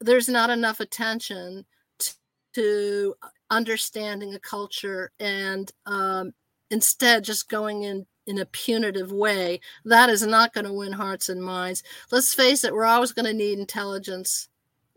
there's 0.00 0.28
not 0.28 0.48
enough 0.48 0.80
attention 0.80 1.66
to, 1.98 2.14
to 2.54 3.14
understanding 3.50 4.34
a 4.34 4.40
culture 4.40 5.12
and 5.20 5.70
um, 5.86 6.32
instead 6.70 7.22
just 7.22 7.48
going 7.48 7.82
in 7.82 8.06
in 8.26 8.38
a 8.38 8.46
punitive 8.46 9.12
way 9.12 9.60
that 9.84 10.08
is 10.08 10.26
not 10.26 10.52
going 10.52 10.64
to 10.64 10.72
win 10.72 10.92
hearts 10.92 11.28
and 11.28 11.42
minds 11.42 11.82
let's 12.10 12.34
face 12.34 12.64
it 12.64 12.72
we're 12.72 12.84
always 12.84 13.12
going 13.12 13.26
to 13.26 13.34
need 13.34 13.58
intelligence 13.58 14.48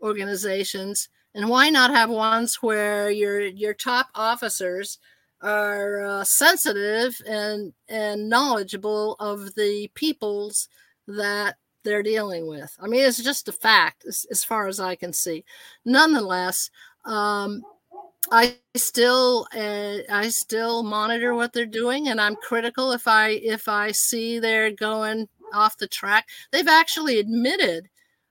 organizations 0.02 1.08
and 1.34 1.48
why 1.48 1.68
not 1.68 1.90
have 1.90 2.10
ones 2.10 2.56
where 2.62 3.10
your 3.10 3.40
your 3.40 3.74
top 3.74 4.08
officers 4.14 4.98
are 5.40 6.04
uh, 6.04 6.24
sensitive 6.24 7.20
and 7.26 7.72
and 7.88 8.28
knowledgeable 8.28 9.14
of 9.20 9.54
the 9.54 9.88
peoples 9.94 10.68
that 11.06 11.56
they're 11.84 12.02
dealing 12.02 12.46
with. 12.46 12.74
I 12.80 12.86
mean, 12.86 13.04
it's 13.04 13.22
just 13.22 13.48
a 13.48 13.52
fact 13.52 14.04
as, 14.06 14.26
as 14.30 14.44
far 14.44 14.66
as 14.66 14.80
I 14.80 14.96
can 14.96 15.12
see. 15.12 15.44
Nonetheless, 15.84 16.70
um, 17.04 17.62
I 18.30 18.56
still 18.76 19.46
uh, 19.54 19.98
I 20.10 20.28
still 20.28 20.82
monitor 20.82 21.34
what 21.34 21.52
they're 21.52 21.66
doing, 21.66 22.08
and 22.08 22.20
I'm 22.20 22.36
critical 22.36 22.92
if 22.92 23.08
I 23.08 23.30
if 23.30 23.68
I 23.68 23.92
see 23.92 24.38
they're 24.38 24.70
going 24.70 25.28
off 25.52 25.78
the 25.78 25.88
track. 25.88 26.28
They've 26.52 26.68
actually 26.68 27.18
admitted 27.18 27.88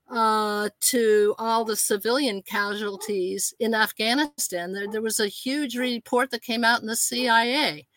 uh, 0.10 0.70
to 0.80 1.36
all 1.38 1.66
the 1.66 1.76
civilian 1.76 2.42
casualties 2.42 3.54
in 3.60 3.74
Afghanistan. 3.74 4.72
There, 4.74 4.88
there 4.90 5.02
was 5.02 5.20
a 5.20 5.28
huge 5.28 5.76
report 5.76 6.32
that 6.32 6.44
came 6.44 6.64
out 6.64 6.82
in 6.82 6.88
the 6.88 6.96
CIA. 6.96 7.88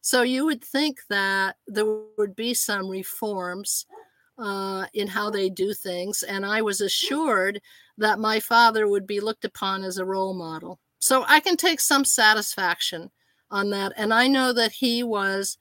So 0.00 0.22
you 0.22 0.44
would 0.44 0.62
think 0.62 0.98
that 1.10 1.56
there 1.66 1.86
would 2.16 2.36
be 2.36 2.54
some 2.54 2.88
reforms 2.88 3.86
uh, 4.38 4.86
in 4.94 5.08
how 5.08 5.30
they 5.30 5.48
do 5.50 5.74
things. 5.74 6.22
And 6.22 6.46
I 6.46 6.62
was 6.62 6.80
assured 6.80 7.60
that 7.98 8.18
my 8.18 8.38
father 8.38 8.86
would 8.86 9.06
be 9.06 9.20
looked 9.20 9.44
upon 9.44 9.82
as 9.82 9.98
a 9.98 10.04
role 10.04 10.34
model. 10.34 10.78
So 11.06 11.24
I 11.28 11.38
can 11.38 11.56
take 11.56 11.80
some 11.80 12.04
satisfaction 12.04 13.12
on 13.50 13.70
that. 13.70 13.92
And 13.96 14.12
I 14.12 14.26
know 14.26 14.52
that 14.52 14.72
he 14.72 15.04
was 15.04 15.56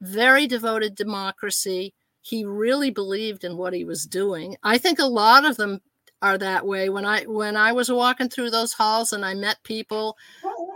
very 0.00 0.46
devoted 0.46 0.94
democracy 0.94 1.92
he 2.22 2.44
really 2.44 2.90
believed 2.90 3.44
in 3.44 3.56
what 3.56 3.72
he 3.72 3.84
was 3.84 4.04
doing. 4.04 4.56
I 4.62 4.78
think 4.78 4.98
a 4.98 5.06
lot 5.06 5.44
of 5.44 5.56
them 5.56 5.80
are 6.20 6.38
that 6.38 6.66
way. 6.66 6.88
When 6.88 7.04
I 7.04 7.24
when 7.24 7.56
I 7.56 7.72
was 7.72 7.90
walking 7.90 8.28
through 8.28 8.50
those 8.50 8.72
halls 8.72 9.12
and 9.12 9.24
I 9.24 9.34
met 9.34 9.62
people, 9.64 10.16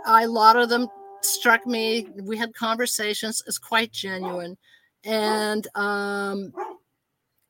I, 0.05 0.23
a 0.23 0.27
lot 0.27 0.55
of 0.55 0.69
them 0.69 0.87
struck 1.21 1.65
me. 1.67 2.07
We 2.21 2.37
had 2.37 2.53
conversations 2.53 3.41
as 3.47 3.57
quite 3.59 3.91
genuine, 3.91 4.57
and 5.03 5.67
um, 5.75 6.53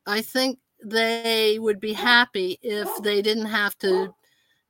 I 0.05 0.21
think 0.21 0.59
they 0.83 1.59
would 1.59 1.79
be 1.79 1.93
happy 1.93 2.59
if 2.61 2.89
they 3.03 3.21
didn't 3.21 3.45
have 3.45 3.77
to 3.79 4.13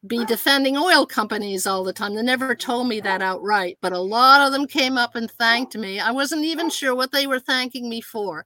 be 0.06 0.26
defending 0.26 0.78
oil 0.78 1.06
companies 1.06 1.66
all 1.66 1.84
the 1.84 1.94
time. 1.94 2.16
They 2.16 2.24
never 2.24 2.56
told 2.56 2.88
me 2.88 3.00
that 3.02 3.22
outright, 3.22 3.78
but 3.82 3.94
a 3.94 4.00
lot 4.00 4.42
of 4.42 4.52
them 4.52 4.68
came 4.68 4.98
up 4.98 5.16
and 5.16 5.32
thanked 5.32 5.78
me. 5.78 6.00
I 6.00 6.12
wasn't 6.12 6.44
even 6.44 6.70
sure 6.70 6.94
what 6.94 7.12
they 7.12 7.26
were 7.26 7.40
thanking 7.40 7.88
me 7.88 8.02
for. 8.02 8.46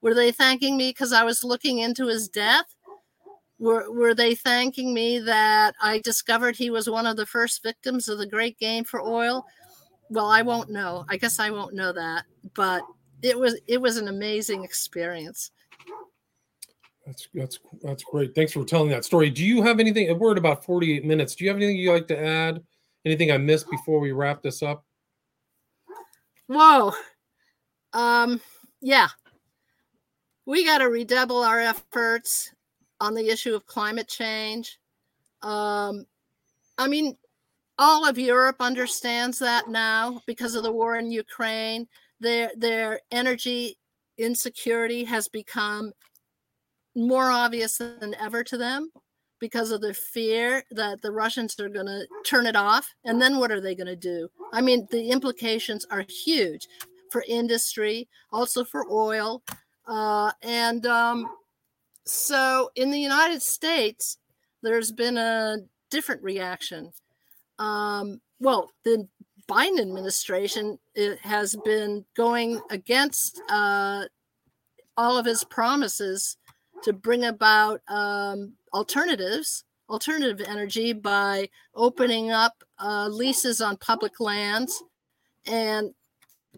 Were 0.00 0.14
they 0.14 0.30
thanking 0.30 0.76
me 0.76 0.90
because 0.90 1.12
I 1.12 1.24
was 1.24 1.42
looking 1.42 1.78
into 1.78 2.06
his 2.06 2.28
death? 2.28 2.66
Were, 3.58 3.90
were 3.90 4.14
they 4.14 4.36
thanking 4.36 4.94
me 4.94 5.18
that 5.18 5.74
I 5.82 5.98
discovered 5.98 6.54
he 6.54 6.70
was 6.70 6.88
one 6.88 7.06
of 7.06 7.16
the 7.16 7.26
first 7.26 7.62
victims 7.64 8.08
of 8.08 8.18
the 8.18 8.26
great 8.26 8.56
game 8.58 8.84
for 8.84 9.00
oil? 9.00 9.44
Well, 10.10 10.30
I 10.30 10.42
won't 10.42 10.70
know. 10.70 11.04
I 11.08 11.16
guess 11.16 11.40
I 11.40 11.50
won't 11.50 11.74
know 11.74 11.92
that, 11.92 12.24
but 12.54 12.82
it 13.20 13.36
was 13.36 13.60
it 13.66 13.80
was 13.80 13.96
an 13.96 14.06
amazing 14.06 14.62
experience. 14.62 15.50
That's 17.08 17.28
that's 17.34 17.58
that's 17.82 18.04
great. 18.04 18.34
Thanks 18.34 18.52
for 18.52 18.64
telling 18.64 18.90
that 18.90 19.04
story. 19.04 19.30
Do 19.30 19.44
you 19.44 19.62
have 19.62 19.80
anything? 19.80 20.16
We're 20.18 20.32
at 20.32 20.38
about 20.38 20.64
48 20.64 21.04
minutes. 21.04 21.34
Do 21.34 21.44
you 21.44 21.50
have 21.50 21.56
anything 21.56 21.76
you'd 21.76 21.92
like 21.92 22.06
to 22.08 22.18
add? 22.18 22.62
Anything 23.04 23.32
I 23.32 23.38
missed 23.38 23.70
before 23.70 23.98
we 23.98 24.12
wrap 24.12 24.42
this 24.42 24.62
up? 24.62 24.84
Whoa. 26.46 26.92
Um, 27.94 28.40
yeah 28.80 29.08
we 30.48 30.64
got 30.64 30.78
to 30.78 30.88
redouble 30.88 31.44
our 31.44 31.60
efforts 31.60 32.54
on 33.00 33.12
the 33.12 33.28
issue 33.28 33.54
of 33.54 33.66
climate 33.66 34.08
change. 34.08 34.78
Um, 35.42 36.06
I 36.78 36.88
mean, 36.88 37.18
all 37.78 38.08
of 38.08 38.18
Europe 38.18 38.56
understands 38.58 39.38
that 39.40 39.68
now 39.68 40.22
because 40.26 40.54
of 40.54 40.62
the 40.62 40.72
war 40.72 40.96
in 40.96 41.10
Ukraine. 41.10 41.86
Their 42.20 42.50
their 42.56 43.00
energy 43.10 43.76
insecurity 44.16 45.04
has 45.04 45.28
become 45.28 45.92
more 46.98 47.30
obvious 47.30 47.78
than 47.78 48.14
ever 48.20 48.42
to 48.44 48.56
them 48.56 48.90
because 49.40 49.70
of 49.70 49.80
the 49.80 49.94
fear 49.94 50.64
that 50.72 51.00
the 51.00 51.10
Russians 51.10 51.58
are 51.60 51.68
going 51.68 51.86
to 51.86 52.06
turn 52.26 52.46
it 52.46 52.56
off. 52.56 52.92
And 53.04 53.22
then 53.22 53.38
what 53.38 53.52
are 53.52 53.60
they 53.60 53.74
going 53.74 53.86
to 53.86 53.96
do? 53.96 54.28
I 54.52 54.60
mean, 54.60 54.88
the 54.90 55.10
implications 55.10 55.86
are 55.90 56.04
huge 56.08 56.66
for 57.10 57.24
industry, 57.28 58.08
also 58.32 58.64
for 58.64 58.90
oil. 58.90 59.42
Uh, 59.86 60.32
and 60.42 60.84
um, 60.86 61.30
so 62.04 62.70
in 62.74 62.90
the 62.90 62.98
United 62.98 63.42
States, 63.42 64.18
there's 64.62 64.92
been 64.92 65.16
a 65.16 65.58
different 65.90 66.22
reaction. 66.22 66.92
Um, 67.58 68.20
well, 68.40 68.70
the 68.84 69.08
Biden 69.48 69.80
administration 69.80 70.78
has 71.22 71.56
been 71.64 72.04
going 72.16 72.60
against 72.70 73.40
uh, 73.48 74.04
all 74.96 75.16
of 75.16 75.24
his 75.24 75.44
promises 75.44 76.36
to 76.82 76.92
bring 76.92 77.24
about 77.24 77.80
um, 77.88 78.52
alternatives, 78.72 79.64
alternative 79.88 80.46
energy 80.46 80.92
by 80.92 81.48
opening 81.74 82.30
up 82.30 82.62
uh, 82.78 83.08
leases 83.08 83.60
on 83.60 83.76
public 83.76 84.20
lands 84.20 84.82
and 85.46 85.94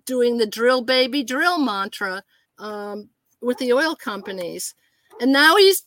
doing 0.07 0.37
the 0.37 0.47
drill 0.47 0.83
baby 0.83 1.23
drill 1.23 1.59
mantra. 1.59 2.23
Um, 2.59 3.09
with 3.41 3.59
the 3.59 3.73
oil 3.73 3.95
companies. 3.95 4.75
And 5.21 5.33
now 5.33 5.57
he's 5.57 5.85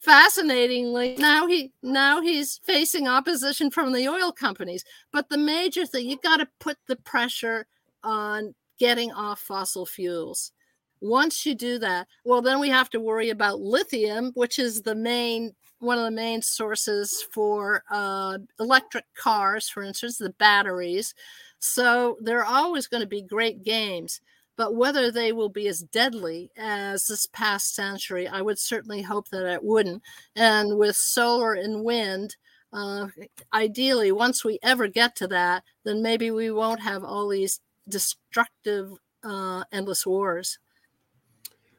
fascinatingly 0.00 1.14
now 1.18 1.46
he 1.46 1.72
now 1.82 2.20
he's 2.20 2.60
facing 2.64 3.08
opposition 3.08 3.70
from 3.70 3.92
the 3.92 4.08
oil 4.08 4.32
companies. 4.32 4.84
But 5.12 5.28
the 5.28 5.38
major 5.38 5.86
thing 5.86 6.08
you 6.08 6.18
got 6.22 6.38
to 6.38 6.48
put 6.58 6.76
the 6.86 6.96
pressure 6.96 7.66
on 8.02 8.54
getting 8.78 9.12
off 9.12 9.40
fossil 9.40 9.86
fuels. 9.86 10.52
Once 11.00 11.46
you 11.46 11.54
do 11.54 11.78
that, 11.78 12.06
well, 12.24 12.42
then 12.42 12.60
we 12.60 12.68
have 12.68 12.90
to 12.90 13.00
worry 13.00 13.30
about 13.30 13.60
lithium, 13.60 14.32
which 14.34 14.58
is 14.58 14.82
the 14.82 14.94
main 14.94 15.54
one 15.80 15.98
of 15.98 16.04
the 16.04 16.10
main 16.10 16.42
sources 16.42 17.24
for 17.32 17.82
uh, 17.90 18.38
electric 18.58 19.06
cars, 19.14 19.68
for 19.68 19.82
instance, 19.82 20.18
the 20.18 20.30
batteries. 20.30 21.14
So 21.58 22.18
there 22.20 22.44
are 22.44 22.44
always 22.62 22.86
going 22.86 23.00
to 23.02 23.08
be 23.08 23.22
great 23.22 23.64
games, 23.64 24.20
but 24.56 24.74
whether 24.74 25.10
they 25.10 25.32
will 25.32 25.48
be 25.48 25.68
as 25.68 25.80
deadly 25.80 26.50
as 26.56 27.06
this 27.06 27.26
past 27.32 27.74
century, 27.74 28.28
I 28.28 28.42
would 28.42 28.58
certainly 28.58 29.00
hope 29.02 29.28
that 29.30 29.50
it 29.50 29.64
wouldn't. 29.64 30.02
And 30.36 30.76
with 30.76 30.96
solar 30.96 31.54
and 31.54 31.82
wind, 31.82 32.36
uh, 32.72 33.08
ideally, 33.52 34.12
once 34.12 34.44
we 34.44 34.58
ever 34.62 34.86
get 34.86 35.16
to 35.16 35.26
that, 35.28 35.64
then 35.84 36.02
maybe 36.02 36.30
we 36.30 36.50
won't 36.50 36.80
have 36.80 37.04
all 37.04 37.28
these 37.28 37.60
destructive, 37.88 38.92
uh, 39.24 39.64
endless 39.72 40.06
wars. 40.06 40.58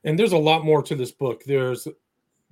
And 0.03 0.17
there's 0.17 0.33
a 0.33 0.37
lot 0.37 0.65
more 0.65 0.81
to 0.83 0.95
this 0.95 1.11
book. 1.11 1.43
There's 1.43 1.87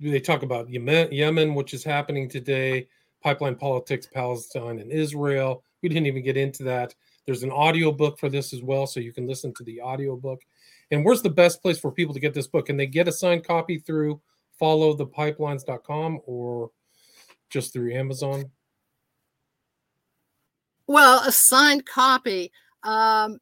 they 0.00 0.20
talk 0.20 0.42
about 0.42 0.70
Yemen, 0.70 1.12
Yemen, 1.12 1.54
which 1.54 1.74
is 1.74 1.84
happening 1.84 2.28
today, 2.28 2.88
pipeline 3.22 3.54
politics, 3.54 4.06
Palestine, 4.06 4.78
and 4.78 4.90
Israel. 4.90 5.62
We 5.82 5.88
didn't 5.88 6.06
even 6.06 6.24
get 6.24 6.38
into 6.38 6.62
that. 6.64 6.94
There's 7.26 7.42
an 7.42 7.50
audio 7.50 7.92
book 7.92 8.18
for 8.18 8.28
this 8.28 8.52
as 8.52 8.62
well, 8.62 8.86
so 8.86 8.98
you 8.98 9.12
can 9.12 9.26
listen 9.26 9.52
to 9.54 9.64
the 9.64 9.80
audio 9.80 10.16
book. 10.16 10.40
And 10.90 11.04
where's 11.04 11.22
the 11.22 11.30
best 11.30 11.62
place 11.62 11.78
for 11.78 11.92
people 11.92 12.14
to 12.14 12.20
get 12.20 12.34
this 12.34 12.46
book? 12.46 12.66
Can 12.66 12.76
they 12.76 12.86
get 12.86 13.08
a 13.08 13.12
signed 13.12 13.44
copy 13.44 13.78
through 13.78 14.20
followthepipelines.com 14.60 16.20
or 16.24 16.70
just 17.50 17.72
through 17.72 17.92
Amazon? 17.92 18.50
Well, 20.86 21.22
a 21.26 21.30
signed 21.30 21.86
copy. 21.86 22.50
Um, 22.82 23.38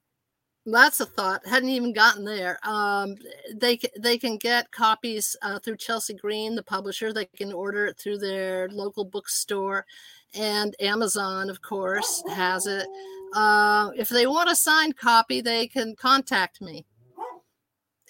that's 0.72 1.00
a 1.00 1.06
thought. 1.06 1.46
Hadn't 1.46 1.68
even 1.68 1.92
gotten 1.92 2.24
there. 2.24 2.58
Um, 2.62 3.16
they 3.54 3.78
they 3.98 4.18
can 4.18 4.36
get 4.36 4.70
copies 4.70 5.36
uh, 5.42 5.58
through 5.58 5.76
Chelsea 5.76 6.14
Green, 6.14 6.54
the 6.54 6.62
publisher. 6.62 7.12
They 7.12 7.26
can 7.26 7.52
order 7.52 7.86
it 7.86 7.98
through 7.98 8.18
their 8.18 8.68
local 8.68 9.04
bookstore, 9.04 9.86
and 10.34 10.74
Amazon, 10.80 11.50
of 11.50 11.62
course, 11.62 12.22
has 12.28 12.66
it. 12.66 12.86
Uh, 13.34 13.90
if 13.96 14.08
they 14.08 14.26
want 14.26 14.50
a 14.50 14.56
signed 14.56 14.96
copy, 14.96 15.40
they 15.40 15.66
can 15.66 15.94
contact 15.96 16.60
me. 16.60 16.84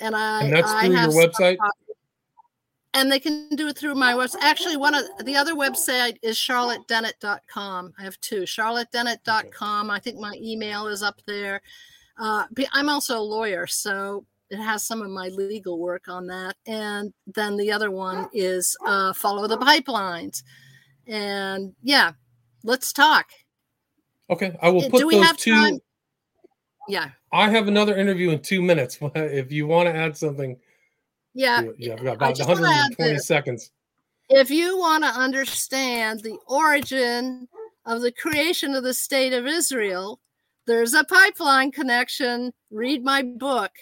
And 0.01 0.15
I 0.15 0.45
and 0.45 0.53
that's 0.53 0.71
I 0.71 0.87
through 0.87 0.97
your 0.97 1.29
website. 1.29 1.57
And 2.95 3.13
they 3.13 3.21
can 3.21 3.51
do 3.55 3.69
it 3.69 3.77
through 3.77 3.95
my 3.95 4.15
website. 4.15 4.41
Actually, 4.41 4.77
one 4.77 4.95
of 4.95 5.05
the 5.25 5.37
other 5.37 5.55
website 5.55 6.17
is 6.23 6.37
charlottedennett.com. 6.37 7.93
I 7.99 8.03
have 8.03 8.19
two, 8.21 8.43
charlottedennett.com. 8.43 9.91
I 9.91 9.99
think 9.99 10.19
my 10.19 10.35
email 10.41 10.87
is 10.87 11.03
up 11.03 11.21
there. 11.27 11.61
Uh, 12.19 12.45
I'm 12.73 12.89
also 12.89 13.19
a 13.19 13.21
lawyer, 13.21 13.67
so 13.67 14.25
it 14.51 14.59
has 14.59 14.85
some 14.85 15.03
of 15.03 15.11
my 15.11 15.29
legal 15.29 15.79
work 15.79 16.09
on 16.09 16.27
that. 16.29 16.57
And 16.67 17.13
then 17.27 17.57
the 17.57 17.71
other 17.71 17.91
one 17.91 18.29
is 18.33 18.77
uh, 18.85 19.13
follow 19.13 19.47
the 19.47 19.59
pipelines. 19.59 20.43
And 21.07 21.75
yeah, 21.83 22.13
let's 22.65 22.93
talk. 22.93 23.27
Okay, 24.31 24.57
I 24.61 24.69
will 24.71 24.89
put 24.91 25.11
those 25.11 25.33
two. 25.37 25.55
Time? 25.55 25.79
Yeah. 26.89 27.11
I 27.33 27.51
have 27.51 27.69
another 27.69 27.97
interview 27.97 28.31
in 28.31 28.41
two 28.41 28.63
minutes. 28.63 28.99
if 29.15 29.53
you 29.53 29.67
want 29.67 29.89
to 29.89 29.95
add 29.95 30.17
something. 30.17 30.57
Yeah. 31.35 31.63
Yeah, 31.77 31.95
I've 31.95 32.05
got 32.05 32.17
about 32.17 32.39
120 32.39 33.19
seconds. 33.19 33.71
If 34.31 34.51
you 34.51 34.79
want 34.79 35.05
to 35.05 35.11
understand 35.11 36.21
the 36.21 36.37
origin 36.47 37.49
of 37.87 38.03
the 38.03 38.13
creation 38.13 38.75
of 38.75 38.83
the 38.83 38.93
state 38.93 39.33
of 39.33 39.47
Israel, 39.47 40.21
there's 40.69 40.93
a 40.93 41.03
pipeline 41.03 41.73
connection. 41.73 42.53
Read 42.71 43.03
my 43.03 43.23
book. 43.23 43.73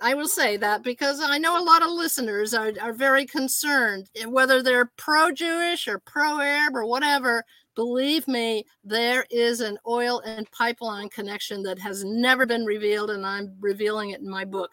I 0.00 0.14
will 0.14 0.26
say 0.26 0.56
that 0.56 0.82
because 0.82 1.20
I 1.20 1.36
know 1.36 1.62
a 1.62 1.64
lot 1.64 1.82
of 1.82 1.90
listeners 1.90 2.54
are, 2.54 2.72
are 2.80 2.94
very 2.94 3.26
concerned, 3.26 4.08
eh, 4.16 4.24
whether 4.24 4.62
they're 4.62 4.90
pro 4.96 5.32
Jewish 5.32 5.86
or 5.86 5.98
pro 5.98 6.40
Arab 6.40 6.74
or 6.76 6.86
whatever. 6.86 7.44
Believe 7.74 8.26
me, 8.26 8.64
there 8.84 9.26
is 9.30 9.60
an 9.60 9.76
oil 9.86 10.22
and 10.24 10.50
pipeline 10.50 11.10
connection 11.10 11.62
that 11.64 11.78
has 11.78 12.04
never 12.04 12.46
been 12.46 12.64
revealed, 12.64 13.10
and 13.10 13.26
I'm 13.26 13.54
revealing 13.60 14.10
it 14.10 14.20
in 14.20 14.30
my 14.30 14.46
book. 14.46 14.70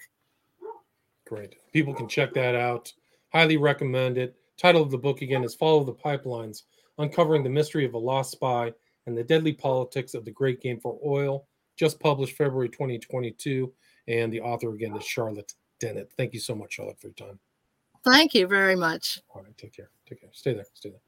Great. 1.28 1.56
People 1.74 1.94
can 1.94 2.08
check 2.08 2.34
that 2.34 2.56
out. 2.56 2.94
Highly 3.34 3.58
recommend 3.58 4.18
it. 4.18 4.36
Title 4.58 4.82
of 4.82 4.92
the 4.92 4.98
book 4.98 5.22
again 5.22 5.44
is 5.44 5.54
Follow 5.54 5.84
the 5.84 5.94
Pipelines 5.94 6.64
Uncovering 6.98 7.44
the 7.44 7.50
Mystery 7.50 7.84
of 7.84 7.94
a 7.94 7.98
Lost 7.98 8.32
Spy 8.32 8.72
and 9.06 9.18
the 9.18 9.24
Deadly 9.24 9.54
Politics 9.54 10.14
of 10.14 10.26
the 10.26 10.32
Great 10.32 10.62
Game 10.62 10.80
for 10.80 11.00
Oil. 11.06 11.48
Just 11.76 12.00
published 12.00 12.38
February 12.38 12.70
2022. 12.70 13.72
And 14.08 14.32
the 14.32 14.42
author 14.42 14.74
again 14.74 14.96
is 14.96 15.06
Charlotte 15.06 15.54
Dennett. 15.80 16.12
Thank 16.18 16.34
you 16.34 16.40
so 16.40 16.56
much, 16.56 16.74
Charlotte, 16.74 17.00
for 17.00 17.08
your 17.08 17.14
time. 17.14 17.40
Thank 18.04 18.34
you 18.34 18.48
very 18.48 18.76
much. 18.76 19.22
All 19.34 19.42
right. 19.42 19.58
Take 19.58 19.76
care. 19.76 19.90
Take 20.08 20.22
care. 20.22 20.30
Stay 20.34 20.54
there. 20.54 20.66
Stay 20.74 20.90
there. 20.90 21.00